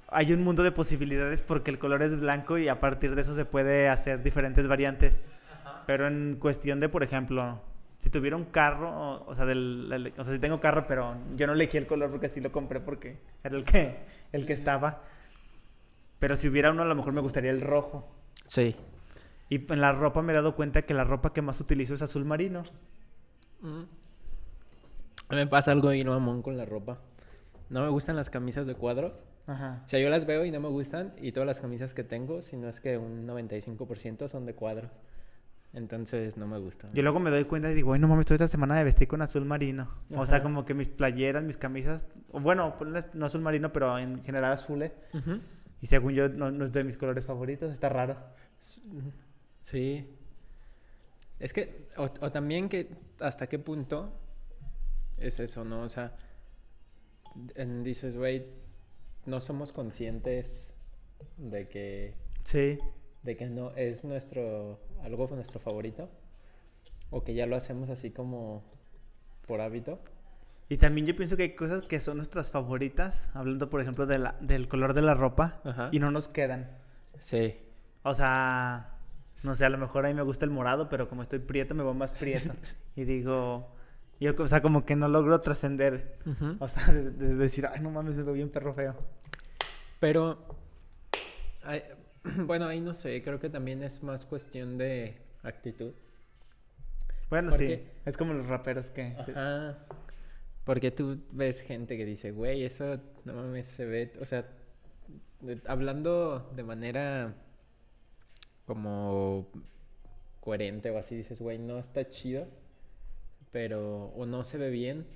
Hay 0.09 0.33
un 0.33 0.43
mundo 0.43 0.65
de 0.65 0.73
posibilidades 0.73 1.41
porque 1.41 1.71
el 1.71 1.79
color 1.79 2.03
es 2.03 2.21
blanco 2.21 2.59
y 2.59 2.67
a 2.69 2.81
partir 2.81 3.15
de 3.15 3.23
eso 3.23 3.37
se 3.37 3.45
puede 3.45 3.89
hacer 3.89 4.25
diferentes 4.25 4.67
variantes. 4.67 5.21
Pero 5.87 6.09
en 6.09 6.39
cuestión 6.41 6.81
de, 6.81 6.89
por 6.89 7.05
ejemplo, 7.05 7.61
si 7.99 8.11
tuviera 8.11 8.35
un 8.35 8.47
carro, 8.47 8.91
o, 8.91 9.31
o 9.31 9.35
sea, 9.37 9.45
del, 9.47 9.89
el- 9.93 10.13
o 10.19 10.25
sea, 10.25 10.35
si 10.35 10.41
tengo 10.41 10.59
carro, 10.59 10.89
pero 10.89 11.15
yo 11.37 11.47
no 11.47 11.53
elegí 11.53 11.77
el 11.77 11.87
color 11.87 12.11
porque 12.11 12.27
así 12.27 12.41
lo 12.41 12.51
compré 12.51 12.81
porque 12.81 13.21
era 13.45 13.57
el 13.57 13.63
que, 13.63 14.01
el 14.33 14.47
que 14.47 14.53
estaba. 14.53 15.01
Pero 16.19 16.35
si 16.35 16.49
hubiera 16.49 16.73
uno, 16.73 16.83
a 16.83 16.87
lo 16.87 16.97
mejor 16.97 17.13
me 17.13 17.21
gustaría 17.21 17.53
el 17.53 17.61
rojo. 17.61 18.13
Sí. 18.45 18.75
Y 19.49 19.73
en 19.73 19.81
la 19.81 19.93
ropa 19.93 20.23
me 20.23 20.33
he 20.33 20.35
dado 20.35 20.57
cuenta 20.57 20.83
que 20.83 20.93
la 20.93 21.05
ropa 21.05 21.33
que 21.33 21.41
más 21.41 21.61
utilizo 21.61 21.95
es 21.95 22.03
azul 22.03 22.25
marino. 22.25 22.65
Mm. 23.61 23.83
A 25.29 25.35
mí 25.35 25.41
me 25.41 25.47
pasa 25.47 25.73
algo 25.73 25.91
bien 25.91 26.09
mamón 26.09 26.43
con 26.43 26.57
la 26.57 26.65
ropa. 26.65 26.99
No 27.69 27.83
me 27.83 27.89
gustan 27.89 28.17
las 28.17 28.31
camisas 28.31 28.67
de 28.67 28.75
cuadros. 28.75 29.25
Ajá. 29.47 29.83
O 29.85 29.89
sea, 29.89 30.01
yo 30.01 30.09
las 30.09 30.25
veo 30.27 30.45
y 30.45 30.51
no 30.51 30.61
me 30.61 30.69
gustan. 30.69 31.15
Y 31.21 31.33
todas 31.33 31.47
las 31.47 31.61
camisas 31.61 31.95
que 31.95 32.05
tengo, 32.05 32.43
si 32.43 32.57
no 32.57 32.69
es 32.69 32.81
que 32.81 32.97
un 32.97 33.27
95% 33.27 34.29
son 34.29 34.47
de 34.47 34.55
cuadros. 34.55 34.91
Entonces 35.73 36.37
no 36.37 36.47
me 36.47 36.59
gustan. 36.59 36.93
Yo 36.95 37.03
luego 37.03 37.21
me 37.21 37.31
doy 37.31 37.45
cuenta 37.45 37.71
y 37.71 37.75
digo, 37.75 37.93
ay, 37.93 38.01
no 38.01 38.09
mames, 38.09 38.25
toda 38.25 38.37
esta 38.37 38.49
semana 38.49 38.77
de 38.77 38.85
vestir 38.85 39.09
con 39.09 39.21
azul 39.21 39.45
marino. 39.45 39.91
O 40.15 40.25
sea, 40.25 40.43
como 40.43 40.65
que 40.65 40.75
mis 40.75 40.89
playeras, 40.89 41.45
mis 41.45 41.57
camisas, 41.57 42.07
o 42.31 42.41
bueno, 42.41 42.77
no 43.13 43.27
azul 43.27 43.43
marino, 43.43 43.73
pero 43.73 43.99
en 43.99 44.23
general 44.25 44.53
azules. 44.53 44.93
Ujú. 45.13 45.41
Y 45.83 45.87
según 45.87 46.15
yo, 46.15 46.29
no, 46.29 46.51
no 46.51 46.65
es 46.65 46.73
de 46.73 46.83
mis 46.83 46.97
colores 46.97 47.27
favoritos, 47.27 47.73
está 47.73 47.89
raro. 47.89 48.17
Sí. 49.61 50.09
Es 51.39 51.53
que, 51.53 51.89
o, 51.99 52.05
o 52.21 52.33
también 52.33 52.69
que 52.71 52.97
hasta 53.21 53.47
qué 53.47 53.59
punto 53.59 54.13
es 55.19 55.41
eso, 55.41 55.65
¿no? 55.65 55.83
O 55.83 55.89
sea, 55.89 56.17
en- 57.55 57.83
dices, 57.83 58.17
güey, 58.17 58.47
no 59.25 59.41
somos 59.41 59.73
conscientes 59.73 60.67
de 61.37 61.69
que, 61.69 62.15
Sí. 62.45 62.79
de 63.23 63.37
que 63.37 63.47
no 63.47 63.73
es 63.77 64.05
nuestro, 64.05 64.81
algo 65.03 65.29
nuestro 65.35 65.61
favorito. 65.61 66.09
O 67.11 67.23
que 67.25 67.35
ya 67.35 67.47
lo 67.47 67.57
hacemos 67.57 67.89
así 67.89 68.11
como 68.11 68.65
por 69.47 69.61
hábito. 69.61 70.01
Y 70.69 70.79
también 70.79 71.07
yo 71.07 71.15
pienso 71.15 71.37
que 71.37 71.45
hay 71.45 71.55
cosas 71.55 71.83
que 71.83 72.01
son 72.01 72.17
nuestras 72.17 72.51
favoritas, 72.51 73.31
hablando 73.35 73.71
por 73.71 73.81
ejemplo 73.81 74.07
de 74.07 74.19
la, 74.19 74.33
del 74.41 74.67
color 74.67 74.95
de 74.95 75.03
la 75.03 75.15
ropa, 75.15 75.61
Ajá. 75.65 75.89
y 75.93 76.01
no 76.01 76.11
nos 76.11 76.27
quedan. 76.27 76.69
Sí. 77.21 77.55
O 78.03 78.15
sea, 78.15 78.99
no 79.45 79.55
sé, 79.55 79.65
a 79.65 79.69
lo 79.69 79.79
mejor 79.79 80.05
a 80.05 80.09
mí 80.09 80.15
me 80.15 80.23
gusta 80.23 80.45
el 80.45 80.51
morado, 80.51 80.89
pero 80.89 81.09
como 81.09 81.23
estoy 81.23 81.39
prieto, 81.39 81.75
me 81.77 81.85
voy 81.85 81.95
más 81.95 82.11
prieto. 82.11 82.53
y 82.97 83.05
digo, 83.05 83.76
yo, 84.21 84.35
o 84.39 84.47
sea, 84.47 84.63
como 84.63 84.85
que 84.85 84.97
no 84.97 85.09
logro 85.09 85.41
trascender. 85.41 86.19
O 86.59 86.69
sea, 86.69 86.93
de, 86.93 87.11
de 87.11 87.35
decir, 87.35 87.67
ay, 87.67 87.81
no 87.81 87.91
mames, 87.91 88.17
me 88.17 88.23
veo 88.23 88.35
bien 88.35 88.51
perro 88.51 88.75
feo. 88.75 88.95
Pero, 90.01 90.39
ay, 91.65 91.83
bueno, 92.45 92.67
ahí 92.67 92.81
no 92.81 92.95
sé, 92.95 93.23
creo 93.23 93.39
que 93.41 93.51
también 93.51 93.83
es 93.83 94.03
más 94.03 94.25
cuestión 94.25 94.79
de 94.79 95.19
actitud. 95.43 95.93
Bueno, 97.29 97.51
¿Por 97.51 97.59
sí, 97.59 97.83
es 98.05 98.17
como 98.17 98.35
los 98.35 98.47
raperos 98.47 98.91
que... 98.91 99.15
Ajá. 99.19 99.79
Porque 100.65 100.91
tú 100.91 101.21
ves 101.31 101.61
gente 101.61 101.97
que 101.97 102.05
dice, 102.05 102.33
güey, 102.33 102.65
eso 102.65 102.99
no 103.25 103.35
mames, 103.35 103.69
se 103.69 103.85
ve. 103.85 104.13
O 104.21 104.27
sea, 104.27 104.49
hablando 105.67 106.51
de 106.57 106.65
manera 106.65 107.35
como 108.65 109.49
coherente 110.41 110.91
o 110.91 110.99
así, 110.99 111.17
dices, 111.17 111.41
güey, 111.41 111.59
no 111.59 111.79
está 111.79 112.09
chido, 112.09 112.49
pero. 113.53 114.07
O 114.17 114.27
no 114.27 114.45
se 114.45 114.59
ve 114.59 114.71
bien, 114.71 115.07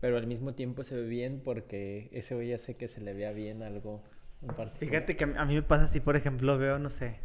pero 0.00 0.16
al 0.16 0.26
mismo 0.26 0.54
tiempo 0.54 0.84
se 0.84 0.96
ve 0.96 1.06
bien 1.06 1.40
porque 1.44 2.08
ese 2.12 2.34
güey 2.34 2.52
hace 2.52 2.76
que 2.76 2.88
se 2.88 3.00
le 3.00 3.14
vea 3.14 3.32
bien 3.32 3.62
algo 3.62 4.02
en. 4.42 4.70
Fíjate 4.78 5.16
que 5.16 5.24
a 5.24 5.44
mí- 5.44 5.54
me 5.54 5.62
pasa 5.62 5.84
así, 5.84 6.00
por 6.00 6.16
ejemplo, 6.16 6.58
veo, 6.58 6.78
no 6.78 6.90
sé, 6.90 7.18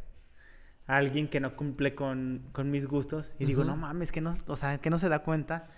a 0.88 0.98
alguien 0.98 1.28
que 1.28 1.40
no 1.40 1.56
cumple 1.56 1.94
con, 1.96 2.48
con 2.54 2.72
mis 2.72 2.88
gustos 2.88 3.36
y 3.40 3.46
digo, 3.46 3.64
no 3.64 3.76
mames, 3.78 4.12
que 4.12 4.22
no, 4.22 4.34
o 4.48 4.56
sea, 4.56 4.78
que 4.80 4.90
no 4.90 4.98
se 5.00 5.10
da 5.10 5.20
cuenta 5.20 5.70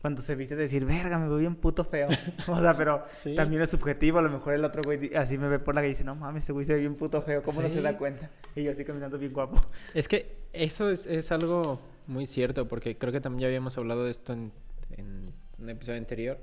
cuando 0.00 0.22
se 0.22 0.34
viste 0.34 0.56
de 0.56 0.62
decir, 0.62 0.84
verga, 0.84 1.18
me 1.18 1.28
veo 1.28 1.36
bien 1.38 1.56
puto 1.56 1.84
feo. 1.84 2.08
o 2.48 2.58
sea, 2.60 2.76
pero 2.76 3.04
Sí. 3.22 3.34
también 3.34 3.60
es 3.62 3.70
subjetivo, 3.70 4.18
a 4.18 4.22
lo 4.22 4.30
mejor 4.30 4.54
el 4.54 4.64
otro 4.64 4.82
güey 4.82 5.14
así 5.14 5.36
me 5.38 5.48
ve 5.48 5.58
por 5.58 5.74
la 5.74 5.80
calle 5.82 5.90
y 5.90 5.94
dice, 5.94 6.04
no 6.04 6.14
mames, 6.14 6.44
ese 6.44 6.52
güey 6.52 6.64
se 6.64 6.74
ve 6.74 6.80
bien 6.80 6.94
puto 6.96 7.20
feo, 7.22 7.42
¿cómo 7.42 7.60
no 7.60 7.68
se 7.68 7.74
Sí. 7.76 7.80
da 7.82 7.96
cuenta? 7.98 8.30
Y 8.56 8.62
yo 8.64 8.72
así 8.72 8.84
caminando 8.84 9.18
bien 9.18 9.32
guapo. 9.32 9.60
Es 9.94 10.08
que 10.08 10.38
eso 10.52 10.90
es, 10.90 11.06
es 11.06 11.30
algo 11.32 11.80
muy 12.06 12.26
cierto, 12.26 12.66
porque 12.66 12.96
creo 12.96 13.12
que 13.12 13.20
también 13.20 13.40
ya 13.42 13.46
habíamos 13.48 13.76
hablado 13.78 14.04
de 14.04 14.10
esto 14.10 14.32
en, 14.32 14.52
en 14.96 15.32
un 15.58 15.68
episodio 15.70 15.98
anterior, 15.98 16.38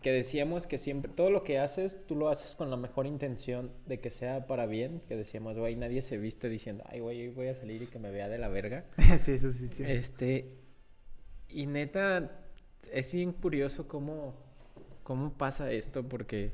que 0.00 0.10
decíamos 0.12 0.66
que 0.66 0.78
siempre, 0.78 1.12
todo 1.14 1.30
lo 1.30 1.44
que 1.44 1.58
haces, 1.58 1.98
tú 2.06 2.16
lo 2.16 2.28
haces 2.28 2.56
con 2.56 2.68
la 2.70 2.76
mejor 2.76 3.06
intención 3.06 3.70
de 3.86 4.00
que 4.00 4.10
sea 4.10 4.46
para 4.46 4.66
bien, 4.66 5.02
que 5.08 5.16
decíamos, 5.16 5.56
güey, 5.56 5.76
nadie 5.76 6.02
se 6.02 6.16
viste 6.18 6.48
diciendo, 6.48 6.82
ay, 6.88 7.00
güey, 7.00 7.20
hoy 7.28 7.28
voy 7.34 7.48
a 7.48 7.54
salir 7.54 7.82
y 7.82 7.86
que 7.86 7.98
me 7.98 8.10
vea 8.10 8.28
de 8.28 8.38
la 8.38 8.48
verga. 8.48 8.84
sí, 9.18 9.32
eso 9.32 9.52
sí, 9.52 9.68
sí. 9.68 9.84
Este, 9.86 10.52
y 11.48 11.66
neta, 11.66 12.40
es 12.92 13.12
bien 13.12 13.32
curioso 13.32 13.88
cómo, 13.88 14.34
cómo 15.02 15.32
pasa 15.34 15.70
esto, 15.70 16.02
porque 16.08 16.52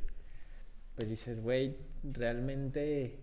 pues 0.97 1.09
dices, 1.09 1.41
güey, 1.41 1.77
realmente 2.03 3.19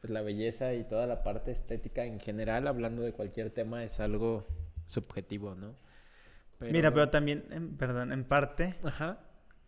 pues, 0.00 0.10
la 0.10 0.22
belleza 0.22 0.74
y 0.74 0.84
toda 0.84 1.06
la 1.06 1.22
parte 1.22 1.50
estética 1.50 2.04
en 2.04 2.20
general, 2.20 2.66
hablando 2.68 3.02
de 3.02 3.12
cualquier 3.12 3.50
tema, 3.50 3.84
es 3.84 4.00
algo 4.00 4.46
subjetivo, 4.86 5.54
¿no? 5.54 5.74
Mira, 6.60 6.92
pero 6.92 7.08
también, 7.10 7.44
en- 7.50 7.76
perdón, 7.76 8.12
en 8.12 8.24
parte, 8.24 8.74
Ajá. 8.82 9.20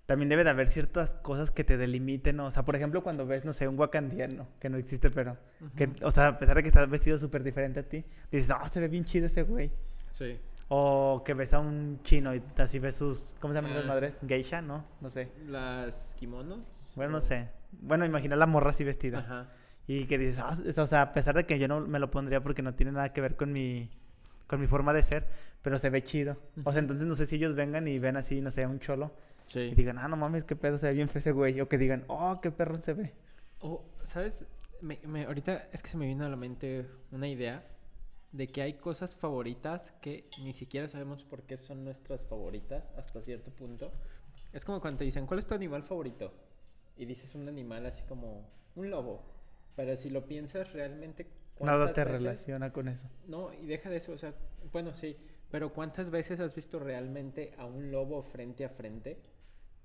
también 0.06 0.28
debe 0.28 0.42
de 0.42 0.50
haber 0.50 0.68
ciertas 0.68 1.14
cosas 1.14 1.52
que 1.52 1.62
te 1.62 1.76
delimiten, 1.76 2.36
¿no? 2.36 2.46
O 2.46 2.50
sea, 2.50 2.64
por 2.64 2.74
ejemplo, 2.74 3.02
cuando 3.04 3.26
ves, 3.26 3.44
no 3.44 3.52
sé, 3.52 3.68
un 3.68 3.78
wakandiano, 3.78 4.48
que 4.58 4.68
no 4.68 4.76
existe, 4.76 5.08
pero, 5.10 5.36
que, 5.76 5.90
o 6.02 6.10
sea, 6.10 6.28
a 6.28 6.38
pesar 6.38 6.56
de 6.56 6.62
que 6.62 6.68
estás 6.68 6.88
vestido 6.90 7.16
súper 7.18 7.44
diferente 7.44 7.80
a 7.80 7.82
ti, 7.88 8.04
dices, 8.32 8.50
ah, 8.50 8.68
se 8.68 8.80
ve 8.80 8.88
bien 8.88 9.04
chido 9.04 9.26
ese 9.26 9.42
güey. 9.42 9.70
Sí. 10.12 10.36
O 10.72 11.22
que 11.24 11.34
ves 11.34 11.52
a 11.52 11.58
un 11.58 12.00
chino 12.04 12.32
y 12.34 12.40
así 12.58 12.78
ves 12.78 12.94
sus. 12.96 13.34
¿Cómo 13.40 13.52
se 13.52 13.58
llaman 13.58 13.72
Ah, 13.72 13.74
esas 13.74 13.82
sí. 13.84 13.88
madres? 13.88 14.18
Geisha, 14.26 14.62
¿no? 14.62 14.84
No 15.00 15.10
sé. 15.10 15.32
Las 15.48 16.14
kimonos. 16.16 16.60
Bueno, 16.94 17.10
no 17.12 17.20
sé. 17.20 17.48
Bueno, 17.72 18.04
imagina 18.04 18.36
la 18.36 18.46
morra 18.46 18.70
así 18.70 18.84
vestida. 18.84 19.18
Ajá. 19.18 19.48
Y 19.88 20.04
que 20.04 20.16
dices, 20.16 20.38
"Ah, 20.38 20.56
es- 20.64 20.78
o 20.78 20.86
sea, 20.86 21.02
a 21.02 21.12
pesar 21.12 21.34
de 21.34 21.44
que 21.44 21.58
yo 21.58 21.66
no 21.66 21.80
me 21.80 21.98
lo 21.98 22.10
pondría 22.12 22.40
porque 22.40 22.62
no 22.62 22.74
tiene 22.74 22.92
nada 22.92 23.08
que 23.12 23.20
ver 23.20 23.34
con 23.34 23.52
mi, 23.52 23.90
con 24.46 24.60
mi 24.60 24.68
forma 24.68 24.92
de 24.92 25.02
ser, 25.02 25.26
pero 25.62 25.76
se 25.78 25.90
ve 25.90 26.04
chido. 26.04 26.36
O 26.64 26.70
sea, 26.70 26.78
entonces 26.80 27.04
no 27.06 27.16
sé 27.16 27.26
si 27.26 27.36
ellos 27.36 27.56
vengan 27.56 27.88
y 27.88 27.98
ven 27.98 28.16
así, 28.16 28.40
no 28.40 28.52
sé, 28.52 28.64
un 28.66 28.78
cholo 28.78 29.12
Sí. 29.46 29.60
y 29.60 29.74
digan, 29.74 29.98
ah, 29.98 30.06
no 30.06 30.16
mames, 30.16 30.44
qué 30.44 30.54
pedo, 30.54 30.78
se 30.78 30.86
ve 30.86 30.92
bien 30.94 31.08
feo 31.08 31.18
ese 31.18 31.32
güey. 31.32 31.60
O 31.60 31.68
que 31.68 31.78
digan, 31.78 32.04
oh, 32.06 32.40
qué 32.40 32.52
perro 32.52 32.80
se 32.80 32.92
ve. 32.92 33.12
O, 33.60 33.82
¿sabes? 34.04 34.44
Me, 34.80 35.00
me- 35.04 35.24
ahorita 35.26 35.66
es 35.72 35.82
que 35.82 35.90
se 35.90 35.96
me 35.96 36.06
vino 36.06 36.24
a 36.24 36.28
la 36.28 36.36
mente 36.36 36.86
una 37.10 37.26
idea 37.26 37.64
de 38.32 38.46
que 38.48 38.62
hay 38.62 38.74
cosas 38.74 39.16
favoritas 39.16 39.92
que 40.00 40.28
ni 40.42 40.52
siquiera 40.52 40.86
sabemos 40.88 41.24
por 41.24 41.42
qué 41.42 41.56
son 41.56 41.84
nuestras 41.84 42.24
favoritas 42.26 42.88
hasta 42.96 43.20
cierto 43.22 43.50
punto. 43.50 43.90
Es 44.52 44.64
como 44.64 44.80
cuando 44.80 44.98
te 44.98 45.04
dicen, 45.04 45.26
¿cuál 45.26 45.38
es 45.38 45.46
tu 45.46 45.54
animal 45.54 45.82
favorito? 45.82 46.32
Y 46.96 47.06
dices 47.06 47.34
un 47.34 47.48
animal 47.48 47.86
así 47.86 48.02
como 48.04 48.48
un 48.76 48.90
lobo. 48.90 49.22
Pero 49.76 49.96
si 49.96 50.10
lo 50.10 50.26
piensas 50.26 50.72
realmente... 50.72 51.24
Nada 51.60 51.86
¿cuántas 51.86 51.94
te 51.94 52.04
veces- 52.04 52.20
relaciona 52.22 52.72
con 52.72 52.88
eso. 52.88 53.08
No, 53.26 53.52
y 53.52 53.66
deja 53.66 53.90
de 53.90 53.96
eso, 53.98 54.12
o 54.12 54.18
sea, 54.18 54.34
bueno, 54.72 54.94
sí, 54.94 55.16
pero 55.50 55.72
¿cuántas 55.72 56.10
veces 56.10 56.40
has 56.40 56.54
visto 56.54 56.78
realmente 56.78 57.52
a 57.58 57.66
un 57.66 57.90
lobo 57.90 58.22
frente 58.22 58.64
a 58.64 58.68
frente? 58.70 59.20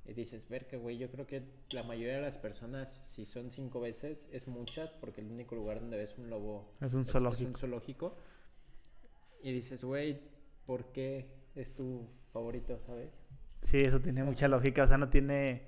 Y 0.08 0.14
dices, 0.14 0.48
ver 0.48 0.68
que, 0.68 0.78
güey, 0.78 0.98
yo 1.00 1.10
creo 1.10 1.26
que 1.26 1.44
la 1.72 1.84
mayoría 1.84 2.16
de 2.18 2.22
las 2.22 2.38
personas, 2.38 3.02
si 3.06 3.26
son 3.26 3.52
cinco 3.52 3.80
veces, 3.82 4.28
es 4.32 4.48
muchas, 4.48 4.92
porque 4.92 5.22
el 5.22 5.32
único 5.32 5.56
lugar 5.56 5.80
donde 5.82 5.98
ves 5.98 6.16
un 6.18 6.30
lobo 6.30 6.72
Es 6.80 6.94
un 6.94 7.00
un 7.00 7.06
zoológico. 7.06 7.58
zoológico. 7.58 8.16
Y 9.46 9.52
dices, 9.52 9.84
güey, 9.84 10.20
¿por 10.66 10.86
qué 10.92 11.28
es 11.54 11.76
tu 11.76 12.10
favorito, 12.34 12.80
sabes? 12.80 13.12
Sí, 13.62 13.84
eso 13.84 14.00
tiene 14.00 14.24
mucha 14.24 14.48
lógica. 14.48 14.82
O 14.84 14.88
sea, 14.88 14.98
no 14.98 15.10
tiene. 15.10 15.62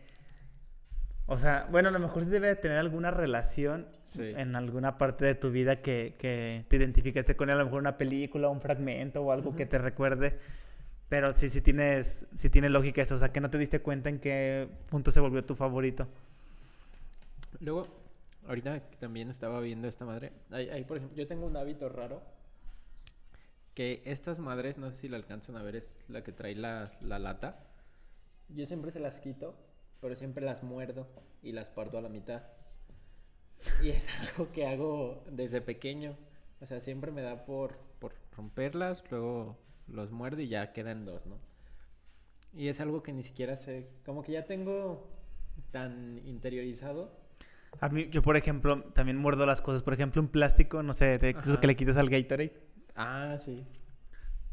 O 1.28 1.38
sea, 1.38 1.68
bueno, 1.70 1.90
a 1.90 1.92
lo 1.92 2.00
mejor 2.00 2.24
sí 2.24 2.30
debe 2.32 2.48
de 2.48 2.56
tener 2.56 2.80
alguna 2.80 3.12
relación 3.12 3.86
Sí. 4.04 4.34
en 4.36 4.56
alguna 4.56 4.98
parte 4.98 5.26
de 5.26 5.36
tu 5.36 5.52
vida 5.52 5.84
que, 5.84 6.16
que 6.18 6.66
te 6.68 6.76
identificaste 6.78 7.36
con 7.36 7.50
él, 7.52 7.56
a 7.56 7.60
lo 7.60 7.66
mejor 7.66 7.82
una 7.82 8.00
película, 8.00 8.50
un 8.50 8.62
fragmento 8.62 9.22
o 9.22 9.32
algo 9.32 9.56
que 9.56 9.63
Ujú. 9.66 9.70
te 9.70 9.78
recuerde. 9.78 10.40
Pero 11.08 11.36
sí, 11.36 11.48
sí 11.48 11.62
tienes, 11.62 12.26
sí 12.36 12.50
tiene 12.50 12.70
lógica 12.72 13.04
eso. 13.04 13.13
O 13.13 13.20
sea, 13.20 13.32
que 13.32 13.42
no 13.42 13.52
te 13.52 13.60
diste 13.60 13.80
cuenta 13.84 14.10
en 14.10 14.18
qué 14.18 14.68
punto 14.90 15.12
se 15.12 15.20
volvió 15.20 15.46
tu 15.46 15.54
favorito. 15.54 16.08
Luego, 17.60 17.88
ahorita 18.48 18.90
que 18.90 18.98
también 18.98 19.30
estaba 19.30 19.60
viendo 19.60 19.88
esta 19.88 20.04
madre. 20.04 20.32
Hay, 20.50 20.68
hay, 20.70 20.84
por 20.84 20.98
ejemplo, 20.98 21.16
yo 21.16 21.28
tengo 21.28 21.46
un 21.46 21.56
hábito 21.58 21.90
raro. 21.90 22.24
Que 23.78 24.02
estas 24.06 24.40
madres, 24.40 24.80
no 24.80 24.90
sé 24.90 25.02
si 25.02 25.08
la 25.08 25.18
alcanzan 25.18 25.56
a 25.56 25.62
ver, 25.62 25.76
es 25.76 25.96
la 26.08 26.24
que 26.24 26.32
trae 26.32 26.56
la, 26.56 26.90
la 27.00 27.20
lata. 27.20 27.63
Yo 28.50 28.66
siempre 28.66 28.90
se 28.90 29.00
las 29.00 29.20
quito, 29.20 29.54
pero 30.02 30.16
siempre 30.16 30.44
las 30.44 30.63
muerdo 30.63 31.08
y 31.44 31.52
las 31.52 31.70
parto 31.70 32.00
a 32.00 32.02
la 32.02 32.10
mitad. 32.10 32.42
Y 33.84 33.90
es 33.90 34.10
algo 34.20 34.52
que 34.52 34.66
hago 34.66 35.24
desde 35.30 35.62
pequeño. 35.62 36.18
O 36.60 36.66
sea, 36.66 36.80
siempre 36.80 37.12
me 37.12 37.22
da 37.22 37.46
por, 37.46 37.78
por 38.00 38.16
romperlas, 38.36 39.04
luego 39.12 39.60
los 39.88 40.10
muerdo 40.10 40.42
y 40.42 40.48
ya 40.48 40.74
quedan 40.74 41.06
dos, 41.06 41.28
¿no? 41.28 41.38
Y 42.54 42.70
es 42.70 42.80
algo 42.80 43.04
que 43.04 43.13
ni 43.13 43.22
siquiera 43.22 43.58
sé, 43.58 43.92
como 44.08 44.24
que 44.24 44.32
ya 44.32 44.46
tengo 44.48 45.08
tan 45.70 46.20
interiorizado 46.26 47.12
A 47.80 47.90
mí, 47.90 48.10
yo, 48.10 48.24
por 48.24 48.38
ejemplo, 48.38 48.82
también 48.94 49.18
muerdo 49.18 49.46
las 49.46 49.62
cosas. 49.62 49.84
Por 49.84 49.94
ejemplo, 49.94 50.20
un 50.20 50.30
plástico, 50.30 50.82
no 50.82 50.94
sé, 50.94 51.20
Ajá. 51.36 51.60
que 51.62 51.68
le 51.68 51.76
quitas 51.76 51.98
al 51.98 52.10
Gatorade. 52.10 52.67
Ah, 52.98 53.38
sí. 53.40 53.66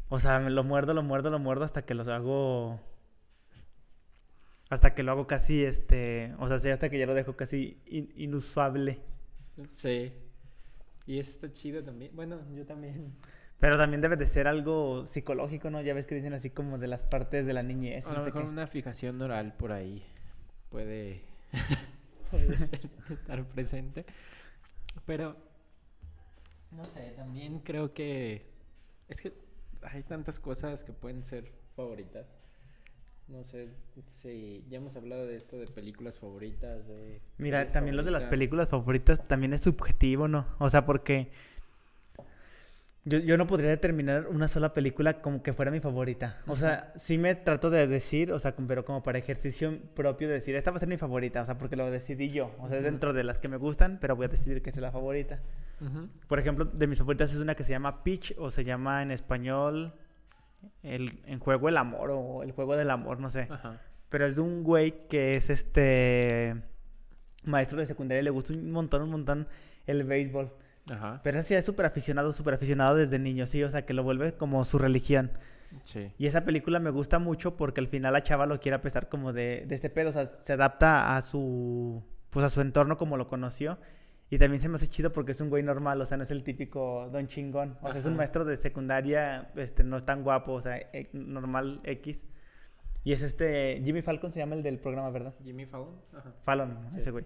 O 0.07 0.19
sea, 0.19 0.39
me 0.39 0.49
lo 0.51 0.63
muerdo, 0.63 0.93
lo 0.93 1.03
muerdo, 1.03 1.29
lo 1.31 1.39
muerdo 1.39 1.65
hasta 1.65 1.83
que 1.85 1.93
los 1.95 2.07
hago. 2.07 2.79
Hasta 4.69 4.95
que 4.95 5.03
lo 5.03 5.11
hago 5.11 5.27
casi, 5.27 5.63
este. 5.63 6.33
O 6.39 6.47
sea, 6.47 6.57
sí, 6.59 6.69
hasta 6.69 6.89
que 6.89 6.97
ya 6.99 7.05
lo 7.05 7.13
dejo 7.13 7.35
casi 7.35 7.81
in- 7.85 8.13
inusable. 8.15 8.99
Sí. 9.69 10.13
Y 11.05 11.19
eso 11.19 11.31
está 11.31 11.51
chido 11.53 11.83
también. 11.83 12.15
Bueno, 12.15 12.39
yo 12.53 12.65
también. 12.65 13.13
Pero 13.59 13.77
también 13.77 14.01
debe 14.01 14.17
de 14.17 14.27
ser 14.27 14.47
algo 14.47 15.07
psicológico, 15.07 15.69
¿no? 15.69 15.81
Ya 15.81 15.93
ves 15.93 16.05
que 16.05 16.15
dicen 16.15 16.33
así 16.33 16.49
como 16.49 16.77
de 16.77 16.87
las 16.87 17.03
partes 17.03 17.45
de 17.45 17.53
la 17.53 17.63
niñez. 17.63 18.05
A 18.07 18.13
lo 18.13 18.23
mejor 18.23 18.43
una 18.43 18.67
fijación 18.67 19.21
oral 19.21 19.53
por 19.53 19.71
ahí 19.71 20.03
puede, 20.69 21.21
puede 22.31 22.57
ser 22.57 22.89
estar 23.09 23.45
presente. 23.45 24.05
Pero, 25.05 25.37
no 26.75 26.85
sé, 26.85 27.13
también 27.15 27.59
creo 27.59 27.93
que 27.93 28.45
es 29.07 29.21
que 29.21 29.33
hay 29.81 30.03
tantas 30.03 30.39
cosas 30.39 30.83
que 30.83 30.93
pueden 30.93 31.23
ser 31.23 31.51
favoritas. 31.75 32.27
No 33.27 33.43
sé 33.43 33.69
si 34.21 34.63
ya 34.69 34.77
hemos 34.77 34.95
hablado 34.95 35.25
de 35.25 35.35
esto 35.35 35.57
de 35.57 35.65
películas 35.65 36.19
favoritas. 36.19 36.87
De 36.87 37.21
Mira, 37.37 37.69
también 37.69 37.95
lo 37.95 38.03
de 38.03 38.11
las 38.11 38.25
películas 38.25 38.69
favoritas 38.69 39.27
también 39.27 39.53
es 39.53 39.61
subjetivo, 39.61 40.27
¿no? 40.27 40.45
O 40.59 40.69
sea, 40.69 40.85
porque 40.85 41.31
yo, 43.05 43.19
yo 43.19 43.37
no 43.37 43.45
podría 43.45 43.69
determinar 43.69 44.27
una 44.27 44.47
sola 44.47 44.73
película 44.73 45.21
como 45.21 45.43
que 45.43 45.53
fuera 45.53 45.69
mi 45.69 45.79
favorita. 45.79 46.41
O 46.47 46.55
sea, 46.55 46.91
sí 46.95 47.19
me 47.19 47.35
trato 47.35 47.69
de 47.69 47.85
decir, 47.85 48.31
o 48.31 48.39
sea, 48.39 48.55
pero 48.67 48.83
como 48.83 49.03
para 49.03 49.19
ejercicio 49.19 49.79
propio 49.93 50.27
de 50.27 50.33
decir, 50.35 50.55
esta 50.55 50.71
va 50.71 50.77
a 50.77 50.79
ser 50.79 50.89
mi 50.89 50.97
favorita, 50.97 51.41
o 51.41 51.45
sea, 51.45 51.59
porque 51.59 51.75
lo 51.75 51.89
decidí 51.91 52.31
yo. 52.31 52.55
O 52.59 52.67
sea, 52.67 52.81
dentro 52.81 53.13
de 53.13 53.23
las 53.23 53.37
que 53.37 53.47
me 53.47 53.57
gustan, 53.57 53.99
pero 54.01 54.15
voy 54.15 54.25
a 54.25 54.29
decidir 54.29 54.63
que 54.63 54.71
es 54.71 54.77
la 54.77 54.91
favorita. 54.91 55.39
Por 56.27 56.39
ejemplo, 56.39 56.65
de 56.65 56.87
mis 56.87 56.97
favoritas 56.97 57.31
es 57.31 57.41
una 57.41 57.53
que 57.53 57.63
se 57.63 57.71
llama 57.71 58.03
Peach, 58.03 58.33
o 58.39 58.49
se 58.49 58.63
llama 58.63 59.03
en 59.03 59.11
español 59.11 59.93
el, 60.81 61.21
en 61.27 61.37
juego 61.37 61.69
el 61.69 61.77
amor, 61.77 62.09
o 62.11 62.41
el 62.41 62.53
juego 62.53 62.75
del 62.75 62.89
amor, 62.89 63.19
no 63.19 63.29
sé. 63.29 63.47
Pero 64.09 64.25
es 64.25 64.35
de 64.35 64.41
un 64.41 64.63
güey 64.63 65.07
que 65.07 65.35
es 65.35 65.51
este 65.51 66.55
maestro 67.43 67.79
de 67.79 67.85
secundaria 67.85 68.21
y 68.21 68.23
le 68.23 68.31
gusta 68.31 68.53
un 68.53 68.71
montón, 68.71 69.03
un 69.03 69.11
montón 69.11 69.47
el 69.85 70.03
béisbol. 70.03 70.51
Ajá. 70.89 71.19
Pero 71.23 71.39
así 71.39 71.53
es 71.55 71.65
súper 71.65 71.85
aficionado, 71.85 72.31
súper 72.31 72.53
aficionado 72.53 72.95
desde 72.95 73.17
niño, 73.19 73.47
sí, 73.47 73.63
o 73.63 73.69
sea, 73.69 73.85
que 73.85 73.93
lo 73.93 74.03
vuelve 74.03 74.33
como 74.33 74.63
su 74.65 74.77
religión. 74.77 75.31
Sí. 75.83 76.11
Y 76.17 76.27
esa 76.27 76.45
película 76.45 76.79
me 76.79 76.89
gusta 76.91 77.19
mucho 77.19 77.57
porque 77.57 77.81
al 77.81 77.87
final 77.87 78.13
la 78.13 78.21
chava 78.21 78.45
lo 78.45 78.59
quiere 78.59 78.75
a 78.75 78.81
pesar 78.81 79.09
como 79.09 79.33
de, 79.33 79.65
de 79.67 79.75
ese 79.75 79.89
pedo, 79.89 80.09
o 80.09 80.11
sea, 80.11 80.29
se 80.41 80.53
adapta 80.53 81.15
a 81.17 81.21
su, 81.21 82.03
pues 82.29 82.45
a 82.45 82.49
su 82.49 82.61
entorno 82.61 82.97
como 82.97 83.17
lo 83.17 83.27
conoció. 83.27 83.77
Y 84.29 84.37
también 84.39 84.59
se 84.61 84.69
me 84.69 84.75
hace 84.75 84.87
chido 84.87 85.11
porque 85.11 85.31
es 85.33 85.41
un 85.41 85.49
güey 85.49 85.61
normal, 85.63 86.01
o 86.01 86.05
sea, 86.05 86.17
no 86.17 86.23
es 86.23 86.31
el 86.31 86.43
típico 86.43 87.09
don 87.11 87.27
chingón. 87.27 87.77
O 87.81 87.91
sea, 87.91 87.99
es 87.99 88.05
un 88.07 88.15
maestro 88.15 88.43
de 88.45 88.57
secundaria, 88.57 89.51
este, 89.55 89.83
no 89.83 89.97
es 89.97 90.03
tan 90.03 90.23
guapo, 90.23 90.53
o 90.53 90.61
sea, 90.61 90.77
e- 90.77 91.09
normal 91.13 91.81
X. 91.83 92.25
Y 93.03 93.13
es 93.13 93.21
este, 93.21 93.81
Jimmy 93.85 94.01
Falcon 94.01 94.31
se 94.31 94.39
llama 94.39 94.55
el 94.55 94.63
del 94.63 94.79
programa, 94.79 95.11
¿verdad? 95.11 95.35
Jimmy 95.43 95.65
Fallon. 95.67 95.95
Ajá. 96.11 96.33
Fallon, 96.43 96.77
Sí. 96.89 96.97
ese 96.97 97.11
güey. 97.11 97.25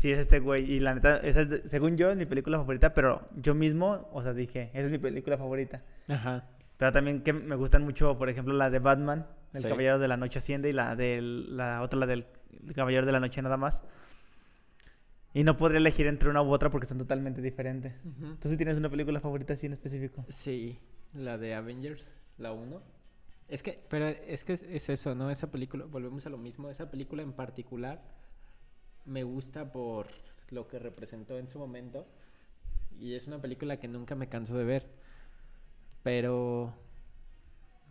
Sí, 0.00 0.10
es 0.10 0.18
este 0.18 0.38
güey. 0.40 0.64
Y 0.72 0.80
la 0.80 0.94
neta, 0.94 1.18
esa 1.18 1.42
es 1.42 1.50
de- 1.50 1.68
según 1.68 1.98
yo, 1.98 2.10
es 2.10 2.16
mi 2.16 2.24
película 2.24 2.56
favorita, 2.56 2.94
pero 2.94 3.28
yo 3.36 3.54
mismo, 3.54 4.08
o 4.12 4.22
sea, 4.22 4.32
dije, 4.32 4.70
esa 4.72 4.86
es 4.86 4.90
mi 4.90 4.96
película 4.96 5.36
favorita. 5.36 5.82
Ajá. 6.08 6.48
Pero 6.78 6.90
también 6.90 7.22
que 7.22 7.34
me 7.34 7.54
gustan 7.54 7.84
mucho, 7.84 8.16
por 8.16 8.30
ejemplo, 8.30 8.54
la 8.54 8.70
de 8.70 8.78
Batman, 8.78 9.26
El 9.52 9.60
Sí. 9.62 9.68
Caballero 9.68 9.98
de 9.98 10.08
la 10.08 10.16
Noche 10.16 10.38
Asciende, 10.38 10.70
y 10.70 10.72
la 10.72 10.96
del, 10.96 11.54
la 11.56 11.82
otra, 11.82 11.98
la 12.00 12.06
del 12.06 12.24
Caballero 12.74 13.04
de 13.04 13.12
la 13.12 13.20
Noche 13.20 13.42
nada 13.42 13.58
más. 13.58 13.82
Y 15.34 15.44
no 15.44 15.56
podría 15.56 15.78
elegir 15.78 16.06
entre 16.06 16.30
una 16.30 16.40
u 16.42 16.50
otra 16.50 16.70
porque 16.70 16.86
son 16.86 16.98
totalmente 16.98 17.42
diferentes. 17.42 17.92
Ujú. 18.04 18.36
¿Tú 18.36 18.48
sí 18.48 18.56
tienes 18.56 18.76
una 18.78 18.88
película 18.88 19.20
favorita 19.20 19.52
así 19.54 19.66
en 19.66 19.72
específico? 19.74 20.24
Sí, 20.28 20.78
la 21.12 21.36
de 21.36 21.54
Avengers, 21.54 22.08
la 22.38 22.52
1. 22.52 22.80
Es 23.48 23.62
que, 23.62 23.84
pero 23.90 24.06
es 24.06 24.44
que 24.44 24.54
es, 24.54 24.62
es 24.62 24.88
eso, 24.88 25.14
¿no? 25.14 25.30
Esa 25.30 25.50
película, 25.50 25.84
volvemos 25.84 26.24
a 26.26 26.30
lo 26.30 26.38
mismo, 26.38 26.70
esa 26.70 26.90
película 26.90 27.22
en 27.22 27.32
particular 27.32 28.00
me 29.04 29.24
gusta 29.24 29.72
por 29.72 30.08
lo 30.50 30.68
que 30.68 30.78
representó 30.78 31.38
en 31.38 31.48
su 31.48 31.58
momento 31.58 32.06
y 32.98 33.14
es 33.14 33.26
una 33.26 33.40
película 33.40 33.78
que 33.78 33.88
nunca 33.88 34.14
me 34.14 34.28
canso 34.28 34.56
de 34.56 34.64
ver, 34.64 34.86
pero 36.02 36.74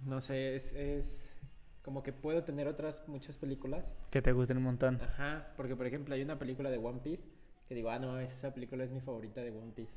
no 0.06 0.22
sé, 0.22 0.56
es, 0.56 0.74
es 0.74 1.36
como 1.82 2.04
que 2.04 2.14
puedo 2.14 2.44
tener 2.44 2.68
otras 2.68 3.08
muchas 3.08 3.38
películas 3.38 3.86
Que 4.12 4.22
te 4.22 4.32
gusten 4.32 4.58
un 4.58 4.64
montón. 4.64 5.02
Ajá, 5.02 5.54
porque 5.58 5.76
por 5.76 5.88
ejemplo 5.88 6.14
hay 6.14 6.22
una 6.22 6.38
película 6.38 6.70
de 6.70 6.78
One 6.78 7.00
Piece 7.04 7.26
que 7.68 7.76
digo, 7.76 7.90
ah, 7.92 8.00
no, 8.00 8.08
mames, 8.08 8.32
esa 8.32 8.54
película 8.54 8.84
es 8.84 8.92
mi 8.92 9.00
favorita 9.00 9.42
de 9.42 9.52
One 9.52 9.72
Piece. 9.76 9.94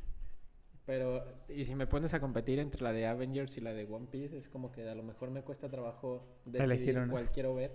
Pero, 0.85 1.25
y 1.49 1.65
si 1.65 1.75
me 1.75 1.87
pones 1.87 2.13
a 2.13 2.21
competir 2.21 2.59
entre 2.59 2.83
la 2.83 2.93
de 2.93 3.07
Avengers 3.07 3.57
y 3.57 3.61
la 3.61 3.73
de 3.73 3.85
One 3.85 4.09
Piece, 4.11 4.37
es 4.37 4.49
como 4.49 4.73
que 4.73 4.89
a 4.89 4.95
lo 4.95 5.03
mejor 5.03 5.31
me 5.31 5.43
cuesta 5.43 5.69
trabajo 5.69 6.27
Elegir 6.59 6.69
decidir 6.69 6.99
una. 6.99 7.09
cuál 7.09 7.31
quiero 7.31 7.55
ver. 7.55 7.73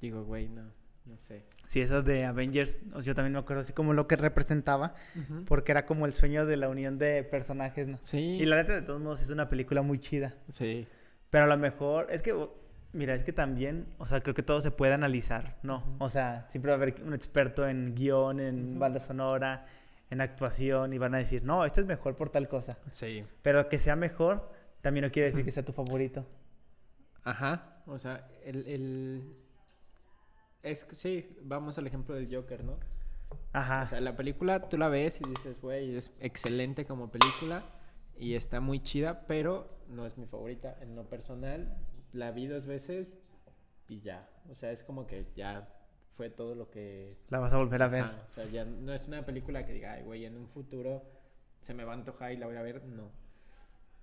Digo, 0.00 0.22
güey, 0.24 0.48
no, 0.48 0.70
no 1.06 1.18
sé. 1.18 1.42
Sí, 1.66 1.80
esas 1.80 2.04
de 2.04 2.24
Avengers, 2.24 2.78
yo 3.02 3.14
también 3.14 3.32
me 3.34 3.38
acuerdo 3.38 3.60
así 3.62 3.72
como 3.72 3.92
lo 3.92 4.06
que 4.06 4.16
representaba, 4.16 4.94
porque 5.46 5.72
era 5.72 5.86
como 5.86 6.06
el 6.06 6.12
sueño 6.12 6.46
de 6.46 6.56
la 6.56 6.68
unión 6.68 6.98
de 6.98 7.22
personajes, 7.24 7.86
¿no? 7.88 7.98
Sí, 8.00 8.18
Y 8.18 8.44
la 8.46 8.56
neta, 8.56 8.74
de 8.74 8.82
todos 8.82 9.00
modos, 9.00 9.20
es 9.22 9.30
una 9.30 9.48
película 9.48 9.82
muy 9.82 9.98
chida. 10.00 10.34
sí, 10.48 10.86
Pero 11.30 11.44
a 11.44 11.46
lo 11.46 11.56
mejor, 11.58 12.06
es 12.10 12.22
que, 12.22 12.34
mira, 12.92 13.14
es 13.14 13.24
que 13.24 13.32
también, 13.32 13.86
o 13.98 14.06
sea, 14.06 14.22
creo 14.22 14.34
que 14.34 14.42
todo 14.42 14.60
se 14.60 14.70
puede 14.70 14.94
analizar, 14.94 15.58
¿no? 15.62 15.96
O 15.98 16.08
sea, 16.08 16.46
siempre 16.48 16.70
va 16.70 16.76
a 16.78 16.82
haber 16.82 17.02
un 17.04 17.12
experto 17.14 17.68
en 17.68 17.94
guion, 17.94 18.40
en 18.40 18.78
banda 18.78 19.00
sonora, 19.00 19.66
en 20.10 20.20
actuación, 20.20 20.92
y 20.92 20.98
van 20.98 21.14
a 21.14 21.18
decir, 21.18 21.42
no, 21.44 21.64
esto 21.64 21.80
es 21.80 21.86
mejor 21.86 22.16
por 22.16 22.30
tal 22.30 22.48
cosa. 22.48 22.78
sí. 22.90 23.24
Pero 23.42 23.68
que 23.68 23.78
sea 23.78 23.96
mejor 23.96 24.50
también 24.80 25.04
no 25.04 25.10
quiere 25.10 25.28
decir 25.30 25.44
que 25.44 25.50
sea 25.50 25.64
tu 25.64 25.72
favorito. 25.72 26.26
Ajá, 27.24 27.82
o 27.86 27.98
sea, 27.98 28.28
el, 28.44 28.66
el... 28.66 29.36
Es, 30.64 30.84
que 30.84 30.96
sí, 30.96 31.36
vamos 31.42 31.78
al 31.78 31.86
ejemplo 31.86 32.14
del 32.14 32.34
Joker, 32.34 32.64
¿no? 32.64 32.78
Ajá. 33.52 33.84
O 33.84 33.86
sea, 33.86 34.00
la 34.00 34.16
película 34.16 34.68
tú 34.68 34.78
la 34.78 34.88
ves 34.88 35.20
y 35.20 35.28
dices, 35.28 35.60
güey, 35.60 35.96
es 35.96 36.10
excelente 36.20 36.86
como 36.86 37.10
película 37.10 37.62
y 38.18 38.34
está 38.34 38.60
muy 38.60 38.82
chida, 38.82 39.26
pero 39.26 39.78
no 39.88 40.06
es 40.06 40.16
mi 40.16 40.26
favorita. 40.26 40.76
En 40.80 40.96
lo 40.96 41.08
personal, 41.08 41.76
la 42.12 42.30
vi 42.30 42.46
dos 42.46 42.66
veces 42.66 43.08
y 43.88 44.00
ya. 44.00 44.28
O 44.50 44.56
sea, 44.56 44.72
es 44.72 44.82
como 44.82 45.06
que 45.06 45.26
ya 45.36 45.68
fue 46.16 46.30
todo 46.30 46.54
lo 46.54 46.70
que... 46.70 47.18
La 47.28 47.38
vas 47.38 47.52
a 47.52 47.58
volver 47.58 47.82
a 47.82 47.88
ver. 47.88 48.04
Ajá, 48.04 48.26
o 48.30 48.32
sea, 48.32 48.44
ya 48.46 48.64
no 48.64 48.92
es 48.92 49.06
una 49.06 49.24
película 49.24 49.66
que 49.66 49.72
diga, 49.72 49.92
ay, 49.92 50.02
güey, 50.02 50.24
en 50.24 50.36
un 50.36 50.48
futuro 50.48 51.02
se 51.60 51.74
me 51.74 51.84
va 51.84 51.92
a 51.92 51.96
antojar 51.96 52.32
y 52.32 52.36
la 52.36 52.46
voy 52.46 52.56
a 52.56 52.62
ver. 52.62 52.84
No. 52.84 53.10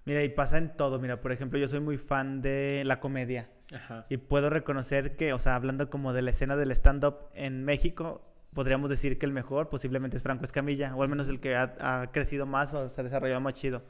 Mira, 0.05 0.23
y 0.23 0.29
pasa 0.29 0.57
en 0.57 0.75
todo. 0.75 0.99
Mira, 0.99 1.21
por 1.21 1.31
ejemplo, 1.31 1.59
yo 1.59 1.67
soy 1.67 1.79
muy 1.79 1.97
fan 1.97 2.41
de 2.41 2.83
la 2.85 2.99
comedia. 2.99 3.49
Ajá. 3.73 4.05
Y 4.09 4.17
puedo 4.17 4.49
reconocer 4.49 5.15
que, 5.15 5.33
o 5.33 5.39
sea, 5.39 5.55
hablando 5.55 5.89
como 5.89 6.13
de 6.13 6.21
la 6.21 6.31
escena 6.31 6.55
del 6.55 6.71
stand-up 6.71 7.29
en 7.33 7.63
México, 7.63 8.21
podríamos 8.53 8.89
decir 8.89 9.17
que 9.17 9.25
el 9.25 9.31
mejor 9.31 9.69
posiblemente 9.69 10.17
es 10.17 10.23
Franco 10.23 10.43
Escamilla, 10.43 10.95
o 10.95 11.03
al 11.03 11.09
menos 11.09 11.29
el 11.29 11.39
que 11.39 11.55
ha, 11.55 11.75
ha 11.79 12.11
crecido 12.11 12.45
más 12.45 12.73
o 12.73 12.89
se 12.89 13.01
ha 13.01 13.03
desarrollado 13.03 13.41
más 13.41 13.53
chido. 13.53 13.81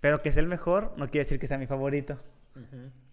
Pero 0.00 0.20
que 0.22 0.30
es 0.30 0.36
el 0.36 0.46
mejor 0.46 0.94
no 0.96 1.08
quiere 1.08 1.24
decir 1.24 1.38
que 1.38 1.46
sea 1.46 1.58
mi 1.58 1.66
favorito. 1.66 2.18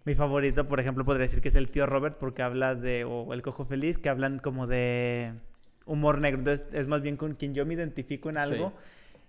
Mi 0.03 0.15
favorito, 0.15 0.67
por 0.67 0.79
ejemplo, 0.79 1.05
podría 1.05 1.23
decir 1.23 1.41
que 1.41 1.49
es 1.49 1.55
el 1.55 1.69
tío 1.69 1.85
Robert 1.85 2.17
porque 2.17 2.41
habla 2.41 2.75
de, 2.75 3.03
o 3.03 3.33
el 3.33 3.41
cojo 3.41 3.65
feliz, 3.65 3.97
que 3.97 4.09
hablan 4.09 4.39
como 4.39 4.67
de 4.67 5.33
humor 5.85 6.19
negro. 6.19 6.39
Entonces 6.39 6.65
es 6.73 6.88
más 6.88 7.01
bien 7.01 7.17
con 7.17 7.35
quien 7.35 7.53
yo 7.53 7.65
me 7.65 7.73
identifico 7.73 8.29
en 8.29 8.38
algo 8.38 8.73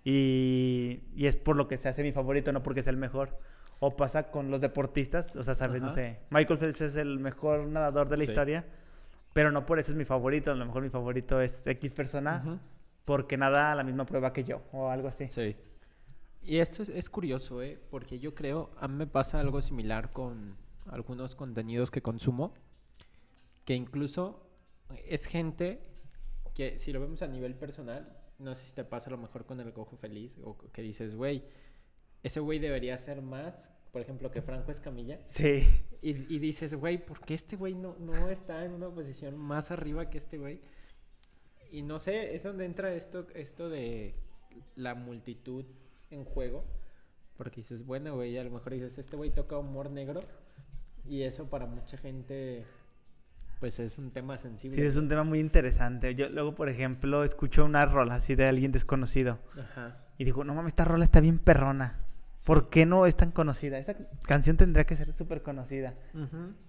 y, 0.03 1.01
y 1.15 1.27
es 1.27 1.35
por 1.35 1.57
lo 1.57 1.67
que 1.67 1.77
se 1.77 1.89
hace 1.89 2.01
mi 2.01 2.11
favorito, 2.11 2.51
no 2.51 2.63
porque 2.63 2.81
sea 2.81 2.91
el 2.91 2.97
mejor. 2.97 3.37
O 3.79 3.95
pasa 3.95 4.29
con 4.31 4.51
los 4.51 4.59
deportistas, 4.61 5.35
o 5.35 5.43
sea, 5.43 5.55
sabes, 5.55 5.81
no 5.81 5.87
Ajá. 5.87 5.95
sé, 5.95 6.19
Michael 6.31 6.59
Phelps 6.59 6.81
es 6.81 6.95
el 6.97 7.19
mejor 7.19 7.65
nadador 7.67 8.09
de 8.09 8.17
la 8.17 8.25
Sí. 8.25 8.31
historia, 8.31 8.65
pero 9.33 9.51
no 9.51 9.65
por 9.65 9.79
eso 9.79 9.91
es 9.91 9.97
mi 9.97 10.03
favorito, 10.05 10.51
a 10.51 10.55
lo 10.55 10.65
mejor 10.65 10.83
mi 10.83 10.89
favorito 10.89 11.39
es 11.39 11.65
X 11.65 11.93
persona 11.93 12.59
porque 13.05 13.37
nada 13.37 13.71
a 13.71 13.75
la 13.75 13.83
misma 13.83 14.05
prueba 14.05 14.33
que 14.33 14.43
yo 14.43 14.61
o 14.73 14.89
algo 14.89 15.07
así. 15.07 15.29
Sí. 15.29 15.55
Y 16.41 16.57
esto 16.57 16.83
es, 16.83 16.89
es 16.89 17.09
curioso, 17.09 17.61
¿eh? 17.61 17.79
Porque 17.89 18.19
yo 18.19 18.33
creo, 18.35 18.71
a 18.79 18.87
mí 18.87 18.95
me 18.95 19.07
pasa 19.07 19.39
algo 19.39 19.61
similar 19.61 20.11
con 20.11 20.55
algunos 20.87 21.35
contenidos 21.35 21.89
que 21.91 22.01
consumo, 22.01 22.53
que 23.65 23.75
incluso 23.75 24.45
es 25.05 25.25
gente 25.25 25.81
que 26.53 26.79
si 26.79 26.91
lo 26.91 26.99
vemos 26.99 27.21
a 27.21 27.27
nivel 27.27 27.55
personal, 27.55 28.17
no 28.39 28.55
sé 28.55 28.65
si 28.65 28.73
te 28.73 28.83
pasa 28.83 29.07
a 29.09 29.11
lo 29.11 29.17
mejor 29.17 29.45
con 29.45 29.59
el 29.59 29.71
cojo 29.73 29.95
feliz, 29.97 30.37
o 30.43 30.57
que 30.73 30.81
dices, 30.81 31.15
güey, 31.15 31.43
ese 32.23 32.39
güey 32.39 32.59
debería 32.59 32.97
ser 32.97 33.21
más, 33.21 33.71
por 33.91 34.01
ejemplo, 34.01 34.31
que 34.31 34.41
Franco 34.41 34.71
Escamilla. 34.71 35.19
Sí, 35.27 35.63
Y, 36.01 36.33
y 36.33 36.39
dices, 36.39 36.73
güey, 36.73 37.03
¿por 37.03 37.21
qué 37.21 37.33
este 37.33 37.55
güey 37.55 37.75
no, 37.75 37.95
no 37.99 38.29
está 38.29 38.63
en 38.65 38.73
una 38.73 38.89
posición 38.89 39.37
más 39.37 39.71
arriba 39.71 40.09
que 40.09 40.17
este 40.17 40.37
güey? 40.37 40.61
Y 41.71 41.81
no 41.81 41.99
sé, 41.99 42.35
es 42.35 42.43
donde 42.43 42.65
entra 42.65 42.93
esto, 42.93 43.27
esto 43.35 43.69
de 43.69 44.15
la 44.75 44.95
multitud 44.95 45.65
en 46.09 46.25
juego. 46.25 46.65
Porque 47.37 47.61
dices, 47.61 47.85
bueno, 47.85 48.15
güey, 48.15 48.37
a 48.37 48.43
lo 48.43 48.51
mejor 48.51 48.73
dices, 48.73 48.97
este 48.97 49.15
güey 49.15 49.31
toca 49.31 49.57
humor 49.57 49.89
negro. 49.91 50.21
Y 51.05 51.23
eso 51.23 51.49
para 51.49 51.65
mucha 51.65 51.97
gente, 51.97 52.65
pues 53.59 53.79
es 53.79 53.97
un 53.97 54.09
tema 54.09 54.37
sensible. 54.37 54.75
sí, 54.75 54.81
es 54.81 54.95
un 54.97 55.07
tema 55.07 55.23
muy 55.23 55.39
interesante. 55.39 56.15
Yo 56.15 56.29
luego, 56.29 56.53
por 56.55 56.69
ejemplo, 56.69 57.23
escucho 57.23 57.65
una 57.65 57.85
rola 57.85 58.15
así 58.15 58.35
de 58.35 58.45
alguien 58.45 58.71
desconocido. 58.71 59.39
Ajá. 59.57 60.05
Y 60.17 60.25
digo, 60.25 60.43
no 60.43 60.53
mames, 60.53 60.71
esta 60.71 60.85
rola 60.85 61.03
está 61.05 61.21
bien 61.21 61.39
perrona. 61.39 62.05
¿Por 62.45 62.69
qué 62.69 62.85
no 62.85 63.05
es 63.05 63.15
tan 63.15 63.31
conocida? 63.31 63.77
Esa 63.77 63.95
canción 64.23 64.57
tendría 64.57 64.85
que 64.85 64.95
ser 64.95 65.13
súper 65.13 65.41
conocida. 65.43 65.95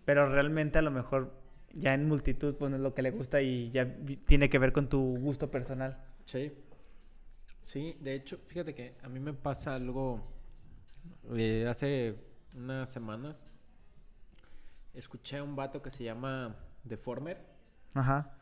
Pero 0.05 0.29
realmente 0.29 0.79
a 0.79 0.83
lo 0.83 0.91
mejor 0.91 1.33
ya 1.73 1.95
en 1.95 2.07
multitud 2.09 2.57
pues 2.57 2.71
no 2.71 2.77
es 2.77 2.83
lo 2.83 2.95
que 2.95 3.03
le 3.03 3.11
gusta 3.11 3.41
y 3.41 3.71
ya 3.71 3.97
tiene 4.27 4.51
que 4.51 4.59
ver 4.59 4.73
con 4.73 4.89
tu 4.89 5.17
gusto 5.19 5.51
personal. 5.51 5.99
Sí. 6.25 6.53
Sí, 7.63 7.97
de 8.01 8.15
hecho, 8.15 8.39
fíjate 8.47 8.75
que 8.75 8.95
a 9.03 9.09
mí 9.09 9.21
me 9.21 9.33
pasa 9.33 9.75
algo 9.75 10.21
eh, 11.37 11.67
hace 11.69 12.17
unas 12.57 12.91
semanas. 12.91 13.45
Escuché 14.95 15.39
a 15.39 15.43
un 15.45 15.55
vato 15.55 15.83
que 15.83 15.91
se 15.91 16.05
llama 16.05 16.57
Deformer. 16.85 17.47
Ajá. 17.95 18.37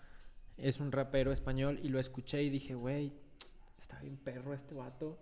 Es 0.57 0.81
un 0.81 0.93
rapero 0.93 1.33
español 1.33 1.79
y 1.83 1.89
lo 1.89 1.99
escuché 1.99 2.43
y 2.43 2.51
dije, 2.51 2.75
güey, 2.75 3.13
está 3.79 4.01
bien 4.01 4.17
perro 4.17 4.55
este 4.55 4.75
vato. 4.75 5.19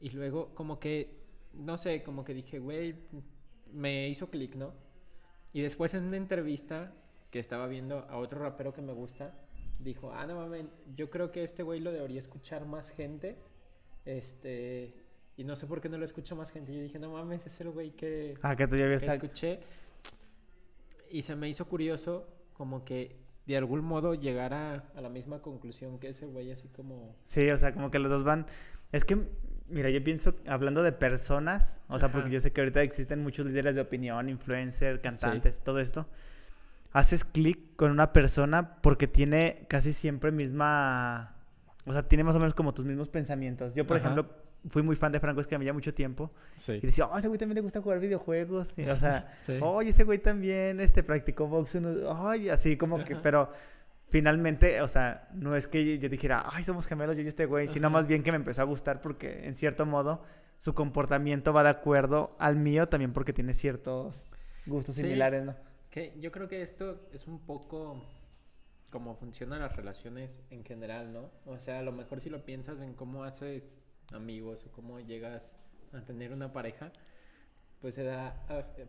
Y 0.00 0.10
luego 0.10 0.54
como 0.54 0.78
que, 0.78 1.23
no 1.56 1.76
sé, 1.78 2.02
como 2.02 2.24
que 2.24 2.34
dije, 2.34 2.58
güey, 2.58 2.94
me 3.72 4.08
hizo 4.08 4.30
clic, 4.30 4.54
¿no? 4.54 4.72
Y 5.52 5.60
después 5.62 5.94
en 5.94 6.04
una 6.04 6.16
entrevista 6.16 6.92
que 7.30 7.38
estaba 7.38 7.66
viendo 7.66 8.00
a 8.08 8.16
otro 8.18 8.40
rapero 8.40 8.72
que 8.72 8.82
me 8.82 8.92
gusta, 8.92 9.34
dijo, 9.78 10.12
ah, 10.12 10.26
no 10.26 10.36
mames, 10.36 10.66
yo 10.96 11.10
creo 11.10 11.30
que 11.30 11.42
este 11.44 11.62
güey 11.62 11.80
lo 11.80 11.92
debería 11.92 12.20
escuchar 12.20 12.66
más 12.66 12.90
gente. 12.90 13.36
Este, 14.04 14.94
y 15.36 15.44
no 15.44 15.56
sé 15.56 15.66
por 15.66 15.80
qué 15.80 15.88
no 15.88 15.98
lo 15.98 16.04
escucha 16.04 16.34
más 16.34 16.50
gente. 16.50 16.74
Yo 16.74 16.82
dije, 16.82 16.98
no 16.98 17.10
mames, 17.12 17.46
es 17.46 17.60
el 17.60 17.70
güey 17.70 17.90
que, 17.92 18.34
Ah, 18.42 18.56
que 18.56 18.66
tú 18.66 18.76
ya 18.76 18.84
habías... 18.84 19.02
que 19.02 19.06
escuché 19.06 19.60
y 21.10 21.22
se 21.22 21.36
me 21.36 21.48
hizo 21.48 21.66
curioso 21.66 22.26
como 22.54 22.84
que 22.84 23.16
de 23.46 23.56
algún 23.56 23.84
modo 23.84 24.14
llegara 24.14 24.90
a 24.96 25.00
la 25.00 25.08
misma 25.08 25.42
conclusión 25.42 25.98
que 25.98 26.08
ese 26.08 26.26
güey 26.26 26.50
así 26.50 26.68
como 26.68 27.14
Sí, 27.24 27.48
o 27.50 27.56
sea, 27.58 27.72
como 27.72 27.90
que 27.90 27.98
los 27.98 28.10
dos 28.10 28.24
van... 28.24 28.46
Es 28.90 29.04
que, 29.04 29.18
mira, 29.68 29.90
yo 29.90 30.02
pienso, 30.04 30.34
hablando 30.46 30.82
de 30.82 30.92
personas, 30.92 31.80
o 31.88 31.98
sea, 31.98 32.10
porque 32.10 32.26
Ajá. 32.26 32.32
yo 32.34 32.40
sé 32.40 32.52
que 32.52 32.60
ahorita 32.60 32.82
existen 32.82 33.22
muchos 33.22 33.46
líderes 33.46 33.74
de 33.74 33.80
opinión, 33.80 34.28
influencer, 34.28 35.00
cantantes, 35.00 35.60
todo 35.60 35.78
esto. 35.80 36.06
Haces 36.92 37.24
clic 37.24 37.74
con 37.76 37.90
una 37.90 38.12
persona 38.12 38.76
porque 38.80 39.08
tiene 39.08 39.66
casi 39.68 39.92
siempre 39.92 40.30
misma... 40.30 41.34
O 41.86 41.92
sea, 41.92 42.04
tiene 42.08 42.22
más 42.24 42.34
o 42.36 42.38
menos 42.38 42.54
como 42.54 42.72
tus 42.72 42.84
mismos 42.84 43.08
pensamientos. 43.08 43.74
Yo, 43.74 43.86
por 43.86 43.96
Ajá. 43.96 44.06
ejemplo, 44.10 44.32
fui 44.68 44.82
muy 44.82 44.96
fan 44.96 45.12
de 45.12 45.20
Franco 45.20 45.40
Escamilla 45.40 45.72
mucho 45.72 45.92
tiempo. 45.92 46.30
sí 46.56 46.72
Y 46.74 46.86
decía, 46.86 47.06
oh, 47.06 47.18
ese 47.18 47.28
güey 47.28 47.38
también 47.38 47.56
le 47.56 47.60
gusta 47.62 47.82
jugar 47.82 47.98
videojuegos. 47.98 48.72
Y, 48.78 48.86
o 48.88 48.96
sea, 48.96 49.34
Sí. 49.38 49.58
oye, 49.60 49.90
ese 49.90 50.04
güey 50.04 50.18
también 50.18 50.80
este, 50.80 51.02
practicó 51.02 51.46
box. 51.48 51.74
uno- 51.74 52.28
Ay, 52.28 52.48
así 52.48 52.76
como 52.76 53.04
que, 53.04 53.14
Ajá. 53.14 53.22
pero 53.22 53.50
finalmente, 54.14 54.80
o 54.80 54.86
sea, 54.86 55.28
no 55.34 55.56
es 55.56 55.66
que 55.66 55.98
yo 55.98 56.08
dijera, 56.08 56.44
ay, 56.52 56.62
somos 56.62 56.86
gemelos 56.86 57.16
yo 57.16 57.22
y 57.22 57.26
este 57.26 57.46
güey, 57.46 57.66
sino 57.66 57.90
más 57.90 58.06
bien 58.06 58.22
que 58.22 58.30
me 58.30 58.36
empezó 58.36 58.62
a 58.62 58.64
gustar 58.64 59.00
porque, 59.00 59.44
en 59.44 59.56
cierto 59.56 59.86
modo, 59.86 60.22
su 60.56 60.72
comportamiento 60.72 61.52
va 61.52 61.64
de 61.64 61.70
acuerdo 61.70 62.36
al 62.38 62.54
mío 62.54 62.88
también 62.88 63.12
porque 63.12 63.32
tiene 63.32 63.54
ciertos 63.54 64.36
gustos 64.66 64.94
Sí. 64.94 65.02
similares, 65.02 65.42
¿no? 65.44 65.56
que 65.90 66.14
yo 66.20 66.30
creo 66.30 66.46
que 66.46 66.62
esto 66.62 67.08
es 67.12 67.26
un 67.26 67.40
poco 67.44 68.04
como 68.88 69.16
funcionan 69.16 69.58
las 69.60 69.74
relaciones 69.74 70.44
en 70.50 70.64
general 70.64 71.12
no 71.12 71.32
o 71.44 71.58
sea 71.58 71.80
a 71.80 71.82
lo 71.82 71.90
mejor 71.90 72.20
si 72.20 72.30
lo 72.30 72.44
piensas 72.44 72.78
en 72.80 72.94
cómo 72.94 73.24
haces 73.24 73.76
amigos 74.12 74.64
o 74.66 74.70
cómo 74.70 75.00
llegas 75.00 75.56
a 75.92 76.02
tener 76.04 76.32
una 76.32 76.52
pareja 76.52 76.92
pues 77.80 77.96
se 77.96 78.04
da 78.04 78.44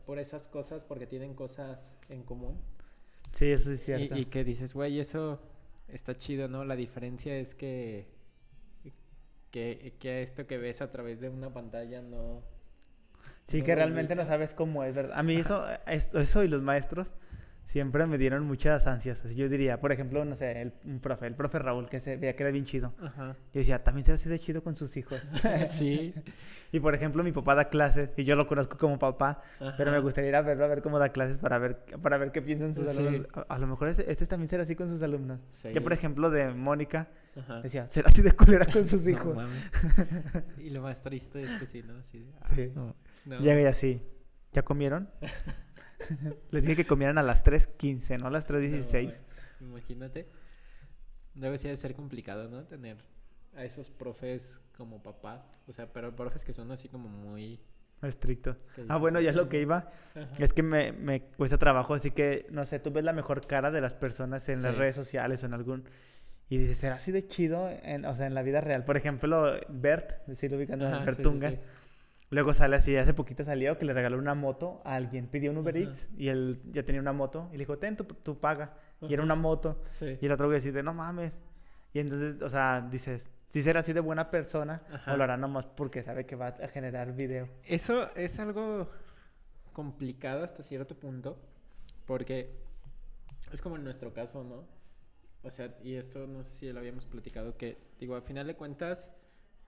por 0.06 0.20
esas 0.20 0.48
cosas 0.48 0.84
porque 0.84 1.08
tienen 1.08 1.34
cosas 1.34 1.98
en 2.10 2.22
común 2.24 2.60
Sí, 3.36 3.52
eso 3.52 3.72
es 3.72 3.82
Y- 3.82 3.86
cierto. 3.86 4.18
Y, 4.18 4.26
que 4.26 4.44
dices, 4.44 4.74
güey, 4.74 5.00
eso 5.00 5.40
está 5.90 6.16
chido, 6.18 6.48
¿no? 6.48 6.64
La 6.66 6.76
diferencia 6.76 7.38
es 7.38 7.54
que, 7.54 8.08
que, 9.52 9.94
que 10.00 10.22
esto 10.24 10.48
que 10.48 10.58
ves 10.58 10.82
a 10.82 10.90
través 10.92 11.20
de 11.20 11.30
una 11.30 11.54
pantalla 11.54 12.02
no... 12.02 12.42
Sí, 13.46 13.60
no 13.60 13.66
que 13.66 13.76
realmente 13.76 14.16
no 14.16 14.26
sabes 14.26 14.54
cómo 14.54 14.84
es, 14.84 14.96
¿verdad? 14.96 15.20
A 15.20 15.24
mí 15.24 15.36
eso, 15.36 15.66
es- 15.86 16.14
eso 16.16 16.44
y 16.44 16.48
los 16.48 16.62
maestros 16.62 17.14
siempre 17.66 18.06
me 18.06 18.18
dieron 18.18 18.44
muchas 18.46 18.88
ansias. 18.88 19.24
Así 19.26 19.36
yo 19.36 19.50
diría, 19.50 19.80
por 19.82 19.92
ejemplo, 19.92 20.24
no 20.24 20.36
sé, 20.36 20.62
el, 20.62 20.74
un 20.86 21.00
profe, 21.00 21.28
el 21.28 21.36
profe 21.36 21.60
Raúl, 21.60 21.90
que 21.90 22.00
se 22.00 22.16
veía 22.18 22.36
que 22.36 22.44
era 22.44 22.52
bien 22.52 22.66
chido. 22.66 22.94
Ajá. 23.02 23.36
Yo 23.54 23.60
decía, 23.60 23.84
también 23.84 24.06
se 24.06 24.12
hace 24.14 24.30
de 24.30 24.40
chido 24.40 24.64
con 24.64 24.76
sus 24.76 24.96
hijos. 24.98 25.20
sí. 25.72 26.14
Y 26.72 26.80
por 26.82 26.94
ejemplo, 26.94 27.24
mi 27.24 27.32
papá 27.32 27.56
da 27.56 27.70
clases 27.70 28.10
y 28.18 28.26
yo 28.26 28.36
lo 28.36 28.48
conozco 28.48 28.78
como 28.78 29.00
papá, 29.00 29.42
pero 29.78 29.92
me 29.92 29.98
Ajá. 29.98 30.04
gustaría 30.04 30.30
ir 30.30 30.36
a 30.36 30.42
verlo, 30.42 30.66
a 30.66 30.68
ver 30.68 30.82
cómo 30.82 31.00
da 31.00 31.10
clases 31.10 31.40
para 31.40 31.58
ver, 31.58 31.78
para 32.02 32.18
ver 32.18 32.34
qué 32.34 32.42
piensan 32.42 32.76
sus 32.76 32.92
Sí. 32.92 32.98
alumnos. 32.98 33.28
A, 33.34 33.42
a 33.56 33.60
lo 33.60 33.68
mejor 33.68 33.88
este, 33.88 34.12
este 34.12 34.26
también 34.26 34.50
será 34.50 34.64
así 34.64 34.76
con 34.76 34.90
sus 34.90 35.02
alumnos. 35.02 35.40
Sí. 35.52 35.70
Yo, 35.74 35.82
por 35.82 35.94
ejemplo, 35.94 36.30
de 36.30 36.54
Mónica, 36.54 37.08
Ajá. 37.38 37.62
decía, 37.62 37.88
será 37.88 38.10
así 38.10 38.22
de 38.22 38.34
culera 38.34 38.66
con 38.66 38.84
sus 38.86 39.04
No 39.06 39.10
hijos. 39.10 39.36
mames. 39.38 39.70
y 40.58 40.70
lo 40.72 40.82
más 40.82 41.02
triste 41.02 41.44
es 41.44 41.52
que 41.62 41.66
sí, 41.66 41.82
¿no? 41.82 41.96
Así 41.98 42.20
de, 42.20 42.34
ah, 42.42 42.48
Sí. 42.54 42.72
no, 42.76 42.96
no. 43.26 43.40
Llega 43.40 43.62
y 43.62 43.66
así, 43.66 44.06
¿ya 44.52 44.64
comieron? 44.64 45.10
Les 46.52 46.64
dije 46.64 46.76
que 46.76 46.86
comieran 46.88 47.18
a 47.18 47.24
las 47.24 47.44
3.15, 47.44 48.20
no 48.20 48.28
a 48.28 48.32
las 48.32 48.50
No 48.50 48.58
3.16. 48.58 49.04
mames. 49.04 49.24
Imagínate. 49.62 50.28
Debe 51.36 51.58
ser 51.58 51.72
de 51.72 51.78
ser 51.78 51.96
complicado, 51.96 52.50
¿no? 52.50 52.64
Tener 52.66 52.98
a 53.56 53.64
esos 53.64 53.90
profes 53.90 54.62
como 54.78 55.02
papás. 55.04 55.60
O 55.68 55.74
sea, 55.74 55.92
pero 55.92 56.16
profes 56.16 56.44
que 56.44 56.54
son 56.54 56.72
así 56.72 56.88
como 56.90 57.08
muy... 57.10 57.60
Estricto. 58.02 58.58
que 58.76 58.86
Ah, 58.90 58.98
bueno, 58.98 59.20
ya 59.20 59.32
"Ay, 59.32 59.36
lo 59.36 59.50
que 59.50 59.60
iba 59.62 59.90
Ajá. 60.16 60.30
es 60.38 60.54
que 60.54 60.62
me, 60.62 60.92
me 60.92 61.22
cuesta 61.24 61.58
trabajo, 61.58 61.94
así 61.96 62.12
que, 62.12 62.46
no 62.52 62.64
sé, 62.66 62.78
tú 62.80 62.92
ves 62.92 63.04
la 63.04 63.14
mejor 63.14 63.48
cara 63.48 63.72
de 63.72 63.82
las 63.82 63.96
personas 63.96 64.48
en 64.50 64.62
las 64.62 64.74
Sí. 64.74 64.80
redes 64.80 64.96
sociales 64.96 65.44
o 65.44 65.48
en 65.48 65.54
algún... 65.54 65.90
Y 66.48 66.58
dices, 66.58 66.78
¿será 66.78 66.96
así 66.96 67.12
de 67.12 67.28
chido? 67.28 67.68
En, 67.82 68.06
o 68.06 68.14
sea, 68.16 68.28
en 68.28 68.36
la 68.36 68.44
vida 68.44 68.62
real. 68.62 68.86
Por 68.86 68.98
ejemplo, 68.98 69.56
Bert, 69.70 70.26
decirlo 70.28 70.58
ubicando, 70.58 70.86
Ajá, 70.88 70.98
sí, 70.98 71.02
sí, 71.02 71.06
Bertunga. 71.06 71.50
sí. 71.50 71.60
Luego 72.32 72.54
sale 72.54 72.76
así, 72.76 72.96
hace 72.98 73.14
poquito 73.14 73.44
salió 73.44 73.78
que 73.78 73.86
le 73.86 73.94
regaló 73.94 74.18
una 74.18 74.34
moto 74.34 74.82
a 74.84 74.96
alguien. 74.96 75.28
Pidió 75.28 75.52
un 75.52 75.58
Uber. 75.58 75.78
Eats 75.78 76.10
y 76.18 76.30
él 76.30 76.62
ya 76.72 76.84
tenía 76.84 77.02
una 77.02 77.14
moto. 77.14 77.50
Y 77.50 77.54
le 77.54 77.60
dijo, 77.60 77.78
ten, 77.78 77.96
tu, 77.96 78.04
tu 78.06 78.40
paga. 78.40 78.78
Y 79.02 79.14
era 79.14 79.22
una 79.22 79.36
moto. 79.36 79.84
Sí. 79.92 80.18
Y 80.20 80.26
el 80.26 80.32
otro 80.32 80.48
güey 80.48 80.58
decide, 80.58 80.82
no 80.82 80.94
mames. 80.94 81.40
Y 81.94 82.00
entonces, 82.00 82.42
o 82.42 82.50
sea, 82.50 82.88
dices, 82.90 83.30
si 83.50 83.62
será 83.62 83.80
así 83.80 83.94
de 83.94 84.02
buena 84.02 84.32
persona 84.32 84.82
Ajá. 84.92 85.14
o 85.14 85.18
lo 85.18 85.24
hará 85.24 85.38
nomás 85.38 85.66
porque 85.66 86.02
sabe 86.02 86.26
que 86.26 86.36
va 86.36 86.48
a 86.48 86.68
generar 86.68 87.14
video. 87.16 87.48
Eso 87.64 88.14
es 88.16 88.40
algo 88.40 88.90
complicado 89.72 90.44
hasta 90.44 90.64
cierto 90.64 90.96
punto, 91.00 91.38
porque 92.06 92.50
es 93.52 93.62
como 93.62 93.78
en 93.78 93.84
nuestro 93.84 94.14
caso, 94.14 94.44
¿no? 94.44 94.66
O 95.44 95.52
sea, 95.52 95.74
y 95.84 95.96
esto 95.96 96.28
no 96.28 96.44
sé 96.44 96.52
si 96.52 96.74
lo 96.74 96.80
habíamos 96.80 97.06
platicado, 97.06 97.56
que 97.56 97.78
digo, 98.00 98.16
al 98.16 98.24
final 98.24 98.48
de 98.48 98.56
cuentas 98.56 99.08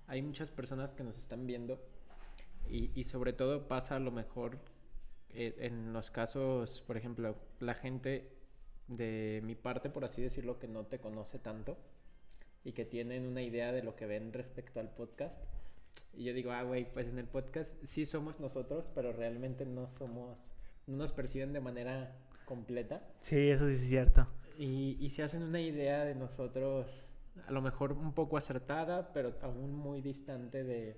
hay 0.08 0.22
muchas 0.22 0.52
personas 0.52 0.94
que 0.96 1.04
nos 1.04 1.18
están 1.18 1.46
viendo 1.46 1.80
y, 2.70 2.92
y 2.96 3.04
sobre 3.04 3.34
todo 3.34 3.68
pasa 3.68 3.96
a 3.96 4.00
lo 4.00 4.12
mejor 4.12 4.60
eh, 5.30 5.56
en 5.60 5.94
los 5.94 6.10
casos, 6.10 6.82
por 6.88 6.98
ejemplo, 6.98 7.36
la 7.60 7.76
gente 7.76 8.32
de 8.88 9.42
mi 9.44 9.56
parte, 9.56 9.90
por 9.90 10.06
así 10.06 10.22
decirlo, 10.22 10.58
que 10.58 10.68
no 10.68 10.86
te 10.86 11.00
conoce 11.00 11.38
tanto 11.38 11.78
y 12.64 12.72
que 12.72 12.86
tienen 12.86 13.26
una 13.28 13.42
idea 13.42 13.72
de 13.72 13.84
lo 13.84 13.96
que 13.96 14.06
ven 14.06 14.34
respecto 14.34 14.80
al 14.80 14.90
podcast. 14.90 15.44
Y 16.14 16.24
yo 16.24 16.34
digo, 16.34 16.52
ah, 16.52 16.64
güey, 16.64 16.92
pues 16.92 17.08
en 17.08 17.20
el 17.20 17.28
podcast 17.28 17.78
sí 17.84 18.06
somos 18.06 18.40
nosotros, 18.40 18.92
pero 18.96 19.14
realmente 19.14 19.66
no 19.66 19.88
somos, 19.88 20.52
no 20.88 20.98
nos 20.98 21.14
perciben 21.14 21.54
de 21.54 21.60
manera 21.60 22.16
completa. 22.46 23.08
Sí, 23.22 23.50
eso 23.50 23.68
sí 23.68 23.74
es 23.74 23.88
cierto. 23.88 24.28
Y, 24.58 24.98
y 25.00 25.12
se 25.12 25.22
hacen 25.22 25.44
una 25.44 25.62
idea 25.62 26.04
de 26.04 26.16
nosotros, 26.16 27.06
a 27.46 27.52
lo 27.52 27.62
mejor 27.62 27.94
un 27.94 28.14
poco 28.14 28.38
acertada, 28.38 29.14
pero 29.14 29.36
aún 29.42 29.76
muy 29.76 30.02
distante 30.02 30.64
de, 30.64 30.98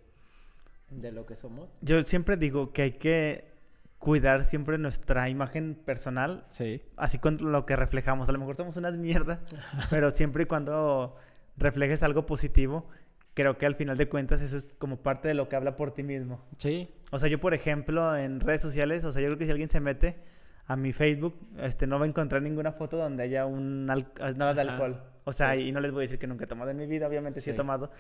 de 0.91 1.11
lo 1.11 1.25
que 1.25 1.35
somos. 1.35 1.77
Yo 1.81 2.01
siempre 2.01 2.37
digo 2.37 2.71
que 2.73 2.81
hay 2.83 2.91
que 2.93 3.49
cuidar 3.97 4.43
siempre 4.45 4.77
nuestra 4.77 5.27
imagen 5.29 5.75
personal, 5.75 6.45
Sí. 6.49 6.81
así 6.95 7.19
con 7.19 7.37
lo 7.51 7.65
que 7.65 7.75
reflejamos. 7.75 8.29
A 8.29 8.31
lo 8.31 8.39
mejor 8.39 8.55
somos 8.55 8.77
unas 8.77 8.97
mierdas, 8.97 9.41
pero 9.89 10.11
siempre 10.11 10.43
y 10.43 10.45
cuando 10.45 11.15
reflejes 11.57 12.01
algo 12.03 12.25
positivo, 12.25 12.87
creo 13.33 13.57
que 13.57 13.65
al 13.65 13.75
final 13.75 13.97
de 13.97 14.07
cuentas 14.07 14.41
eso 14.41 14.55
es 14.57 14.73
como 14.77 14.97
parte 15.01 15.27
de 15.27 15.33
lo 15.33 15.49
que 15.49 15.55
habla 15.57 15.75
por 15.75 15.93
ti 15.93 16.03
mismo. 16.03 16.45
Sí. 16.57 16.89
O 17.11 17.19
sea, 17.19 17.27
yo 17.29 17.39
por 17.39 17.53
ejemplo 17.53 18.15
en 18.15 18.39
redes 18.39 18.61
sociales, 18.61 19.03
o 19.03 19.11
sea, 19.11 19.21
yo 19.21 19.27
creo 19.27 19.37
que 19.37 19.45
si 19.45 19.51
alguien 19.51 19.69
se 19.69 19.79
mete 19.81 20.17
a 20.65 20.75
mi 20.75 20.93
Facebook, 20.93 21.35
este, 21.57 21.85
no 21.87 21.99
va 21.99 22.05
a 22.05 22.07
encontrar 22.07 22.41
ninguna 22.41 22.71
foto 22.71 22.97
donde 22.97 23.23
haya 23.23 23.45
un 23.45 23.85
nada 23.85 24.53
de 24.53 24.61
alcohol. 24.61 25.03
O 25.25 25.33
sea, 25.33 25.53
sí. 25.55 25.61
y 25.61 25.71
no 25.71 25.79
les 25.81 25.91
voy 25.91 26.01
a 26.01 26.03
decir 26.03 26.19
que 26.19 26.27
nunca 26.27 26.45
he 26.45 26.47
tomado 26.47 26.71
en 26.71 26.77
mi 26.77 26.85
vida, 26.85 27.07
obviamente 27.07 27.41
sí, 27.41 27.49
he 27.49 27.53
Sí. 27.53 27.57
tomado. 27.57 27.91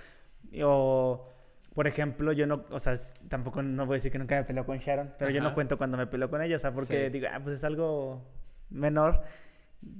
Y- 0.51 0.61
O, 0.63 1.27
por 1.73 1.87
ejemplo, 1.87 2.31
yo 2.33 2.45
no, 2.47 2.65
o 2.71 2.79
sea, 2.79 2.97
tampoco 3.27 3.61
no 3.63 3.85
voy 3.85 3.95
a 3.95 3.97
decir 3.97 4.11
que 4.11 4.19
nunca 4.19 4.35
me 4.35 4.43
peleó 4.43 4.65
con 4.65 4.77
Sharon, 4.79 5.13
pero 5.17 5.31
yo 5.31 5.39
no 5.41 5.47
Ajá. 5.47 5.55
cuento 5.55 5.77
cuando 5.77 5.97
me 5.97 6.07
peleo 6.07 6.29
con 6.29 6.41
ella, 6.41 6.55
o 6.55 6.59
sea, 6.59 6.73
porque 6.73 7.05
Sí. 7.05 7.09
digo, 7.11 7.27
ah, 7.31 7.39
pues 7.41 7.55
es 7.57 7.63
algo 7.63 8.25
menor. 8.69 9.21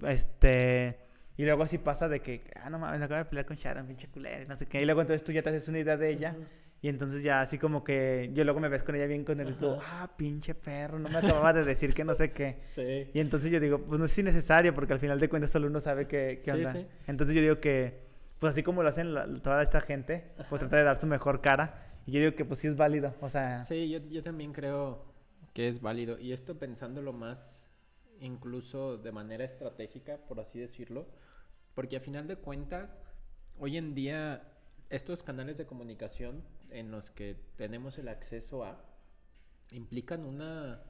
Este, 0.08 0.98
y 1.38 1.44
luego 1.46 1.64
así 1.64 1.78
pasa 1.78 2.08
de 2.10 2.20
que, 2.22 2.44
ah, 2.62 2.70
no 2.70 2.80
mames, 2.80 3.02
acabo 3.02 3.18
de 3.20 3.26
pelear 3.26 3.46
con 3.46 3.56
Sharon, 3.56 3.88
pinche 3.88 4.08
culera, 4.08 4.44
y 4.44 4.48
no 4.48 4.56
sé 4.56 4.66
qué. 4.66 4.82
Y 4.82 4.86
luego 4.86 5.02
entonces 5.02 5.24
tú 5.24 5.32
ya 5.32 5.42
te 5.42 5.50
haces 5.50 5.68
una 5.68 5.80
idea 5.80 5.98
de 5.98 6.10
ella. 6.10 6.36
Y 6.82 6.88
entonces 6.88 7.24
ya 7.24 7.42
así 7.42 7.58
como 7.58 7.84
que 7.84 8.30
yo 8.34 8.46
luego 8.46 8.62
me 8.62 8.70
ves 8.70 8.84
con 8.84 8.96
ella 8.96 9.06
bien 9.06 9.26
con 9.26 9.42
él 9.42 9.50
y 9.50 9.54
tú, 9.54 9.76
ah, 9.82 10.10
pinche 10.18 10.56
perro, 10.56 10.98
no 10.98 11.10
me 11.10 11.18
acababa 11.18 11.52
de 11.52 11.66
decir 11.66 11.94
que 11.94 12.06
no 12.06 12.14
sé 12.14 12.32
qué. 12.32 12.60
Sí. 12.70 13.10
Y 13.14 13.20
entonces 13.20 13.52
yo 13.52 13.60
digo, 13.60 13.80
pues 13.80 14.00
no 14.00 14.06
es 14.06 14.18
innecesario 14.18 14.74
porque 14.74 14.94
al 14.94 15.00
final 15.00 15.20
de 15.20 15.28
cuentas 15.28 15.52
solo 15.52 15.68
uno 15.68 15.82
sabe 15.82 16.08
qué, 16.08 16.40
qué 16.44 16.52
Sí, 16.52 16.58
onda. 16.58 16.72
sí. 16.74 16.88
Entonces 17.08 17.36
yo 17.36 17.42
digo 17.42 17.60
que, 17.60 18.09
pues 18.40 18.54
así 18.54 18.64
como 18.64 18.84
lo 18.84 18.90
hacen 18.90 19.14
la- 19.14 19.28
toda 19.42 19.62
esta 19.62 19.82
gente, 19.82 20.32
pues 20.50 20.60
trata 20.62 20.78
de 20.78 20.84
dar 20.84 21.00
su 21.00 21.08
mejor 21.08 21.42
cara. 21.42 21.86
Y 22.06 22.12
yo 22.14 22.20
digo 22.22 22.36
que 22.36 22.46
pues 22.46 22.60
sí 22.60 22.68
es 22.68 22.76
válido, 22.76 23.14
o 23.22 23.30
sea, 23.30 23.62
Sí, 23.62 23.90
yo, 23.90 24.00
yo 24.00 24.24
también 24.24 24.54
creo 24.54 25.06
que 25.54 25.68
es 25.68 25.82
válido. 25.82 26.18
Y 26.20 26.32
esto 26.34 26.58
pensándolo 26.58 27.14
más, 27.14 27.70
incluso 28.20 28.98
de 28.98 29.12
manera 29.12 29.44
estratégica, 29.44 30.18
por 30.28 30.40
así 30.40 30.60
decirlo. 30.60 31.08
Porque 31.76 31.98
a 31.98 32.00
final 32.00 32.28
de 32.28 32.38
cuentas, 32.38 33.02
hoy 33.58 33.78
en 33.78 33.94
día, 33.94 34.44
estos 34.90 35.22
canales 35.24 35.58
de 35.58 35.66
comunicación 35.66 36.44
en 36.72 36.92
los 36.92 37.10
que 37.12 37.36
tenemos 37.58 37.98
el 37.98 38.08
acceso 38.08 38.64
a, 38.64 38.84
implican 39.72 40.26
una, 40.26 40.82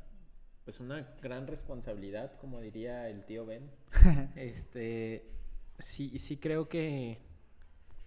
pues 0.64 0.80
una 0.80 1.02
gran 1.22 1.48
responsabilidad, 1.48 2.38
como 2.38 2.62
diría 2.62 3.10
el 3.10 3.26
tío 3.26 3.46
Ben. 3.46 3.70
este, 4.36 5.30
sí, 5.78 6.18
sí 6.20 6.38
creo 6.38 6.70
que 6.70 7.20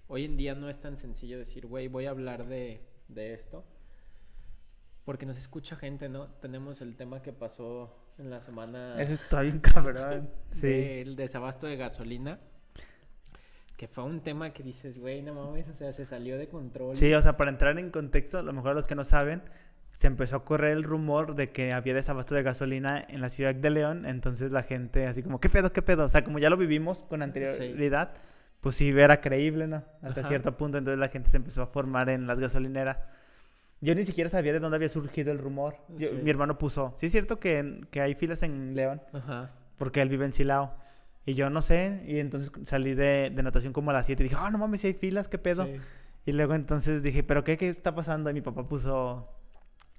hoy 0.08 0.24
en 0.24 0.36
día 0.36 0.54
no 0.54 0.68
es 0.68 0.78
tan 0.78 0.98
sencillo 0.98 1.38
decir, 1.38 1.66
güey, 1.66 1.88
voy 1.88 2.06
a 2.06 2.10
hablar 2.10 2.46
de, 2.46 2.80
de 3.08 3.34
esto. 3.34 3.64
Porque 5.04 5.26
nos 5.26 5.36
escucha 5.36 5.76
gente, 5.76 6.08
¿no? 6.08 6.28
Tenemos 6.40 6.80
el 6.80 6.96
tema 6.96 7.22
que 7.22 7.32
pasó 7.32 8.02
en 8.18 8.30
la 8.30 8.40
semana 8.40 9.00
eso 9.00 9.14
está 9.14 9.42
bien 9.42 9.58
cabrón. 9.58 10.30
Sí. 10.50 10.68
del 10.68 11.16
desabasto 11.16 11.66
de 11.66 11.76
gasolina. 11.76 12.38
Que 13.76 13.88
fue 13.88 14.04
un 14.04 14.20
tema 14.20 14.52
que 14.52 14.62
dices, 14.62 15.00
güey, 15.00 15.22
no 15.22 15.34
mames, 15.34 15.68
o 15.68 15.74
sea, 15.74 15.92
se 15.92 16.04
salió 16.04 16.38
de 16.38 16.46
control. 16.48 16.94
Sí, 16.94 17.12
o 17.14 17.20
sea, 17.20 17.36
para 17.36 17.50
entrar 17.50 17.78
en 17.78 17.90
contexto, 17.90 18.38
a 18.38 18.42
lo 18.42 18.52
mejor 18.52 18.76
los 18.76 18.84
que 18.84 18.94
no 18.94 19.02
saben, 19.02 19.42
se 19.90 20.06
empezó 20.06 20.36
a 20.36 20.44
correr 20.44 20.72
el 20.72 20.84
rumor 20.84 21.34
de 21.34 21.50
que 21.50 21.72
había 21.72 21.92
desabasto 21.94 22.34
de 22.36 22.44
gasolina 22.44 23.04
en 23.08 23.20
la 23.20 23.28
ciudad 23.28 23.54
de 23.54 23.70
León, 23.70 24.06
entonces 24.06 24.52
la 24.52 24.62
gente 24.62 25.06
así 25.08 25.22
como, 25.22 25.40
¿qué 25.40 25.48
pedo, 25.48 25.72
qué 25.72 25.82
pedo? 25.82 26.04
O 26.04 26.08
sea, 26.08 26.22
como 26.22 26.38
ya 26.38 26.48
lo 26.48 26.56
vivimos 26.56 27.02
con 27.02 27.22
anterioridad, 27.22 28.14
pues 28.62 28.76
sí 28.76 28.88
era 28.88 29.20
creíble, 29.20 29.66
¿no? 29.66 29.84
Hasta 30.00 30.20
Ajá. 30.20 30.28
cierto 30.30 30.56
punto, 30.56 30.78
entonces 30.78 30.98
la 30.98 31.08
gente 31.08 31.28
se 31.28 31.36
empezó 31.36 31.60
a 31.62 31.66
formar 31.66 32.08
en 32.08 32.26
las 32.26 32.40
gasolineras. 32.40 32.98
Yo 33.82 33.94
ni 33.94 34.04
siquiera 34.04 34.30
sabía 34.30 34.52
de 34.54 34.60
dónde 34.60 34.76
había 34.76 34.88
surgido 34.88 35.30
el 35.32 35.38
rumor. 35.38 35.76
Yo- 35.98 36.08
Sí. 36.08 36.20
Mi 36.22 36.30
hermano 36.30 36.56
puso, 36.56 36.94
sí 36.96 37.06
es 37.06 37.12
cierto 37.12 37.38
que, 37.38 37.82
que 37.90 38.00
hay 38.00 38.14
filas 38.14 38.42
en 38.42 38.74
León, 38.74 39.02
Ajá. 39.12 39.48
porque 39.76 40.00
él 40.00 40.08
vive 40.08 40.24
en 40.24 40.32
Silao. 40.32 40.74
Y 41.26 41.34
yo 41.34 41.50
no 41.50 41.60
sé, 41.60 42.02
y 42.06 42.18
entonces 42.20 42.50
salí 42.64 42.94
de, 42.94 43.30
de 43.34 43.42
natación 43.42 43.72
como 43.72 43.90
a 43.90 43.94
las 43.94 44.06
7 44.06 44.22
y 44.22 44.28
dije, 44.28 44.36
ah, 44.38 44.50
no 44.50 44.58
mames, 44.58 44.80
si 44.80 44.86
hay 44.88 44.94
filas, 44.94 45.28
¿qué 45.28 45.38
pedo? 45.38 45.66
Sí. 45.66 45.76
Y 46.26 46.32
luego 46.32 46.54
entonces 46.54 47.02
dije, 47.02 47.22
¿pero 47.24 47.44
qué, 47.44 47.56
qué 47.56 47.68
está 47.68 47.94
pasando? 47.94 48.30
Y 48.30 48.34
mi 48.34 48.40
papá 48.40 48.66
puso, 48.68 49.28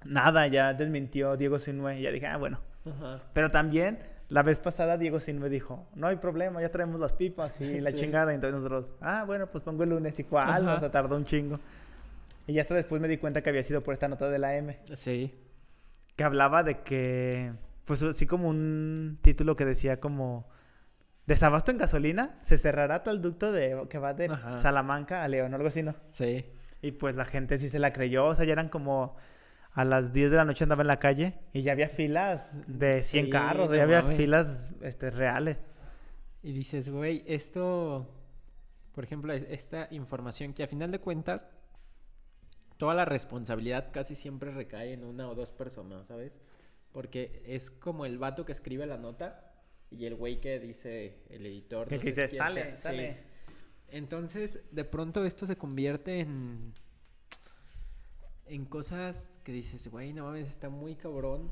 nada, 0.04 0.46
ya 0.46 0.72
desmintió 0.74 1.36
Diego 1.36 1.58
Sinue. 1.58 1.98
Y 1.98 2.02
ya 2.02 2.10
dije, 2.10 2.26
ah, 2.26 2.36
bueno. 2.38 2.60
Ajá. 2.86 3.18
Pero 3.34 3.50
también, 3.50 3.98
la 4.34 4.42
vez 4.42 4.58
pasada 4.58 4.98
Diego 4.98 5.20
Sinue 5.20 5.48
dijo, 5.48 5.86
no 5.94 6.08
hay 6.08 6.16
problema, 6.16 6.60
ya 6.60 6.68
traemos 6.70 6.98
las 6.98 7.12
pipas 7.12 7.60
y 7.60 7.80
la 7.80 7.92
Sí. 7.92 7.98
chingada. 7.98 8.32
Y 8.32 8.34
entonces 8.34 8.60
nosotros, 8.60 8.92
ah, 9.00 9.22
bueno, 9.24 9.46
pues 9.46 9.62
pongo 9.62 9.84
el 9.84 9.90
lunes. 9.90 10.18
¿Y 10.18 10.24
cuál? 10.24 10.64
Ajá. 10.68 10.74
O 10.74 10.80
sea, 10.80 10.90
tardó 10.90 11.16
un 11.16 11.24
chingo. 11.24 11.60
Y 12.48 12.54
ya 12.54 12.62
hasta 12.62 12.74
después 12.74 13.00
me 13.00 13.06
di 13.06 13.16
cuenta 13.18 13.42
que 13.42 13.50
había 13.50 13.62
sido 13.62 13.82
por 13.82 13.94
esta 13.94 14.08
nota 14.08 14.28
de 14.28 14.38
la 14.40 14.56
M, 14.56 14.76
Sí. 14.94 15.32
que 16.16 16.24
hablaba 16.24 16.64
de 16.64 16.80
que, 16.82 17.52
pues 17.84 18.02
así 18.02 18.26
como 18.26 18.48
un 18.48 19.18
título 19.22 19.54
que 19.54 19.64
decía 19.64 20.00
como... 20.00 20.48
Desabasto 21.26 21.70
en 21.70 21.78
gasolina, 21.78 22.36
se 22.42 22.58
cerrará 22.58 23.02
tal 23.02 23.22
ducto 23.22 23.50
de, 23.52 23.86
que 23.88 23.98
va 23.98 24.12
de 24.14 24.26
Ajá. 24.26 24.58
Salamanca 24.58 25.22
a 25.22 25.28
León, 25.28 25.54
algo 25.54 25.68
así, 25.68 25.82
¿no? 25.82 25.94
Sí. 26.10 26.44
Y 26.82 26.90
pues 26.92 27.16
la 27.16 27.24
gente 27.24 27.58
sí 27.58 27.70
se 27.70 27.78
la 27.78 27.94
creyó, 27.94 28.26
o 28.26 28.34
sea, 28.34 28.44
ya 28.44 28.52
eran 28.52 28.68
como 28.68 29.16
a 29.74 29.84
las 29.84 30.12
10 30.12 30.30
de 30.30 30.36
la 30.36 30.44
noche 30.44 30.64
andaba 30.64 30.82
en 30.82 30.86
la 30.88 30.98
calle 30.98 31.34
y 31.52 31.62
ya 31.62 31.72
había 31.72 31.88
filas 31.88 32.62
de 32.66 33.02
100 33.02 33.24
Sí, 33.26 33.30
carros, 33.30 33.70
ya 33.70 33.82
había 33.82 34.02
mames. 34.02 34.16
filas 34.16 34.74
este, 34.82 35.10
reales. 35.10 35.58
Y 36.42 36.52
dices, 36.52 36.88
güey, 36.88 37.24
esto, 37.26 38.08
por 38.92 39.04
ejemplo, 39.04 39.32
es- 39.32 39.44
esta 39.48 39.88
información 39.90 40.52
que 40.54 40.62
a 40.62 40.68
final 40.68 40.90
de 40.92 41.00
cuentas, 41.00 41.44
toda 42.76 42.94
la 42.94 43.04
responsabilidad 43.04 43.90
casi 43.92 44.14
siempre 44.14 44.50
recae 44.52 44.92
en 44.92 45.04
una 45.04 45.28
o 45.28 45.34
dos 45.34 45.52
personas, 45.52 46.06
¿sabes? 46.06 46.38
Porque 46.92 47.42
es 47.46 47.70
como 47.70 48.06
el 48.06 48.18
vato 48.18 48.44
que 48.44 48.52
escribe 48.52 48.86
la 48.86 48.96
nota 48.98 49.52
y 49.90 50.06
el 50.06 50.14
güey 50.14 50.40
que 50.40 50.60
dice, 50.60 51.18
el 51.30 51.46
editor. 51.46 51.88
Que 51.88 51.96
no 51.96 52.00
sé 52.02 52.06
dice, 52.10 52.28
sale, 52.28 52.62
sea". 52.62 52.76
Sí. 52.76 52.82
sale. 52.82 53.16
Entonces, 53.88 54.64
de 54.72 54.84
pronto 54.84 55.24
esto 55.24 55.46
se 55.46 55.56
convierte 55.56 56.20
en. 56.20 56.74
En 58.46 58.64
cosas 58.64 59.40
que 59.44 59.52
dices, 59.52 59.88
güey, 59.90 60.12
no 60.12 60.24
mames, 60.24 60.48
está 60.48 60.68
muy 60.68 60.94
cabrón. 60.96 61.50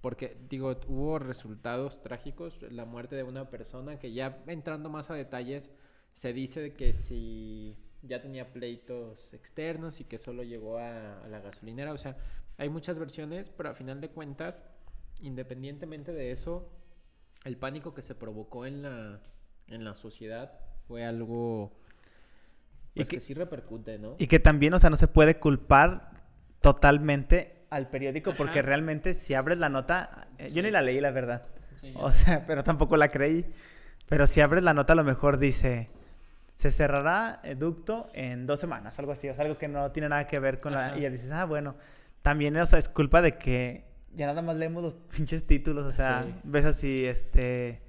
Porque, 0.00 0.36
digo, 0.50 0.76
hubo 0.88 1.18
resultados 1.18 2.02
trágicos. 2.02 2.60
La 2.70 2.84
muerte 2.84 3.16
de 3.16 3.22
una 3.22 3.48
persona 3.48 3.98
que 3.98 4.12
ya 4.12 4.42
entrando 4.46 4.90
más 4.90 5.10
a 5.10 5.14
detalles, 5.14 5.70
se 6.12 6.32
dice 6.34 6.74
que 6.74 6.92
si 6.92 7.74
ya 8.02 8.20
tenía 8.20 8.52
pleitos 8.52 9.32
externos 9.32 10.00
y 10.00 10.04
que 10.04 10.18
solo 10.18 10.42
llegó 10.42 10.76
a, 10.78 11.24
a 11.24 11.28
la 11.28 11.40
gasolinera. 11.40 11.92
O 11.92 11.96
sea, 11.96 12.18
hay 12.58 12.68
muchas 12.68 12.98
versiones, 12.98 13.48
pero 13.48 13.70
a 13.70 13.74
final 13.74 14.02
de 14.02 14.10
cuentas, 14.10 14.62
independientemente 15.22 16.12
de 16.12 16.30
eso, 16.32 16.68
el 17.44 17.56
pánico 17.56 17.94
que 17.94 18.02
se 18.02 18.14
provocó 18.14 18.66
en 18.66 18.82
la, 18.82 19.20
en 19.68 19.84
la 19.84 19.94
sociedad 19.94 20.52
fue 20.86 21.02
algo 21.04 21.72
Y 22.94 22.96
pues, 23.00 23.08
que- 23.08 23.16
que 23.16 23.20
sí 23.22 23.32
repercute, 23.32 23.98
¿no? 23.98 24.16
Y 24.18 24.26
que 24.26 24.38
también, 24.38 24.74
o 24.74 24.78
sea, 24.78 24.90
no 24.90 24.98
se 24.98 25.08
puede 25.08 25.38
culpar 25.40 26.13
totalmente 26.64 27.66
al 27.70 27.88
periódico 27.88 28.34
porque 28.36 28.62
realmente 28.62 29.14
si 29.14 29.34
abres 29.34 29.58
la 29.58 29.68
nota, 29.68 30.28
eh, 30.38 30.50
yo 30.52 30.62
ni 30.62 30.70
la 30.70 30.82
leí, 30.82 31.00
la 31.00 31.10
verdad. 31.10 31.46
Sí, 31.80 31.92
O 31.96 32.10
sea, 32.12 32.44
pero 32.46 32.64
tampoco 32.64 32.96
la 32.96 33.10
creí. 33.10 33.46
Pero 34.08 34.26
si 34.26 34.40
abres 34.40 34.64
la 34.64 34.74
nota, 34.74 34.92
a 34.92 34.96
lo 34.96 35.04
mejor 35.04 35.38
dice, 35.38 35.90
se 36.56 36.70
cerrará 36.70 37.40
el 37.42 37.58
ducto 37.58 38.10
en 38.14 38.46
dos 38.46 38.60
semanas, 38.60 38.98
algo 38.98 39.12
así. 39.12 39.28
O 39.28 39.34
sea, 39.34 39.44
algo 39.44 39.58
que 39.58 39.68
no 39.68 39.90
tiene 39.92 40.08
nada 40.08 40.26
que 40.26 40.38
ver 40.38 40.60
con 40.60 40.72
la... 40.72 40.96
Y 40.96 41.02
ya 41.02 41.10
dices, 41.10 41.30
ah, 41.32 41.44
bueno. 41.44 41.76
también, 42.22 42.56
o 42.56 42.66
sea, 42.66 42.78
es 42.78 42.88
culpa 42.88 43.20
de 43.22 43.36
que 43.38 43.84
ya 44.14 44.26
nada 44.26 44.42
más 44.42 44.56
leemos 44.56 44.82
los 44.82 44.94
pinches 45.16 45.46
títulos, 45.46 45.84
o 45.86 45.92
sea, 45.92 46.24
Sí. 46.26 46.34
ves 46.44 46.64
así, 46.64 47.04
este, 47.06 47.82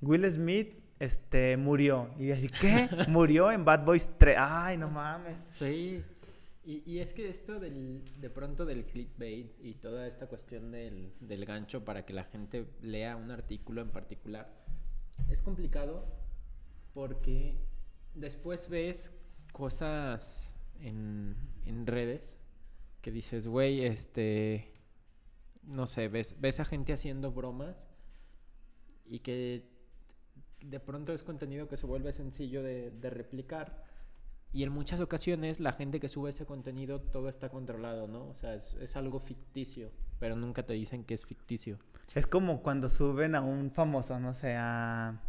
Will 0.00 0.24
Smith, 0.30 0.74
este, 0.98 1.56
murió. 1.56 2.10
Y 2.18 2.30
así, 2.32 2.48
¿qué? 2.48 2.88
Murió 3.08 3.50
en 3.52 3.64
Bad 3.64 3.84
Boys 3.84 4.10
3. 4.18 4.36
Ay, 4.38 4.76
no 4.78 4.88
mames. 4.88 5.36
Sí. 5.48 6.02
Y, 6.64 7.00
es 7.00 7.12
que 7.12 7.28
esto 7.28 7.58
del, 7.58 8.04
de 8.20 8.30
pronto 8.30 8.64
del 8.64 8.84
clickbait 8.84 9.52
y 9.60 9.74
toda 9.74 10.06
esta 10.06 10.28
cuestión 10.28 10.70
del, 10.70 11.12
del 11.18 11.44
gancho 11.44 11.84
para 11.84 12.06
que 12.06 12.12
la 12.12 12.22
gente 12.22 12.66
lea 12.80 13.16
un 13.16 13.32
artículo 13.32 13.82
en 13.82 13.90
particular 13.90 14.62
es 15.28 15.42
complicado 15.42 16.06
porque 16.94 17.56
después 18.14 18.68
ves 18.68 19.10
cosas 19.52 20.54
en, 20.80 21.36
en 21.64 21.86
redes 21.86 22.36
que 23.00 23.10
dices, 23.10 23.48
güey, 23.48 23.84
este, 23.84 24.72
no 25.64 25.86
sé, 25.86 26.08
ves, 26.08 26.40
ves 26.40 26.60
a 26.60 26.64
gente 26.64 26.92
haciendo 26.92 27.32
bromas 27.32 27.76
y 29.04 29.18
que 29.20 29.68
de 30.60 30.80
pronto 30.80 31.12
es 31.12 31.24
contenido 31.24 31.68
que 31.68 31.76
se 31.76 31.86
vuelve 31.86 32.12
sencillo 32.12 32.62
de, 32.62 32.90
de 32.90 33.10
replicar. 33.10 33.84
Y 34.54 34.62
en 34.64 34.70
muchas 34.72 35.00
ocasiones 35.00 35.60
la 35.60 35.72
gente 35.72 35.98
que 35.98 36.08
sube 36.08 36.30
ese 36.30 36.44
contenido 36.44 37.00
todo 37.00 37.28
está 37.30 37.48
controlado, 37.48 38.06
¿no? 38.06 38.26
O 38.28 38.34
sea, 38.34 38.54
es, 38.54 38.74
es 38.74 38.96
algo 38.96 39.18
ficticio, 39.18 39.90
pero 40.18 40.36
nunca 40.36 40.62
te 40.64 40.74
dicen 40.74 41.04
que 41.04 41.14
es 41.14 41.24
ficticio. 41.24 41.76
Es 42.14 42.26
como 42.26 42.62
cuando 42.62 42.88
suben 42.90 43.34
a 43.34 43.40
un 43.40 43.70
famoso, 43.70 44.20
no 44.20 44.34
sé, 44.34 44.54
a 44.58 45.20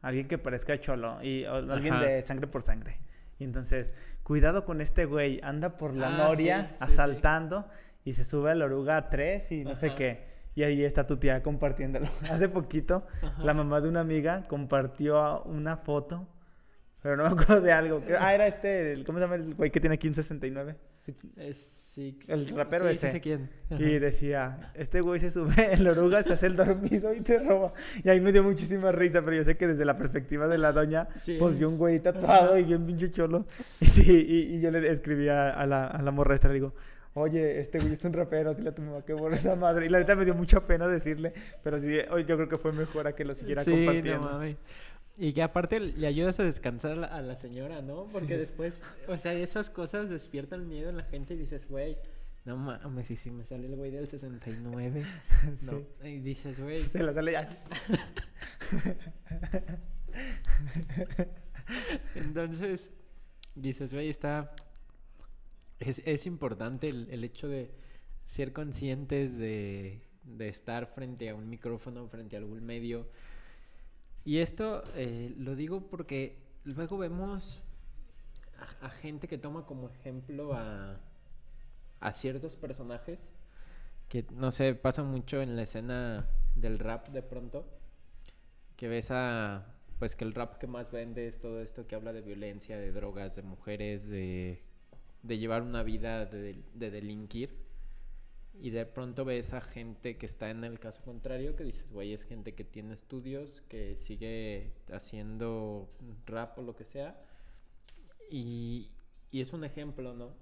alguien 0.00 0.26
que 0.28 0.38
parezca 0.38 0.80
cholo 0.80 1.22
y 1.22 1.44
o 1.44 1.54
alguien 1.56 1.94
Ajá. 1.94 2.04
de 2.04 2.22
sangre 2.24 2.46
por 2.46 2.62
sangre. 2.62 2.98
Y 3.38 3.44
entonces, 3.44 3.90
cuidado 4.22 4.64
con 4.64 4.80
este 4.80 5.04
güey, 5.04 5.40
anda 5.42 5.76
por 5.76 5.94
la 5.94 6.08
Ah, 6.08 6.28
noria 6.28 6.60
sí, 6.62 6.66
sí, 6.68 6.74
sí. 6.78 6.84
asaltando 6.84 7.68
y 8.04 8.14
se 8.14 8.24
sube 8.24 8.50
a 8.50 8.54
la 8.54 8.64
oruga 8.64 9.10
3 9.10 9.52
y 9.52 9.64
no 9.64 9.74
sé 9.76 9.88
Ajá. 9.88 9.94
qué. 9.96 10.30
Y 10.54 10.62
ahí 10.62 10.82
está 10.82 11.06
tu 11.06 11.18
tía 11.18 11.42
compartiéndolo. 11.42 12.06
Hace 12.30 12.48
poquito, 12.48 13.06
la 13.38 13.52
mamá 13.54 13.80
de 13.82 13.88
una 13.88 14.00
amiga 14.00 14.46
compartió 14.48 15.42
una 15.44 15.76
foto, 15.76 16.26
pero 17.02 17.16
no 17.16 17.24
me 17.24 17.30
acuerdo 17.30 17.60
de 17.60 17.72
algo. 17.72 18.02
Ah, 18.18 18.34
era 18.34 18.46
este, 18.46 18.92
el- 18.92 19.04
¿cómo 19.04 19.18
se 19.18 19.24
llama 19.24 19.36
el 19.36 19.54
güey 19.54 19.70
que 19.70 19.80
tiene 19.80 19.94
aquí 19.94 20.08
un 20.08 20.14
69? 20.14 20.76
Sí, 20.98 21.14
Es 21.36 21.76
Six. 21.90 22.28
El 22.30 22.48
rapero 22.50 22.84
sí, 22.88 22.94
sí 22.94 22.98
ese. 23.06 23.10
sé 23.12 23.20
quién. 23.20 23.50
Y 23.70 23.98
decía, 23.98 24.70
este 24.74 25.00
güey 25.00 25.18
se 25.18 25.28
sube 25.32 25.52
en 25.72 25.82
la 25.82 25.90
oruga, 25.90 26.22
se 26.22 26.34
hace 26.34 26.46
el 26.46 26.54
dormido 26.54 27.12
y 27.12 27.20
te 27.20 27.36
roba. 27.40 27.72
Y 28.04 28.08
ahí 28.08 28.20
me 28.20 28.30
dio 28.30 28.44
muchísima 28.44 28.92
risa, 28.92 29.22
pero 29.24 29.36
yo 29.36 29.42
sé 29.44 29.56
que 29.56 29.66
desde 29.66 29.84
la 29.84 29.98
perspectiva 29.98 30.46
de 30.46 30.56
la 30.56 30.70
doña, 30.70 31.08
Sí, 31.16 31.36
pues 31.40 31.58
vio 31.58 31.68
un 31.68 31.78
güey 31.78 31.98
tatuado 31.98 32.56
y 32.56 32.62
bien 32.62 32.86
pinche 32.86 33.10
cholo. 33.10 33.44
Y 33.80 33.86
sí, 33.86 34.24
y, 34.28 34.54
y 34.56 34.60
yo 34.60 34.70
le 34.70 34.88
escribí 34.88 35.28
a, 35.28 35.50
a 35.50 35.66
la, 35.66 35.88
a 35.88 36.00
la 36.00 36.12
morra 36.12 36.36
esta, 36.36 36.46
le 36.46 36.54
digo, 36.54 36.74
oye, 37.14 37.58
este 37.58 37.80
güey 37.80 37.94
es 37.94 38.04
un 38.04 38.12
rapero, 38.12 38.54
dile 38.54 38.68
a 38.70 38.74
tu 38.74 38.82
mamá 38.82 39.04
que 39.04 39.12
borre 39.12 39.34
esa 39.34 39.56
madre. 39.56 39.86
Y 39.86 39.88
la 39.88 39.98
neta 39.98 40.14
me 40.14 40.24
dio 40.24 40.34
mucha 40.34 40.64
pena 40.64 40.86
decirle, 40.86 41.32
pero 41.64 41.80
sí, 41.80 41.92
yo 42.24 42.36
creo 42.36 42.48
que 42.48 42.56
fue 42.56 42.70
mejor 42.72 43.08
a 43.08 43.16
que 43.16 43.24
lo 43.24 43.34
siguiera 43.34 43.64
Sí, 43.64 43.70
no 43.72 43.76
compartiendo. 43.86 44.56
Y 45.22 45.34
que 45.34 45.42
aparte 45.42 45.80
le 45.80 46.06
ayudas 46.06 46.40
a 46.40 46.44
descansar 46.44 47.04
a 47.04 47.20
la, 47.20 47.36
señora, 47.36 47.82
¿no? 47.82 48.06
Porque 48.10 48.38
después, 48.38 48.82
o 49.06 49.18
sea, 49.18 49.34
esas 49.34 49.68
cosas 49.68 50.08
despiertan 50.08 50.66
miedo 50.66 50.88
en 50.88 50.96
la 50.96 51.04
gente 51.04 51.34
y 51.34 51.36
dices, 51.36 51.68
güey, 51.68 51.98
no 52.46 52.56
mames, 52.56 53.10
y 53.10 53.16
si 53.16 53.30
me 53.30 53.44
sale 53.44 53.66
el 53.66 53.76
güey 53.76 53.90
del 53.90 54.08
69, 54.08 55.04
no. 55.44 55.56
Sí. 55.56 56.08
Y 56.08 56.20
dices, 56.20 56.58
güey, 56.58 56.76
Se 56.76 57.02
la 57.02 57.12
sale 57.12 57.32
ya. 57.32 57.46
entonces, 62.14 62.90
dices, 63.54 63.92
güey, 63.92 64.08
está... 64.08 64.54
Es, 65.80 66.00
es 66.06 66.24
importante 66.24 66.88
el, 66.88 67.10
el 67.10 67.24
hecho 67.24 67.46
de 67.46 67.70
ser 68.24 68.54
conscientes 68.54 69.36
de, 69.36 70.00
de 70.24 70.48
estar 70.48 70.86
frente 70.86 71.28
a 71.28 71.34
un 71.34 71.50
micrófono, 71.50 72.08
frente 72.08 72.36
a 72.36 72.38
algún 72.38 72.64
medio. 72.64 73.06
Y 74.24 74.38
esto 74.38 74.82
eh, 74.94 75.34
lo 75.38 75.56
digo 75.56 75.88
porque 75.88 76.38
luego 76.64 76.98
vemos 76.98 77.62
a, 78.58 78.86
a 78.86 78.90
gente 78.90 79.28
que 79.28 79.38
toma 79.38 79.64
como 79.64 79.88
ejemplo 79.88 80.52
a, 80.54 81.00
ciertos 82.12 82.56
personajes 82.56 83.32
que, 84.08 84.24
no 84.32 84.50
sé, 84.50 84.74
pasa 84.74 85.02
mucho 85.02 85.42
en 85.42 85.54
la 85.54 85.62
escena 85.62 86.26
del 86.54 86.78
rap 86.78 87.08
de 87.08 87.22
pronto, 87.22 87.66
que 88.76 88.88
ves 88.88 89.10
a, 89.10 89.66
pues 89.98 90.16
que 90.16 90.24
el 90.24 90.34
rap 90.34 90.58
que 90.58 90.66
más 90.66 90.90
vende 90.90 91.28
es 91.28 91.38
todo 91.38 91.60
esto 91.60 91.86
que 91.86 91.94
habla 91.94 92.12
de 92.12 92.22
violencia, 92.22 92.78
de 92.78 92.90
drogas, 92.90 93.36
de 93.36 93.42
mujeres, 93.42 94.08
de, 94.08 94.62
de 95.22 95.38
llevar 95.38 95.62
una 95.62 95.82
vida 95.82 96.26
de, 96.26 96.62
de 96.74 96.90
delinquir. 96.90 97.69
Y 98.62 98.70
de 98.70 98.84
pronto 98.84 99.24
ves 99.24 99.54
a 99.54 99.62
gente 99.62 100.18
que 100.18 100.26
está 100.26 100.50
en 100.50 100.64
el 100.64 100.78
caso 100.78 101.02
contrario, 101.02 101.56
que 101.56 101.64
dices, 101.64 101.90
güey, 101.90 102.12
es 102.12 102.24
gente 102.24 102.54
que 102.54 102.62
tiene 102.62 102.92
estudios, 102.92 103.62
que 103.68 103.96
sigue 103.96 104.74
haciendo 104.92 105.88
rap 106.26 106.58
o 106.58 106.62
lo 106.62 106.76
que 106.76 106.84
sea. 106.84 107.18
Y, 108.30 108.90
y 109.30 109.40
es 109.40 109.54
un 109.54 109.64
ejemplo, 109.64 110.12
¿no? 110.12 110.34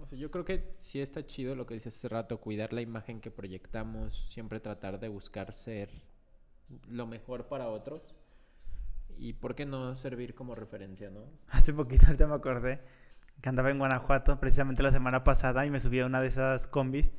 O 0.00 0.06
sea, 0.06 0.16
yo 0.16 0.30
creo 0.30 0.44
que 0.44 0.70
sí 0.74 1.00
está 1.00 1.26
chido 1.26 1.56
lo 1.56 1.66
que 1.66 1.74
dices 1.74 1.96
hace 1.96 2.08
rato, 2.08 2.40
cuidar 2.40 2.72
la 2.72 2.80
imagen 2.80 3.20
que 3.20 3.32
proyectamos, 3.32 4.28
siempre 4.30 4.60
tratar 4.60 5.00
de 5.00 5.08
buscar 5.08 5.52
ser 5.52 5.90
lo 6.88 7.08
mejor 7.08 7.48
para 7.48 7.68
otros. 7.68 8.14
Y 9.18 9.32
por 9.32 9.56
qué 9.56 9.66
no 9.66 9.96
servir 9.96 10.36
como 10.36 10.54
referencia, 10.54 11.10
¿no? 11.10 11.24
Hace 11.48 11.74
poquito, 11.74 12.06
ahorita 12.06 12.28
me 12.28 12.34
acordé 12.34 12.80
que 13.40 13.48
andaba 13.48 13.70
en 13.70 13.78
Guanajuato 13.78 14.38
precisamente 14.38 14.84
la 14.84 14.92
semana 14.92 15.24
pasada 15.24 15.66
y 15.66 15.70
me 15.70 15.80
subí 15.80 15.98
a 15.98 16.06
una 16.06 16.20
de 16.20 16.28
esas 16.28 16.68
combis 16.68 17.10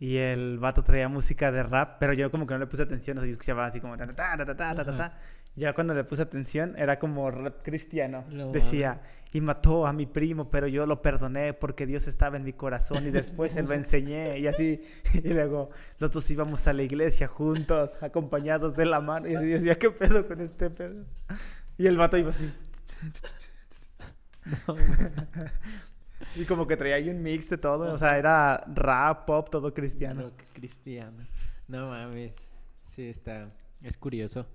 y 0.00 0.16
el 0.16 0.58
vato 0.58 0.84
traía 0.84 1.08
música 1.08 1.50
de 1.50 1.62
rap, 1.62 1.96
pero 1.98 2.12
yo 2.12 2.30
como 2.30 2.46
que 2.46 2.54
no 2.54 2.60
le 2.60 2.66
puse 2.66 2.82
atención, 2.84 3.18
o 3.18 3.20
sea, 3.20 3.26
yo 3.26 3.32
escuchaba 3.32 3.66
así 3.66 3.80
como 3.80 3.96
ta 3.96 4.06
ta 4.06 4.14
ta 4.14 4.36
ta 4.36 4.56
ta 4.56 4.74
ta 4.74 4.84
ta. 4.84 4.96
ta. 4.96 5.18
Ya 5.56 5.72
cuando 5.72 5.92
le 5.92 6.04
puse 6.04 6.22
atención 6.22 6.76
era 6.78 7.00
como 7.00 7.28
rap 7.32 7.62
cristiano. 7.64 8.24
Decía, 8.52 9.00
y 9.32 9.40
mató 9.40 9.88
a 9.88 9.92
mi 9.92 10.06
primo, 10.06 10.50
pero 10.50 10.68
yo 10.68 10.86
lo 10.86 11.02
perdoné 11.02 11.52
porque 11.52 11.84
Dios 11.84 12.06
estaba 12.06 12.36
en 12.36 12.44
mi 12.44 12.52
corazón 12.52 13.04
y 13.08 13.10
después 13.10 13.52
se 13.52 13.64
lo 13.64 13.74
enseñé 13.74 14.38
y 14.38 14.46
así. 14.46 14.80
Y 15.14 15.32
luego 15.32 15.70
los 15.98 16.12
dos 16.12 16.30
íbamos 16.30 16.68
a 16.68 16.72
la 16.72 16.84
iglesia 16.84 17.26
juntos, 17.26 17.96
acompañados 18.00 18.76
de 18.76 18.86
la 18.86 19.00
mano. 19.00 19.28
Y 19.28 19.34
así 19.34 19.46
decía, 19.46 19.74
¿qué 19.76 19.90
pedo 19.90 20.28
con 20.28 20.40
este 20.40 20.70
pedo? 20.70 21.04
Y 21.76 21.88
el 21.88 21.96
vato 21.96 22.16
iba 22.16 22.30
así. 22.30 22.48
No, 24.66 24.74
y 26.36 26.44
como 26.44 26.66
que 26.66 26.76
traía 26.76 26.96
ahí 26.96 27.08
un 27.08 27.22
mix 27.22 27.50
de 27.50 27.58
todo, 27.58 27.92
o 27.92 27.96
sea, 27.96 28.18
era 28.18 28.58
rap, 28.74 29.26
pop, 29.26 29.48
todo 29.50 29.72
cristiano. 29.74 30.22
Rock 30.22 30.42
cristiano. 30.52 31.26
No 31.66 31.88
mames. 31.88 32.46
Sí, 32.82 33.08
está. 33.08 33.52
Es 33.82 33.96
curioso. 33.96 34.46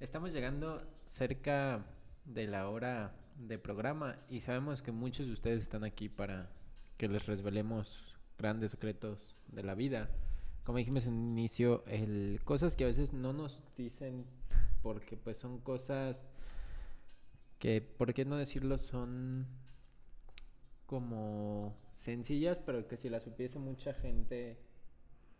Estamos 0.00 0.32
llegando 0.32 0.82
cerca 1.04 1.84
de 2.24 2.46
la 2.46 2.68
hora 2.68 3.14
de 3.36 3.58
programa 3.58 4.16
y 4.28 4.40
sabemos 4.40 4.82
que 4.82 4.92
muchos 4.92 5.26
de 5.26 5.32
ustedes 5.32 5.62
están 5.62 5.84
aquí 5.84 6.08
para 6.08 6.50
que 6.96 7.08
les 7.08 7.26
revelemos 7.26 8.14
grandes 8.38 8.70
secretos 8.70 9.36
de 9.48 9.62
la 9.62 9.74
vida. 9.74 10.08
Como 10.64 10.78
dijimos 10.78 11.06
en 11.06 11.14
un 11.14 11.38
inicio, 11.38 11.84
el, 11.86 12.40
cosas 12.44 12.76
que 12.76 12.84
a 12.84 12.86
veces 12.86 13.12
no 13.12 13.32
nos 13.32 13.62
dicen 13.76 14.24
porque 14.82 15.16
pues 15.16 15.36
son 15.36 15.58
cosas 15.58 16.20
que, 17.58 17.80
¿por 17.80 18.14
qué 18.14 18.24
no 18.24 18.36
decirlo? 18.36 18.78
Son 18.78 19.46
como 20.86 21.74
sencillas, 21.96 22.58
pero 22.58 22.86
que 22.86 22.96
si 22.96 23.08
las 23.08 23.22
supiese 23.24 23.58
mucha 23.58 23.94
gente, 23.94 24.58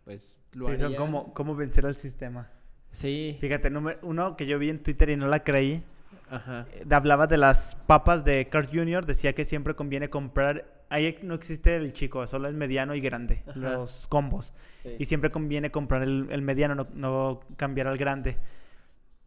pues 0.05 0.43
lo 0.53 0.67
Sí, 0.69 0.77
son 0.77 0.95
como, 0.95 1.33
como 1.35 1.55
vencer 1.55 1.87
al 1.87 1.95
sistema. 1.95 2.51
Sí, 2.93 3.37
Fíjate, 3.41 3.71
número- 3.71 3.99
uno 4.03 4.37
que 4.37 4.47
yo 4.47 4.59
vi 4.59 4.71
en 4.71 4.83
Twitter 4.83 5.11
y 5.11 5.17
no 5.17 5.27
la 5.27 5.43
creí, 5.43 5.83
ajá. 6.31 6.67
eh, 6.73 6.85
hablaba 6.91 7.27
de 7.27 7.37
las 7.39 7.75
papas 7.87 8.25
de 8.25 8.49
Carl 8.49 8.67
Jr., 8.73 9.05
decía 9.05 9.35
que 9.35 9.45
siempre 9.45 9.75
conviene 9.75 10.11
comprar, 10.11 10.85
ahí 10.91 11.17
no 11.23 11.35
existe 11.35 11.75
el 11.77 11.93
chico, 11.93 12.25
solo 12.29 12.47
el 12.47 12.55
mediano 12.55 12.95
y 12.95 13.01
grande, 13.01 13.43
Ajá. 13.49 13.59
los 13.59 14.07
combos. 14.07 14.55
sí. 14.83 14.95
Y 14.99 15.07
siempre 15.07 15.31
conviene 15.33 15.71
comprar 15.71 16.03
el, 16.05 16.29
el 16.31 16.43
mediano, 16.43 16.77
no, 16.77 16.87
no 16.95 17.41
cambiar 17.57 17.89
al 17.89 17.99
grande. 17.99 18.37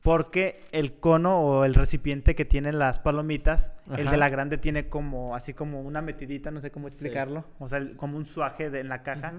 Porque 0.08 0.64
el 0.72 1.00
cono 1.02 1.38
o 1.42 1.66
el 1.66 1.76
recipiente 1.76 2.34
que 2.34 2.46
tienen 2.46 2.80
las 2.80 2.98
palomitas, 2.98 3.74
el 3.98 4.10
de 4.10 4.16
la 4.16 4.30
grande 4.30 4.58
tiene 4.58 4.88
como, 4.88 5.36
así 5.36 5.54
como 5.54 5.82
una 5.82 6.02
metidita, 6.02 6.50
no 6.50 6.62
sé 6.62 6.72
cómo 6.72 6.88
Sí. 6.88 6.94
explicarlo. 6.94 7.44
O 7.60 7.68
sea, 7.68 7.80
el- 7.80 7.98
como 7.98 8.16
un 8.18 8.24
suaje 8.24 8.70
de, 8.70 8.80
en 8.80 8.88
la 8.88 9.04
caja. 9.04 9.34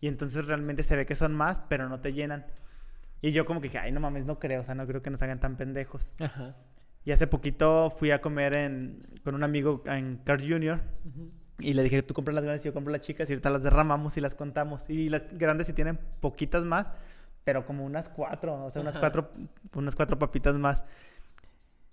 Y 0.00 0.06
entonces 0.06 0.46
realmente 0.46 0.84
se 0.84 0.94
ve 0.94 1.06
que 1.06 1.16
son 1.16 1.34
más, 1.34 1.60
pero 1.68 1.88
no 1.88 1.98
te 2.00 2.12
llenan. 2.12 2.46
Y 3.20 3.32
yo 3.32 3.44
como 3.44 3.60
que 3.60 3.66
dije, 3.66 3.78
ay, 3.78 3.90
no 3.90 3.98
mames, 3.98 4.24
no 4.24 4.38
creo, 4.38 4.60
o 4.60 4.64
sea, 4.64 4.76
no 4.76 4.86
creo 4.86 5.02
que 5.02 5.10
nos 5.10 5.20
hagan 5.22 5.40
tan 5.40 5.56
pendejos. 5.56 6.12
Ajá. 6.20 6.54
Y 7.04 7.10
hace 7.10 7.26
poquito 7.26 7.90
fui 7.90 8.12
a 8.12 8.20
comer 8.20 8.54
en, 8.54 9.02
con 9.24 9.34
un 9.34 9.42
amigo 9.42 9.82
en 9.86 10.18
Carl 10.24 10.40
Jr. 10.40 10.80
Y 11.58 11.74
le 11.74 11.82
dije, 11.82 12.00
tú 12.04 12.14
compras 12.14 12.36
las 12.36 12.44
grandes 12.44 12.64
y 12.64 12.66
yo 12.68 12.72
compro 12.74 12.92
las 12.92 13.00
chicas 13.02 13.28
y 13.28 13.32
ahorita 13.32 13.50
las 13.50 13.62
derramamos 13.64 14.16
y 14.16 14.20
las 14.20 14.36
contamos. 14.36 14.84
Y 14.88 15.08
las 15.08 15.26
grandes 15.36 15.66
sí 15.66 15.72
tienen 15.72 15.98
poquitas 16.20 16.64
más, 16.64 16.86
pero 17.44 17.66
como 17.66 17.84
unas 17.84 18.08
cuatro, 18.08 18.64
o 18.64 18.70
sea, 18.70 18.82
unas 18.82 18.98
cuatro, 18.98 19.30
unas 19.74 19.96
cuatro 19.96 20.18
papitas 20.18 20.56
más. 20.56 20.84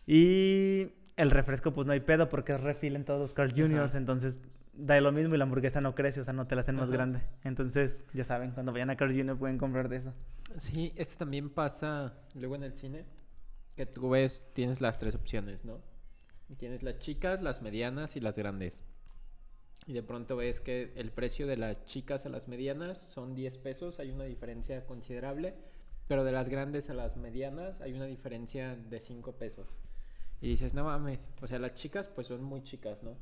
Y 0.05 0.91
el 1.17 1.31
refresco 1.31 1.73
pues 1.73 1.85
no 1.85 1.93
hay 1.93 1.99
pedo 1.99 2.29
porque 2.29 2.53
es 2.53 2.61
refill 2.61 2.95
en 2.95 3.05
todos 3.05 3.19
los 3.19 3.33
Carl 3.33 3.51
Juniors, 3.51 3.95
entonces 3.95 4.39
da 4.73 4.99
lo 5.01 5.11
mismo 5.11 5.35
y 5.35 5.37
la 5.37 5.43
hamburguesa 5.43 5.81
no 5.81 5.93
crece, 5.93 6.21
o 6.21 6.23
sea, 6.23 6.33
no 6.33 6.47
te 6.47 6.55
la 6.55 6.61
hacen 6.61 6.75
más 6.75 6.85
Ajá. 6.87 6.93
grande. 6.93 7.21
Entonces, 7.43 8.05
ya 8.13 8.23
saben, 8.23 8.51
cuando 8.51 8.71
vayan 8.71 8.89
a 8.89 8.95
Carl 8.95 9.13
Jr. 9.13 9.37
pueden 9.37 9.57
comprar 9.57 9.89
de 9.89 9.97
eso. 9.97 10.13
Sí, 10.55 10.93
esto 10.95 11.17
también 11.17 11.49
pasa 11.49 12.13
luego 12.33 12.55
en 12.55 12.63
el 12.63 12.73
cine, 12.73 13.05
que 13.75 13.85
tú 13.85 14.09
ves, 14.09 14.47
tienes 14.53 14.81
las 14.81 14.97
tres 14.97 15.15
opciones, 15.15 15.65
¿no? 15.65 15.81
Y 16.47 16.55
Tienes 16.55 16.81
las 16.81 16.97
chicas, 16.99 17.41
las 17.41 17.61
medianas 17.61 18.15
y 18.15 18.19
las 18.19 18.37
grandes. 18.37 18.81
Y 19.89 19.93
de 19.93 20.03
pronto 20.03 20.35
ves 20.35 20.59
que 20.59 20.93
el 20.97 21.09
precio 21.09 21.47
de 21.47 21.57
las 21.57 21.83
chicas 21.85 22.27
a 22.27 22.29
las 22.29 22.47
medianas 22.47 22.99
son 22.99 23.33
10 23.33 23.57
pesos, 23.57 23.97
hay 23.97 24.11
una 24.11 24.25
diferencia 24.25 24.85
considerable, 24.85 25.55
pero 26.07 26.23
de 26.23 26.31
las 26.31 26.47
grandes 26.47 26.91
a 26.91 26.93
las 26.93 27.17
medianas 27.17 27.81
hay 27.81 27.93
una 27.93 28.05
diferencia 28.05 28.75
de 28.75 28.99
5 28.99 29.31
pesos. 29.39 29.79
Y 30.41 30.49
dices, 30.49 30.75
no 30.75 30.83
mames, 30.83 31.17
o 31.41 31.47
sea, 31.47 31.57
las 31.57 31.73
chicas 31.73 32.07
pues 32.07 32.27
son 32.27 32.43
muy 32.43 32.61
chicas, 32.61 33.01
¿no? 33.01 33.17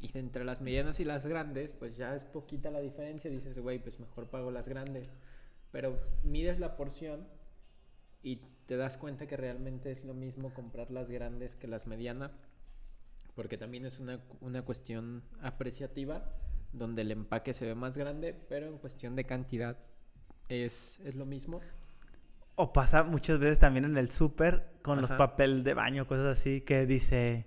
Y 0.00 0.16
entre 0.16 0.42
las 0.42 0.62
medianas 0.62 1.00
y 1.00 1.04
las 1.04 1.26
grandes, 1.26 1.70
pues 1.70 1.98
ya 1.98 2.16
es 2.16 2.24
poquita 2.24 2.70
la 2.70 2.80
diferencia, 2.80 3.30
dices, 3.30 3.58
güey, 3.58 3.78
pues 3.78 4.00
mejor 4.00 4.30
pago 4.30 4.50
las 4.50 4.68
grandes. 4.68 5.12
Pero 5.70 6.00
mides 6.22 6.60
la 6.60 6.76
porción 6.76 7.28
y 8.22 8.36
te 8.64 8.78
das 8.78 8.96
cuenta 8.96 9.26
que 9.26 9.36
realmente 9.36 9.92
es 9.92 10.02
lo 10.02 10.14
mismo 10.14 10.54
comprar 10.54 10.90
las 10.90 11.10
grandes 11.10 11.56
que 11.56 11.68
las 11.68 11.86
medianas, 11.86 12.38
porque 13.34 13.56
también 13.56 13.86
es 13.86 13.98
una, 13.98 14.20
una 14.40 14.62
cuestión 14.62 15.22
apreciativa, 15.40 16.24
donde 16.72 17.02
el 17.02 17.10
empaque 17.10 17.54
se 17.54 17.66
ve 17.66 17.74
más 17.74 17.96
grande, 17.96 18.34
pero 18.48 18.66
en 18.66 18.78
cuestión 18.78 19.16
de 19.16 19.24
cantidad 19.24 19.78
es, 20.48 21.00
es 21.04 21.14
lo 21.14 21.26
mismo. 21.26 21.60
O 22.54 22.72
pasa 22.72 23.02
muchas 23.04 23.38
veces 23.38 23.58
también 23.58 23.84
en 23.84 23.96
el 23.96 24.10
súper 24.10 24.72
con 24.82 25.00
los 25.00 25.12
papel 25.12 25.64
de 25.64 25.74
baño, 25.74 26.06
cosas 26.06 26.38
así, 26.38 26.60
que 26.60 26.86
dice, 26.86 27.46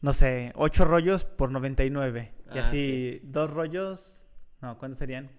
no 0.00 0.12
sé, 0.12 0.52
8 0.56 0.84
rollos 0.84 1.24
por 1.24 1.50
99. 1.50 2.34
y 2.54 2.58
Ah, 2.58 2.62
así, 2.62 3.20
dos 3.24 3.50
rollos, 3.50 4.28
no, 4.60 4.78
¿cuántos 4.78 4.98
serían? 4.98 5.30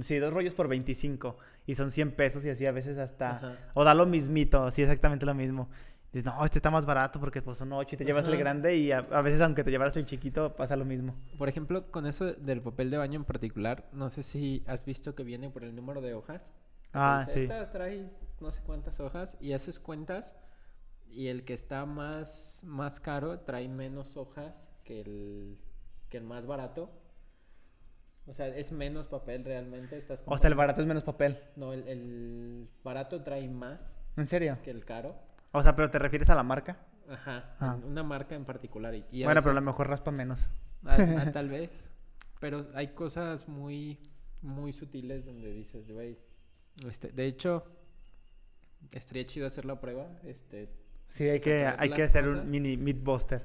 Sí, 0.00 0.18
dos 0.18 0.32
rollos 0.32 0.54
por 0.54 0.68
25. 0.68 1.36
Y 1.66 1.74
son 1.74 1.90
100 1.90 2.12
pesos 2.12 2.44
y 2.44 2.50
así 2.50 2.66
a 2.66 2.72
veces 2.72 2.98
hasta... 2.98 3.36
Ajá. 3.36 3.58
O 3.74 3.84
da 3.84 3.94
lo 3.94 4.06
mismito, 4.06 4.62
así 4.64 4.82
exactamente 4.82 5.24
lo 5.24 5.34
mismo. 5.34 5.68
Dices, 6.14 6.26
no, 6.26 6.44
este 6.44 6.58
está 6.58 6.70
más 6.70 6.86
barato 6.86 7.18
porque 7.18 7.42
pues 7.42 7.56
son 7.56 7.72
8 7.72 7.96
y 7.96 7.98
te 7.98 8.04
llevas 8.04 8.28
el 8.28 8.36
grande 8.36 8.76
y 8.76 8.92
a, 8.92 8.98
a 8.98 9.20
veces 9.20 9.40
aunque 9.40 9.64
te 9.64 9.72
llevaras 9.72 9.96
el 9.96 10.06
chiquito 10.06 10.54
pasa 10.54 10.76
lo 10.76 10.84
mismo. 10.84 11.16
Por 11.36 11.48
ejemplo, 11.48 11.90
con 11.90 12.06
eso 12.06 12.26
del 12.34 12.62
papel 12.62 12.92
de 12.92 12.98
baño 12.98 13.16
en 13.18 13.24
particular, 13.24 13.88
no 13.92 14.10
sé 14.10 14.22
si 14.22 14.62
has 14.68 14.84
visto 14.84 15.16
que 15.16 15.24
viene 15.24 15.50
por 15.50 15.64
el 15.64 15.74
número 15.74 16.00
de 16.00 16.14
hojas. 16.14 16.52
Ah, 16.92 17.26
sí. 17.28 17.40
Esta 17.40 17.68
trae 17.72 18.12
no 18.40 18.52
sé 18.52 18.62
cuántas 18.64 19.00
hojas 19.00 19.36
y 19.40 19.54
haces 19.54 19.80
cuentas 19.80 20.36
y 21.08 21.26
el 21.26 21.44
que 21.44 21.52
está 21.52 21.84
más, 21.84 22.62
más 22.64 23.00
caro 23.00 23.40
trae 23.40 23.66
menos 23.66 24.16
hojas 24.16 24.70
que 24.84 25.00
el, 25.00 25.58
que 26.10 26.18
el 26.18 26.22
más 26.22 26.46
barato. 26.46 26.92
O 28.28 28.34
sea, 28.34 28.46
es 28.46 28.70
menos 28.70 29.08
papel 29.08 29.44
realmente. 29.44 29.98
Estás 29.98 30.22
O 30.26 30.38
sea, 30.38 30.46
el 30.46 30.54
barato 30.54 30.80
es 30.80 30.86
menos 30.86 31.02
papel. 31.02 31.40
No, 31.56 31.72
el, 31.72 31.88
el 31.88 32.68
barato 32.84 33.24
trae 33.24 33.48
más 33.48 33.80
¿En 34.16 34.28
serio? 34.28 34.58
que 34.62 34.70
el 34.70 34.84
caro. 34.84 35.33
O 35.56 35.62
sea, 35.62 35.74
pero 35.76 35.88
te 35.90 35.98
refieres 35.98 36.28
a 36.30 36.34
la 36.34 36.42
marca. 36.42 36.78
Ajá, 37.08 37.54
Ah. 37.60 37.78
una 37.84 38.02
marca 38.02 38.34
en 38.34 38.44
particular. 38.44 38.94
Y, 38.94 39.04
y 39.12 39.22
a 39.22 39.26
bueno, 39.26 39.40
pero 39.42 39.52
a 39.52 39.54
lo 39.54 39.62
mejor 39.62 39.88
raspa 39.88 40.10
menos. 40.10 40.50
Tal 41.32 41.48
vez. 41.48 41.90
Pero 42.40 42.66
hay 42.74 42.88
cosas 42.88 43.48
muy, 43.48 43.98
muy 44.42 44.72
sutiles 44.72 45.24
donde 45.24 45.52
dices, 45.52 45.90
güey. 45.90 46.18
Este, 46.88 47.12
de 47.12 47.26
hecho, 47.26 47.64
estaría 48.92 49.24
chido 49.26 49.46
hacer 49.46 49.64
la 49.64 49.80
prueba. 49.80 50.06
Este, 50.24 50.68
Sí, 51.08 51.28
hay 51.28 51.38
que, 51.40 51.66
hay 51.66 51.90
que 51.90 52.02
hacer 52.02 52.24
cosas. 52.24 52.40
un 52.42 52.50
mini 52.50 52.76
Meatbuster. 52.76 53.42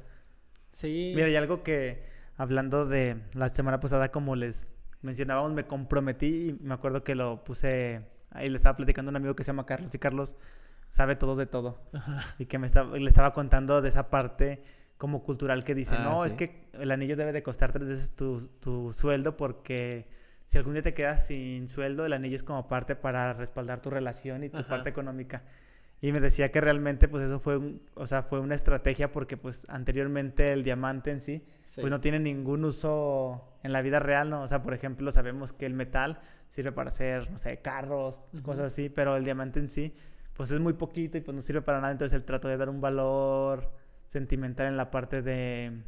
sí. 0.72 1.14
Mira, 1.16 1.30
y 1.30 1.36
algo 1.36 1.62
que 1.62 2.04
hablando 2.38 2.86
de 2.88 3.22
la 3.34 3.50
semana 3.50 3.80
pasada, 3.80 4.10
como 4.12 4.36
les 4.36 4.68
mencionábamos, 5.02 5.52
me 5.54 5.66
comprometí 5.68 6.50
y 6.50 6.54
me 6.54 6.74
acuerdo 6.74 7.04
que 7.04 7.14
lo 7.16 7.44
puse 7.44 8.08
ahí, 8.32 8.50
le 8.50 8.56
estaba 8.56 8.76
platicando 8.78 9.10
a 9.10 9.12
un 9.12 9.18
amigo 9.18 9.36
que 9.36 9.44
se 9.44 9.48
llama 9.50 9.66
Carlos 9.68 9.94
y 9.94 10.00
Carlos 10.00 10.36
sabe 10.90 11.16
todo 11.16 11.36
de 11.36 11.46
todo. 11.46 11.82
Ajá. 11.94 12.24
Y 12.40 12.46
que 12.46 12.58
me 12.60 12.68
estaba, 12.68 12.98
le 12.98 13.08
estaba 13.08 13.34
contando 13.34 13.82
de 13.82 13.90
esa 13.90 14.10
parte 14.10 14.62
como 14.98 15.24
cultural 15.24 15.64
que 15.64 15.76
dice, 15.76 15.96
Ah, 15.96 16.04
no, 16.04 16.26
es 16.26 16.32
sí. 16.32 16.38
que 16.38 16.68
el 16.74 16.92
anillo 16.92 17.16
debe 17.16 17.32
de 17.32 17.42
costar 17.44 17.72
tres 17.72 17.88
veces 17.88 18.16
tu, 18.16 18.48
tu 18.60 18.92
sueldo 18.92 19.38
porque 19.38 20.08
si 20.46 20.58
algún 20.58 20.74
día 20.74 20.82
te 20.84 20.94
quedas 20.94 21.28
sin 21.28 21.70
sueldo, 21.70 22.06
el 22.06 22.14
anillo 22.14 22.36
es 22.36 22.44
como 22.44 22.68
parte 22.68 22.96
para 22.96 23.34
respaldar 23.34 23.82
tu 23.82 23.90
relación 23.90 24.44
y 24.44 24.50
tu 24.50 24.58
Ajá. 24.58 24.68
parte 24.68 24.90
económica. 24.90 25.44
Y 26.02 26.12
me 26.14 26.20
decía 26.22 26.50
que 26.52 26.60
realmente 26.62 27.08
pues 27.10 27.24
eso 27.26 27.40
fue, 27.40 27.58
un- 27.58 27.82
o 27.94 28.06
sea, 28.06 28.24
fue 28.24 28.40
una 28.40 28.56
estrategia 28.56 29.12
porque 29.12 29.38
pues 29.38 29.66
anteriormente 29.70 30.52
el 30.54 30.64
diamante 30.64 31.12
en 31.12 31.20
sí 31.22 31.46
Sí. 31.66 31.82
pues 31.82 31.92
no 31.92 32.00
tiene 32.02 32.20
ningún 32.20 32.66
uso 32.66 33.44
en 33.64 33.72
la 33.74 33.82
vida 33.82 34.00
real, 34.00 34.30
¿no? 34.30 34.42
O 34.42 34.48
sea, 34.48 34.64
por 34.64 34.74
ejemplo, 34.74 35.12
sabemos 35.12 35.54
que 35.54 35.66
el 35.66 35.74
metal 35.74 36.20
sirve 36.48 36.72
para 36.72 36.90
hacer, 36.90 37.30
no 37.30 37.38
sé, 37.38 37.58
carros, 37.62 38.24
Ujú. 38.34 38.44
cosas 38.44 38.66
así, 38.66 38.90
pero 38.90 39.16
el 39.18 39.24
diamante 39.24 39.60
en 39.60 39.68
sí, 39.68 39.94
pues 40.40 40.52
es 40.52 40.60
muy 40.62 40.72
poquito 40.72 41.18
y 41.18 41.22
pues 41.22 41.36
no 41.36 41.42
sirve 41.42 41.62
para 41.62 41.82
nada, 41.82 41.92
entonces 41.92 42.16
él 42.16 42.24
trató 42.24 42.48
de 42.48 42.56
dar 42.56 42.70
un 42.70 42.80
valor 42.80 43.74
sentimental 44.08 44.68
en 44.68 44.78
la 44.78 44.90
parte 44.90 45.22
de, 45.22 45.84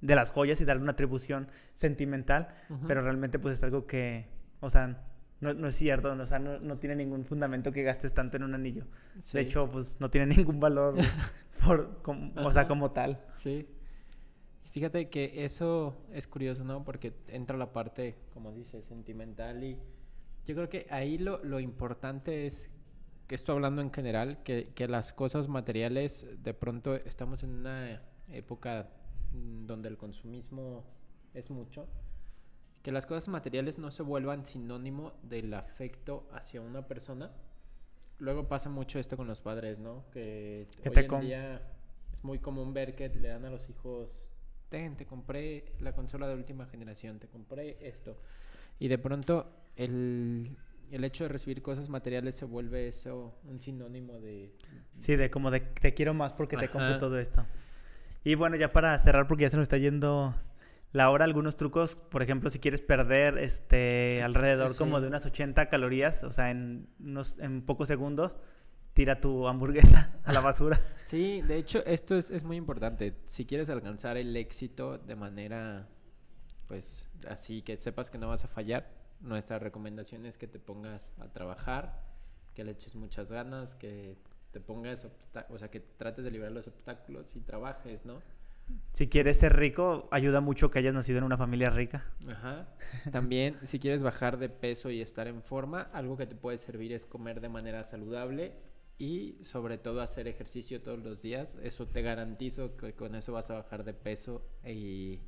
de 0.00 0.14
las 0.16 0.30
joyas 0.30 0.60
y 0.60 0.64
darle 0.64 0.82
una 0.82 0.90
atribución 0.90 1.46
sentimental, 1.72 2.48
Ujú. 2.70 2.88
pero 2.88 3.02
realmente 3.02 3.38
pues 3.38 3.58
es 3.58 3.62
algo 3.62 3.86
que, 3.86 4.26
o 4.58 4.68
sea, 4.68 5.06
no, 5.38 5.54
no 5.54 5.68
es 5.68 5.76
cierto, 5.76 6.10
o 6.10 6.26
sea, 6.26 6.40
no, 6.40 6.58
no 6.58 6.78
tiene 6.78 6.96
ningún 6.96 7.24
fundamento 7.24 7.70
que 7.70 7.84
gastes 7.84 8.12
tanto 8.12 8.36
en 8.36 8.42
un 8.42 8.56
anillo. 8.56 8.84
Sí. 9.20 9.36
De 9.38 9.44
hecho, 9.44 9.70
pues 9.70 10.00
no 10.00 10.10
tiene 10.10 10.26
ningún 10.36 10.58
valor, 10.58 10.96
por, 11.64 12.02
com- 12.02 12.32
o 12.36 12.50
sea, 12.50 12.66
como 12.66 12.90
tal. 12.90 13.24
Sí. 13.36 13.68
Fíjate 14.72 15.08
que 15.08 15.44
eso 15.44 16.02
es 16.12 16.26
curioso, 16.26 16.64
¿no? 16.64 16.82
Porque 16.82 17.12
entra 17.28 17.56
la 17.56 17.72
parte, 17.72 18.16
como 18.34 18.50
dices, 18.50 18.86
sentimental 18.86 19.62
y 19.62 19.78
yo 20.46 20.56
creo 20.56 20.68
que 20.68 20.88
ahí 20.90 21.16
lo, 21.16 21.44
lo 21.44 21.60
importante 21.60 22.44
es, 22.46 22.68
que 23.32 23.36
estoy 23.36 23.54
hablando 23.54 23.80
en 23.80 23.90
general, 23.90 24.42
que, 24.42 24.64
que 24.74 24.86
las 24.88 25.14
cosas 25.14 25.48
materiales, 25.48 26.26
de 26.42 26.52
pronto 26.52 26.96
estamos 26.96 27.42
en 27.42 27.48
una 27.54 28.02
época 28.28 28.90
mm, 29.32 29.64
donde 29.64 29.88
el 29.88 29.96
consumismo 29.96 30.84
es 31.32 31.48
mucho, 31.48 31.88
que 32.82 32.92
las 32.92 33.06
cosas 33.06 33.28
materiales 33.28 33.78
no 33.78 33.90
se 33.90 34.02
vuelvan 34.02 34.44
sinónimo 34.44 35.14
del 35.22 35.54
afecto 35.54 36.28
hacia 36.30 36.60
una 36.60 36.86
persona. 36.86 37.30
Luego 38.18 38.48
pasa 38.48 38.68
mucho 38.68 38.98
esto 38.98 39.16
con 39.16 39.28
los 39.28 39.40
padres, 39.40 39.78
¿no? 39.78 40.04
Que, 40.10 40.68
Que 40.82 40.90
hoy 40.90 40.94
te 40.94 41.00
en 41.06 41.20
día 41.22 41.62
es 42.12 42.22
muy 42.24 42.38
común 42.38 42.74
ver 42.74 42.94
que 42.94 43.08
le 43.08 43.28
dan 43.28 43.46
a 43.46 43.50
los 43.50 43.70
hijos, 43.70 44.28
ten, 44.68 44.94
te 44.94 45.06
compré 45.06 45.72
la 45.80 45.92
consola 45.92 46.28
de 46.28 46.34
última 46.34 46.66
generación, 46.66 47.18
te 47.18 47.28
compré 47.28 47.78
esto. 47.80 48.14
Y 48.78 48.88
de 48.88 48.98
pronto 48.98 49.50
el, 49.74 50.54
el 50.92 51.04
hecho 51.04 51.24
de 51.24 51.28
recibir 51.28 51.62
cosas 51.62 51.88
materiales 51.88 52.34
se 52.34 52.44
vuelve 52.44 52.86
eso 52.86 53.34
un 53.44 53.60
sinónimo 53.60 54.20
de... 54.20 54.52
Sí, 54.98 55.16
de 55.16 55.30
como 55.30 55.50
de 55.50 55.60
te 55.60 55.94
quiero 55.94 56.12
más 56.14 56.34
porque 56.34 56.56
te 56.56 56.68
compro 56.68 56.98
todo 56.98 57.18
esto. 57.18 57.46
Y 58.24 58.34
bueno, 58.34 58.56
ya 58.56 58.72
para 58.72 58.96
cerrar, 58.98 59.26
porque 59.26 59.42
ya 59.42 59.50
se 59.50 59.56
nos 59.56 59.64
está 59.64 59.78
yendo 59.78 60.34
la 60.92 61.10
hora, 61.10 61.24
algunos 61.24 61.56
trucos, 61.56 61.96
por 61.96 62.22
ejemplo, 62.22 62.50
si 62.50 62.58
quieres 62.58 62.82
perder 62.82 63.38
este 63.38 64.22
alrededor 64.22 64.76
como 64.76 65.00
de 65.00 65.06
unas 65.08 65.24
80 65.24 65.68
calorías, 65.70 66.22
o 66.22 66.30
sea, 66.30 66.50
en, 66.50 66.88
unos, 67.00 67.38
en 67.38 67.62
pocos 67.62 67.88
segundos, 67.88 68.36
tira 68.92 69.18
tu 69.18 69.48
hamburguesa 69.48 70.20
a 70.24 70.32
la 70.32 70.40
basura. 70.40 70.80
Sí, 71.04 71.42
de 71.42 71.58
hecho 71.58 71.84
esto 71.84 72.16
es, 72.16 72.30
es 72.30 72.42
muy 72.42 72.56
importante. 72.56 73.18
Si 73.26 73.44
quieres 73.44 73.68
alcanzar 73.68 74.16
el 74.16 74.34
éxito 74.34 74.96
de 74.96 75.14
manera, 75.14 75.86
pues 76.68 77.10
así 77.28 77.60
que 77.60 77.76
sepas 77.76 78.08
que 78.08 78.16
no 78.16 78.28
vas 78.28 78.44
a 78.46 78.48
fallar, 78.48 78.88
nuestra 79.22 79.58
recomendación 79.58 80.26
es 80.26 80.38
que 80.38 80.46
te 80.46 80.58
pongas 80.58 81.12
a 81.18 81.28
trabajar, 81.32 82.02
que 82.54 82.64
le 82.64 82.72
eches 82.72 82.94
muchas 82.94 83.30
ganas, 83.30 83.74
que 83.74 84.16
te 84.50 84.60
pongas, 84.60 85.06
o 85.48 85.58
sea, 85.58 85.70
que 85.70 85.80
trates 85.80 86.24
de 86.24 86.30
liberar 86.30 86.52
los 86.52 86.66
obstáculos 86.66 87.34
y 87.34 87.40
trabajes, 87.40 88.04
¿no? 88.04 88.20
Si 88.92 89.08
quieres 89.08 89.38
ser 89.38 89.56
rico, 89.56 90.08
ayuda 90.10 90.40
mucho 90.40 90.70
que 90.70 90.78
hayas 90.78 90.94
nacido 90.94 91.18
en 91.18 91.24
una 91.24 91.36
familia 91.36 91.70
rica. 91.70 92.06
Ajá. 92.28 92.68
También, 93.10 93.58
si 93.64 93.78
quieres 93.78 94.02
bajar 94.02 94.38
de 94.38 94.48
peso 94.48 94.90
y 94.90 95.00
estar 95.00 95.26
en 95.26 95.42
forma, 95.42 95.82
algo 95.92 96.16
que 96.16 96.26
te 96.26 96.34
puede 96.34 96.58
servir 96.58 96.92
es 96.92 97.06
comer 97.06 97.40
de 97.40 97.48
manera 97.48 97.84
saludable 97.84 98.52
y 98.98 99.38
sobre 99.42 99.78
todo 99.78 100.00
hacer 100.00 100.28
ejercicio 100.28 100.80
todos 100.82 101.02
los 101.02 101.22
días. 101.22 101.56
Eso 101.62 101.86
te 101.86 102.02
garantizo 102.02 102.76
que 102.76 102.92
con 102.92 103.14
eso 103.14 103.32
vas 103.32 103.50
a 103.50 103.54
bajar 103.54 103.84
de 103.84 103.94
peso 103.94 104.46
y, 104.64 105.20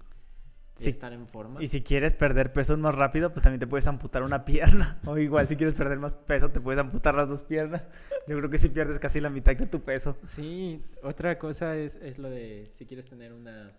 Sí. 0.74 0.90
estar 0.90 1.12
en 1.12 1.28
forma. 1.28 1.62
Y 1.62 1.68
si 1.68 1.82
quieres 1.82 2.14
perder 2.14 2.52
peso 2.52 2.76
más 2.76 2.94
rápido, 2.94 3.30
pues 3.30 3.42
también 3.42 3.60
te 3.60 3.66
puedes 3.66 3.86
amputar 3.86 4.22
una 4.22 4.44
pierna. 4.44 5.00
O 5.06 5.16
igual, 5.18 5.46
si 5.46 5.56
quieres 5.56 5.74
perder 5.74 5.98
más 5.98 6.14
peso, 6.14 6.50
te 6.50 6.60
puedes 6.60 6.80
amputar 6.80 7.14
las 7.14 7.28
dos 7.28 7.44
piernas. 7.44 7.84
Yo 8.28 8.36
creo 8.36 8.50
que 8.50 8.58
si 8.58 8.68
pierdes 8.68 8.98
casi 8.98 9.20
la 9.20 9.30
mitad 9.30 9.54
de 9.54 9.66
tu 9.66 9.82
peso. 9.82 10.16
Sí, 10.24 10.80
otra 11.02 11.38
cosa 11.38 11.76
es, 11.76 11.96
es 11.96 12.18
lo 12.18 12.28
de 12.28 12.68
si 12.72 12.86
quieres 12.86 13.06
tener 13.06 13.32
una, 13.32 13.72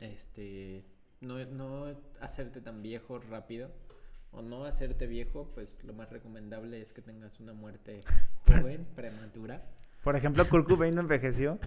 este, 0.00 0.84
no, 1.20 1.44
no 1.46 1.94
hacerte 2.20 2.60
tan 2.60 2.82
viejo 2.82 3.18
rápido 3.18 3.70
o 4.30 4.42
no 4.42 4.64
hacerte 4.64 5.06
viejo, 5.06 5.50
pues 5.54 5.76
lo 5.82 5.92
más 5.92 6.10
recomendable 6.10 6.80
es 6.80 6.92
que 6.92 7.02
tengas 7.02 7.40
una 7.40 7.52
muerte 7.52 8.00
joven, 8.46 8.86
prematura. 8.94 9.62
Por 10.02 10.16
ejemplo, 10.16 10.48
Kurt 10.48 10.66
Cobain 10.66 10.94
no 10.94 11.00
envejeció. 11.00 11.58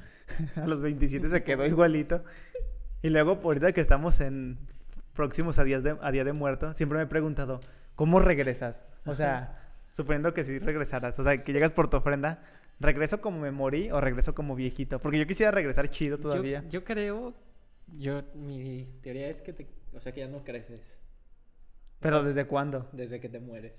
A 0.55 0.65
los 0.65 0.81
27 0.81 1.27
se 1.27 1.43
quedó 1.43 1.65
igualito. 1.65 2.23
Y 3.01 3.09
luego, 3.09 3.39
ahorita 3.43 3.71
que 3.71 3.81
estamos 3.81 4.19
en 4.19 4.57
próximos 5.13 5.59
a, 5.59 5.63
días 5.63 5.83
de, 5.83 5.97
a 6.01 6.11
Día 6.11 6.23
de 6.23 6.33
Muerto, 6.33 6.73
siempre 6.73 6.97
me 6.97 7.05
he 7.05 7.07
preguntado, 7.07 7.59
¿cómo 7.95 8.19
regresas? 8.19 8.79
O 9.05 9.15
sea, 9.15 9.57
suponiendo 9.91 10.33
que 10.33 10.43
si 10.43 10.59
regresaras, 10.59 11.17
o 11.19 11.23
sea, 11.23 11.43
que 11.43 11.53
llegas 11.53 11.71
por 11.71 11.89
tu 11.89 11.97
ofrenda, 11.97 12.43
¿regreso 12.79 13.19
como 13.21 13.39
me 13.39 13.51
morí 13.51 13.91
o 13.91 13.99
regreso 13.99 14.35
como 14.35 14.55
viejito? 14.55 14.99
Porque 14.99 15.17
yo 15.19 15.27
quisiera 15.27 15.51
regresar 15.51 15.87
chido 15.89 16.17
todavía. 16.19 16.63
Yo, 16.69 16.83
creo, 16.83 17.33
yo, 17.97 18.21
mi 18.35 18.87
teoría 19.01 19.29
es 19.29 19.41
que 19.41 19.53
te, 19.53 19.67
o 19.93 19.99
sea, 19.99 20.11
que 20.11 20.21
ya 20.21 20.27
no 20.27 20.43
creces 20.43 20.81
Pero 21.99 22.23
¿desde 22.23 22.45
cuándo? 22.45 22.87
desde 22.91 23.19
que 23.19 23.29
te 23.29 23.39
mueres. 23.39 23.73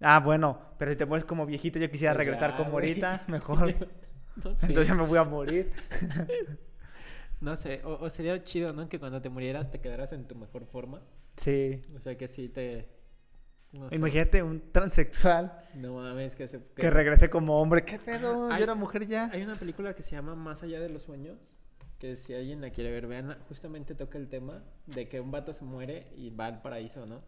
Ah, 0.00 0.20
bueno, 0.20 0.60
pero 0.78 0.92
si 0.92 0.96
te 0.96 1.06
mueres 1.06 1.24
como 1.24 1.44
viejito, 1.44 1.80
yo 1.80 1.90
quisiera 1.90 2.14
Pues 2.14 2.18
regresar 2.26 2.52
ya, 2.52 2.56
como 2.56 2.70
güey. 2.70 2.88
ahorita, 2.90 3.24
mejor. 3.28 3.74
No 4.44 4.50
Entonces 4.50 4.86
ya 4.86 4.94
me 4.94 5.04
voy 5.04 5.18
a 5.18 5.24
morir. 5.24 5.72
no 7.40 7.56
sé, 7.56 7.82
o, 7.84 7.94
o 8.04 8.10
sería 8.10 8.42
chido, 8.42 8.72
¿no? 8.72 8.88
Que 8.88 8.98
cuando 8.98 9.20
te 9.20 9.28
murieras 9.28 9.70
te 9.70 9.80
quedaras 9.80 10.12
en 10.12 10.26
tu 10.26 10.34
mejor 10.34 10.66
forma. 10.66 11.02
Sí. 11.36 11.80
O 11.96 12.00
sea, 12.00 12.16
que 12.16 12.26
sí 12.28 12.48
te... 12.48 12.88
no 13.72 13.88
sé. 13.88 13.96
Imagínate 13.96 14.42
un 14.42 14.72
transexual 14.72 15.68
No 15.74 15.94
mames, 15.94 16.34
que 16.34 16.48
se... 16.48 16.60
que 16.74 16.90
regrese 16.90 17.30
como 17.30 17.60
hombre. 17.60 17.84
¿Qué 17.84 17.98
pedo? 17.98 18.50
Hay- 18.50 18.58
Yo 18.58 18.64
era 18.64 18.74
mujer 18.74 19.06
ya. 19.06 19.30
Hay 19.32 19.42
una 19.42 19.54
película 19.54 19.94
que 19.94 20.02
se 20.02 20.12
llama 20.12 20.34
Más 20.34 20.62
allá 20.62 20.80
de 20.80 20.88
los 20.88 21.04
sueños, 21.04 21.38
que 21.98 22.16
si 22.16 22.34
alguien 22.34 22.60
la 22.60 22.70
quiere 22.70 22.90
ver, 22.90 23.06
vean, 23.06 23.36
justamente 23.48 23.94
toca 23.94 24.18
el 24.18 24.28
tema 24.28 24.64
de 24.86 25.08
que 25.08 25.20
un 25.20 25.30
vato 25.30 25.52
se 25.52 25.64
muere 25.64 26.08
y 26.16 26.30
va 26.30 26.46
al 26.46 26.60
paraíso, 26.62 27.06
¿no? 27.06 27.22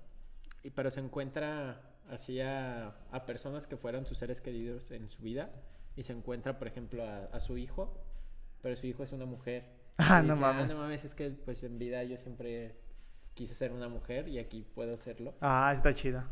Y, 0.62 0.70
pero 0.70 0.90
se 0.90 1.00
encuentra 1.00 1.80
así 2.08 2.40
a, 2.40 2.88
a 3.12 3.26
personas 3.26 3.66
que 3.68 3.76
fueron 3.76 4.04
sus 4.06 4.18
seres 4.18 4.40
queridos 4.40 4.90
en 4.90 5.08
su 5.08 5.22
vida 5.22 5.50
y 5.96 6.02
se 6.02 6.12
encuentra, 6.12 6.58
por 6.58 6.66
ejemplo, 6.68 7.04
a, 7.04 7.24
a 7.26 7.40
su 7.40 7.56
hijo, 7.58 7.94
pero 8.60 8.74
su 8.76 8.86
hijo 8.88 9.02
es 9.04 9.12
una 9.12 9.24
mujer. 9.26 9.64
Ah, 10.08 10.22
no 10.22 10.34
dice, 10.34 10.40
mames. 10.40 10.68
no 10.68 10.76
mames, 10.76 11.04
es 11.04 11.14
que 11.14 11.30
pues 11.30 11.62
en 11.62 11.78
vida 11.78 12.02
yo 12.04 12.16
siempre 12.16 12.76
quise 13.34 13.54
ser 13.54 13.72
una 13.72 13.88
mujer 13.88 14.28
y 14.28 14.38
aquí 14.38 14.66
puedo 14.74 14.96
serlo. 14.98 15.34
Ah, 15.40 15.70
está 15.72 15.92
chido. 15.94 16.22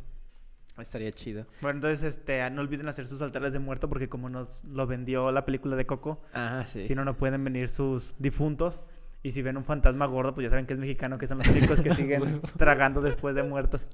Estaría 0.78 1.10
chido. 1.12 1.44
Bueno, 1.60 1.78
entonces 1.78 2.04
este, 2.04 2.48
no 2.50 2.60
olviden 2.60 2.86
hacer 2.88 3.06
sus 3.08 3.20
altares 3.20 3.52
de 3.52 3.58
muerto 3.58 3.88
porque 3.88 4.08
como 4.08 4.28
nos 4.28 4.62
lo 4.64 4.86
vendió 4.86 5.32
la 5.32 5.44
película 5.44 5.74
de 5.74 5.86
Coco, 5.86 6.22
Ah, 6.32 6.62
sí. 6.66 6.84
si 6.84 6.94
no, 6.94 7.04
no 7.04 7.16
pueden 7.16 7.42
venir 7.42 7.68
sus 7.68 8.14
difuntos. 8.18 8.82
Y 9.24 9.32
si 9.32 9.42
ven 9.42 9.56
un 9.56 9.64
fantasma 9.64 10.06
gordo, 10.06 10.32
pues 10.34 10.44
ya 10.44 10.50
saben 10.50 10.66
que 10.66 10.74
es 10.74 10.78
mexicano, 10.78 11.18
que 11.18 11.26
son 11.26 11.38
los 11.38 11.48
únicos 11.48 11.80
que 11.80 11.92
siguen 11.96 12.40
tragando 12.56 13.00
después 13.00 13.34
de 13.34 13.42
muertos. 13.42 13.88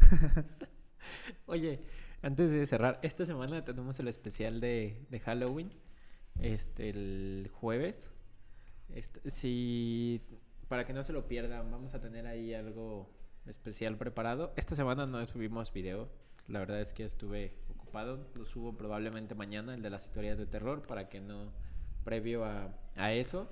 Oye, 1.46 1.80
antes 2.22 2.50
de 2.50 2.64
cerrar, 2.66 2.98
esta 3.02 3.26
semana 3.26 3.64
tenemos 3.64 3.98
el 4.00 4.08
especial 4.08 4.60
de, 4.60 5.04
de 5.10 5.20
Halloween. 5.20 5.72
Este, 6.40 6.88
el 6.90 7.50
jueves. 7.52 8.08
Este, 8.94 9.30
si, 9.30 10.20
para 10.68 10.84
que 10.86 10.92
no 10.92 11.02
se 11.02 11.12
lo 11.12 11.26
pierdan, 11.26 11.70
vamos 11.70 11.94
a 11.94 12.00
tener 12.00 12.26
ahí 12.26 12.54
algo 12.54 13.08
especial 13.46 13.96
preparado. 13.96 14.52
Esta 14.56 14.74
semana 14.74 15.06
no 15.06 15.24
subimos 15.26 15.72
video. 15.72 16.08
La 16.48 16.58
verdad 16.58 16.80
es 16.80 16.92
que 16.92 17.04
estuve 17.04 17.54
ocupado. 17.68 18.26
Lo 18.34 18.44
subo 18.44 18.76
probablemente 18.76 19.34
mañana, 19.34 19.74
el 19.74 19.82
de 19.82 19.90
las 19.90 20.04
historias 20.06 20.38
de 20.38 20.46
terror, 20.46 20.82
para 20.82 21.08
que 21.08 21.20
no. 21.20 21.52
previo 22.04 22.44
a, 22.44 22.74
a 22.96 23.12
eso. 23.12 23.48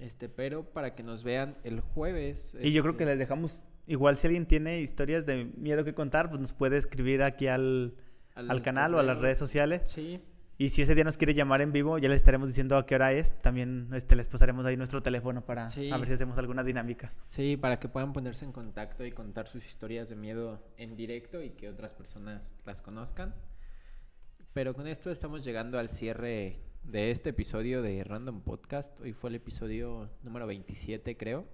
Este, 0.00 0.28
pero 0.28 0.64
para 0.64 0.94
que 0.94 1.02
nos 1.02 1.22
vean 1.22 1.56
el 1.64 1.80
jueves. 1.80 2.56
Y 2.60 2.72
yo 2.72 2.82
creo 2.82 2.92
este, 2.92 3.04
que 3.04 3.10
les 3.10 3.18
dejamos, 3.18 3.64
igual 3.86 4.16
si 4.16 4.26
alguien 4.26 4.46
tiene 4.46 4.80
historias 4.80 5.24
de 5.24 5.44
miedo 5.56 5.84
que 5.84 5.94
contar, 5.94 6.28
pues 6.28 6.40
nos 6.40 6.52
puede 6.52 6.76
escribir 6.76 7.22
aquí 7.22 7.46
al, 7.46 7.94
al 8.34 8.62
canal 8.62 8.94
o 8.94 8.98
a 8.98 9.02
las 9.02 9.18
redes 9.18 9.38
sociales. 9.38 9.82
Sí, 9.84 10.20
Y 10.56 10.68
si 10.68 10.82
ese 10.82 10.94
día 10.94 11.02
nos 11.02 11.16
quiere 11.16 11.34
llamar 11.34 11.60
en 11.62 11.72
vivo, 11.72 11.98
ya 11.98 12.08
les 12.08 12.16
estaremos 12.18 12.48
diciendo 12.48 12.76
a 12.76 12.86
qué 12.86 12.94
hora 12.94 13.12
es. 13.12 13.34
También 13.42 13.88
este, 13.92 14.14
les 14.14 14.28
pasaremos 14.28 14.64
ahí 14.66 14.76
nuestro 14.76 15.02
teléfono 15.02 15.44
para 15.44 15.68
Sí. 15.68 15.90
a 15.90 15.96
ver 15.96 16.06
si 16.06 16.14
hacemos 16.14 16.38
alguna 16.38 16.62
dinámica. 16.62 17.12
Sí, 17.26 17.56
para 17.56 17.80
que 17.80 17.88
puedan 17.88 18.12
ponerse 18.12 18.44
en 18.44 18.52
contacto 18.52 19.04
y 19.04 19.10
contar 19.10 19.48
sus 19.48 19.64
historias 19.66 20.08
de 20.08 20.14
miedo 20.16 20.62
en 20.76 20.94
directo 20.94 21.42
y 21.42 21.50
que 21.50 21.68
otras 21.68 21.92
personas 21.92 22.54
las 22.64 22.80
conozcan. 22.82 23.34
Pero 24.52 24.74
con 24.74 24.86
esto 24.86 25.10
estamos 25.10 25.44
llegando 25.44 25.76
al 25.80 25.88
cierre 25.88 26.60
de 26.84 27.10
este 27.10 27.30
episodio 27.30 27.82
de 27.82 28.04
Random 28.04 28.40
Podcast. 28.40 28.98
Hoy 29.00 29.12
fue 29.12 29.30
el 29.30 29.36
episodio 29.36 30.08
número 30.22 30.46
27, 30.46 31.16
creo. 31.16 31.46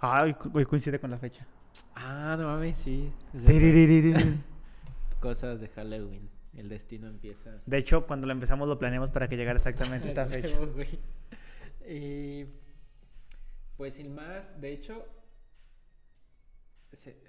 Ah, 0.00 0.22
hoy, 0.24 0.34
co- 0.34 0.50
hoy 0.52 0.64
coincide 0.64 0.98
con 0.98 1.10
la 1.12 1.18
fecha. 1.18 1.46
Ah, 1.94 2.34
no 2.36 2.48
mames, 2.48 2.76
sí. 2.78 3.12
Cosas 5.20 5.60
de 5.60 5.68
Halloween. 5.68 6.28
El 6.58 6.68
destino 6.68 7.06
empieza. 7.08 7.62
De 7.66 7.78
hecho, 7.78 8.06
cuando 8.06 8.26
lo 8.26 8.32
empezamos 8.32 8.68
lo 8.68 8.78
planeamos 8.78 9.10
para 9.10 9.28
que 9.28 9.36
llegara 9.36 9.56
exactamente 9.58 10.08
esta 10.08 10.26
fecha. 10.26 10.58
Y 11.88 12.46
pues 13.76 13.94
sin 13.94 14.14
más, 14.14 14.60
de 14.60 14.72
hecho, 14.72 15.06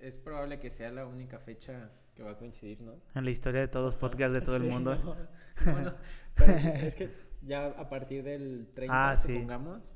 es 0.02 0.18
probable 0.18 0.60
que 0.60 0.72
sea 0.72 0.92
la 0.92 1.06
única 1.06 1.38
fecha 1.40 1.92
que 2.16 2.24
va 2.24 2.32
a 2.32 2.38
coincidir, 2.38 2.82
¿no? 2.82 2.94
En 3.16 3.24
la 3.24 3.30
historia 3.32 3.62
de 3.62 3.68
todos 3.68 3.86
los 3.86 3.96
podcasts 3.96 4.34
de 4.34 4.42
todo 4.42 4.56
el 4.56 4.64
Sí, 4.64 4.68
mundo. 4.70 4.96
no, 4.96 5.16
no, 5.72 5.82
no, 5.82 5.94
pero 6.36 6.58
sí, 6.58 6.68
es 6.74 6.96
que 6.96 7.10
ya 7.44 7.68
a 7.68 7.88
partir 7.88 8.24
del 8.24 8.68
30, 8.74 9.12
Ah, 9.12 9.16
sí. 9.16 9.34
supongamos, 9.36 9.92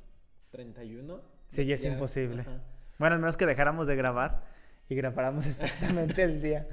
31. 0.51 1.21
Sí, 1.47 1.65
ya 1.65 1.75
es 1.75 1.83
imposible. 1.85 2.41
ajá. 2.41 2.61
Bueno, 2.99 3.15
al 3.15 3.19
menos 3.21 3.35
que 3.35 3.45
dejáramos 3.47 3.87
de 3.87 3.95
grabar 3.95 4.43
y 4.89 4.95
grabáramos 4.95 5.45
exactamente 5.47 6.21
el 6.23 6.41
día. 6.41 6.67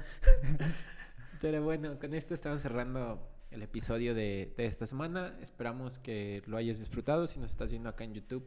Pero 1.41 1.63
bueno, 1.63 1.97
con 1.99 2.13
esto 2.13 2.35
estamos 2.35 2.59
cerrando 2.59 3.27
el 3.49 3.63
episodio 3.63 4.13
de, 4.13 4.53
de 4.55 4.65
esta 4.67 4.85
semana. 4.85 5.35
Esperamos 5.41 5.97
que 5.97 6.43
lo 6.45 6.55
hayas 6.55 6.77
disfrutado. 6.77 7.25
Si 7.25 7.39
nos 7.39 7.49
estás 7.49 7.71
viendo 7.71 7.89
acá 7.89 8.03
en 8.03 8.13
YouTube, 8.13 8.45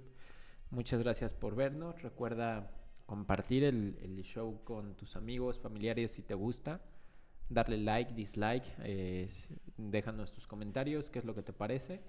muchas 0.70 1.02
gracias 1.02 1.34
por 1.34 1.56
vernos. 1.56 2.00
Recuerda 2.02 2.70
compartir 3.06 3.64
el, 3.64 3.98
el 4.00 4.22
show 4.22 4.62
con 4.62 4.94
tus 4.94 5.16
amigos, 5.16 5.58
familiares 5.58 6.12
si 6.12 6.22
te 6.22 6.34
gusta. 6.34 6.82
Darle 7.48 7.78
like, 7.78 8.14
dislike. 8.14 8.64
eh, 8.84 9.28
déjanos 9.76 10.30
tus 10.30 10.46
comentarios, 10.46 11.10
qué 11.10 11.18
es 11.18 11.24
lo 11.24 11.34
que 11.34 11.42
te 11.42 11.52
parece. 11.52 12.00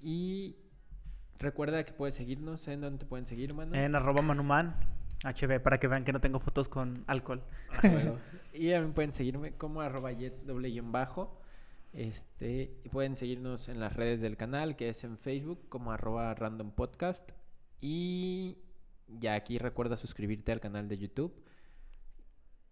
Y 0.00 0.58
recuerda 1.40 1.84
que 1.84 1.92
puedes 1.92 2.14
seguirnos. 2.14 2.68
¿En 2.68 2.82
dónde 2.82 3.00
te 3.00 3.06
pueden 3.06 3.26
seguir, 3.26 3.52
mano? 3.52 3.74
En 3.74 3.96
arroba 3.96 4.22
manuman 4.22 4.76
HB 5.24 5.60
para 5.62 5.78
que 5.78 5.88
vean 5.88 6.04
que 6.04 6.12
no 6.12 6.20
tengo 6.20 6.40
fotos 6.40 6.68
con 6.68 7.04
alcohol. 7.06 7.42
A 7.82 7.88
huevo. 7.88 8.18
y 8.52 8.70
también 8.70 8.92
pueden 8.92 9.12
seguirme 9.12 9.52
como 9.52 9.80
arroba 9.80 10.12
jets 10.12 10.46
doble 10.46 10.70
guion 10.70 10.92
bajo. 10.92 11.40
Este, 11.92 12.78
y 12.84 12.88
pueden 12.90 13.16
seguirnos 13.16 13.68
en 13.68 13.80
las 13.80 13.94
redes 13.94 14.20
del 14.20 14.36
canal, 14.36 14.76
que 14.76 14.90
es 14.90 15.02
en 15.04 15.16
Facebook 15.16 15.68
como 15.68 15.92
arroba 15.92 16.34
random 16.34 16.70
podcast. 16.70 17.30
Y 17.80 18.58
ya 19.08 19.34
aquí 19.34 19.58
recuerda 19.58 19.96
suscribirte 19.96 20.52
al 20.52 20.60
canal 20.60 20.88
de 20.88 20.98
YouTube. 20.98 21.34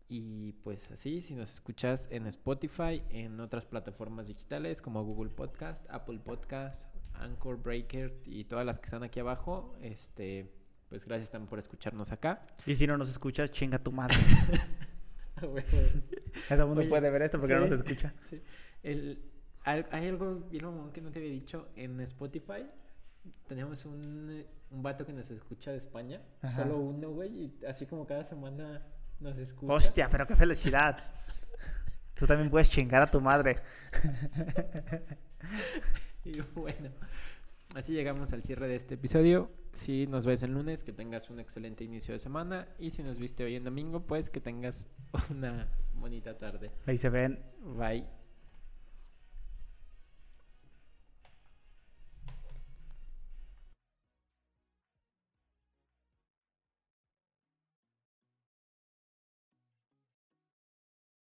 Y 0.09 0.53
pues 0.63 0.91
así, 0.91 1.23
si 1.23 1.35
nos 1.35 1.55
escuchas 1.55 2.09
en 2.11 2.27
Spotify, 2.27 3.03
en 3.09 3.41
otras 3.41 3.65
plataformas 3.67 4.27
digitales 4.27 4.83
como 4.83 5.03
Google 5.03 5.31
Podcast, 5.31 5.87
Apple 5.89 6.19
Podcast, 6.19 6.95
Anchor 7.15 7.63
Breaker 7.63 8.21
y 8.27 8.45
todas 8.45 8.67
las 8.67 8.79
que 8.79 8.85
están 8.85 9.03
aquí 9.03 9.21
abajo, 9.21 9.75
este, 9.81 10.53
pues 10.95 11.07
gracias 11.07 11.29
también 11.29 11.49
por 11.49 11.59
escucharnos 11.59 12.13
acá. 12.13 12.47
Y 12.67 12.77
si 12.77 12.87
no 12.87 12.97
nos 12.97 13.11
escuchas, 13.11 13.51
chinga 13.51 13.81
tu 13.81 13.91
madre. 13.91 14.15
A 15.35 15.45
huevo. 15.45 15.67
Todo 16.49 16.67
mundo 16.69 16.83
Oye, 16.83 16.89
puede 16.89 17.11
ver 17.11 17.23
esto 17.23 17.37
porque 17.41 17.53
no 17.57 17.65
sí, 17.65 17.71
nos 17.71 17.81
escucha. 17.81 18.15
sí. 18.21 18.41
El, 18.85 19.21
al- 19.65 19.89
hay 19.91 20.07
algo 20.07 20.37
bien 20.49 20.65
mamón 20.67 20.93
que 20.93 21.01
no 21.01 21.11
te 21.11 21.19
había 21.19 21.33
dicho. 21.33 21.69
En 21.75 21.99
Spotify 22.03 22.65
tenemos 23.49 23.85
un, 23.87 24.45
un 24.71 24.83
vato 24.85 25.05
que 25.05 25.13
nos 25.13 25.29
escucha 25.33 25.73
de 25.73 25.79
España. 25.79 26.23
Ajá. 26.43 26.63
Solo 26.63 26.79
uno, 26.79 27.11
güey. 27.11 27.29
Y 27.61 27.65
así 27.67 27.87
como 27.87 28.07
cada 28.07 28.23
semana 28.23 28.87
nos 29.19 29.37
escucha. 29.37 29.73
Hostia, 29.73 30.09
pero 30.09 30.29
qué 30.29 30.37
felicidad. 30.37 31.13
Tú 32.15 32.25
también 32.25 32.51
puedes 32.51 32.71
chingar 32.71 33.03
a 33.03 33.11
tu 33.11 33.21
madre. 33.21 33.59
Y 36.25 36.41
bueno, 36.55 36.91
así 37.75 37.93
llegamos 37.93 38.33
al 38.33 38.43
cierre 38.43 38.69
de 38.69 38.77
este 38.77 38.95
episodio. 38.95 39.51
Si 39.73 40.07
nos 40.07 40.27
ves 40.27 40.43
el 40.43 40.53
lunes, 40.53 40.83
que 40.83 40.93
tengas 40.93 41.31
un 41.31 41.41
excelente 41.41 41.85
inicio 41.85 42.13
de 42.13 42.19
semana. 42.19 42.69
Y 42.79 42.91
si 42.91 43.03
nos 43.03 43.19
viste 43.19 43.45
hoy 43.45 43.57
en 43.57 43.65
domingo, 43.65 44.07
pues 44.07 44.31
que 44.31 44.41
tengas 44.41 44.89
una 45.31 45.69
bonita 45.95 46.39
tarde. 46.39 46.71
Ahí 46.87 46.99
se 46.99 47.11
ven. 47.11 47.41
Bye. 47.77 48.24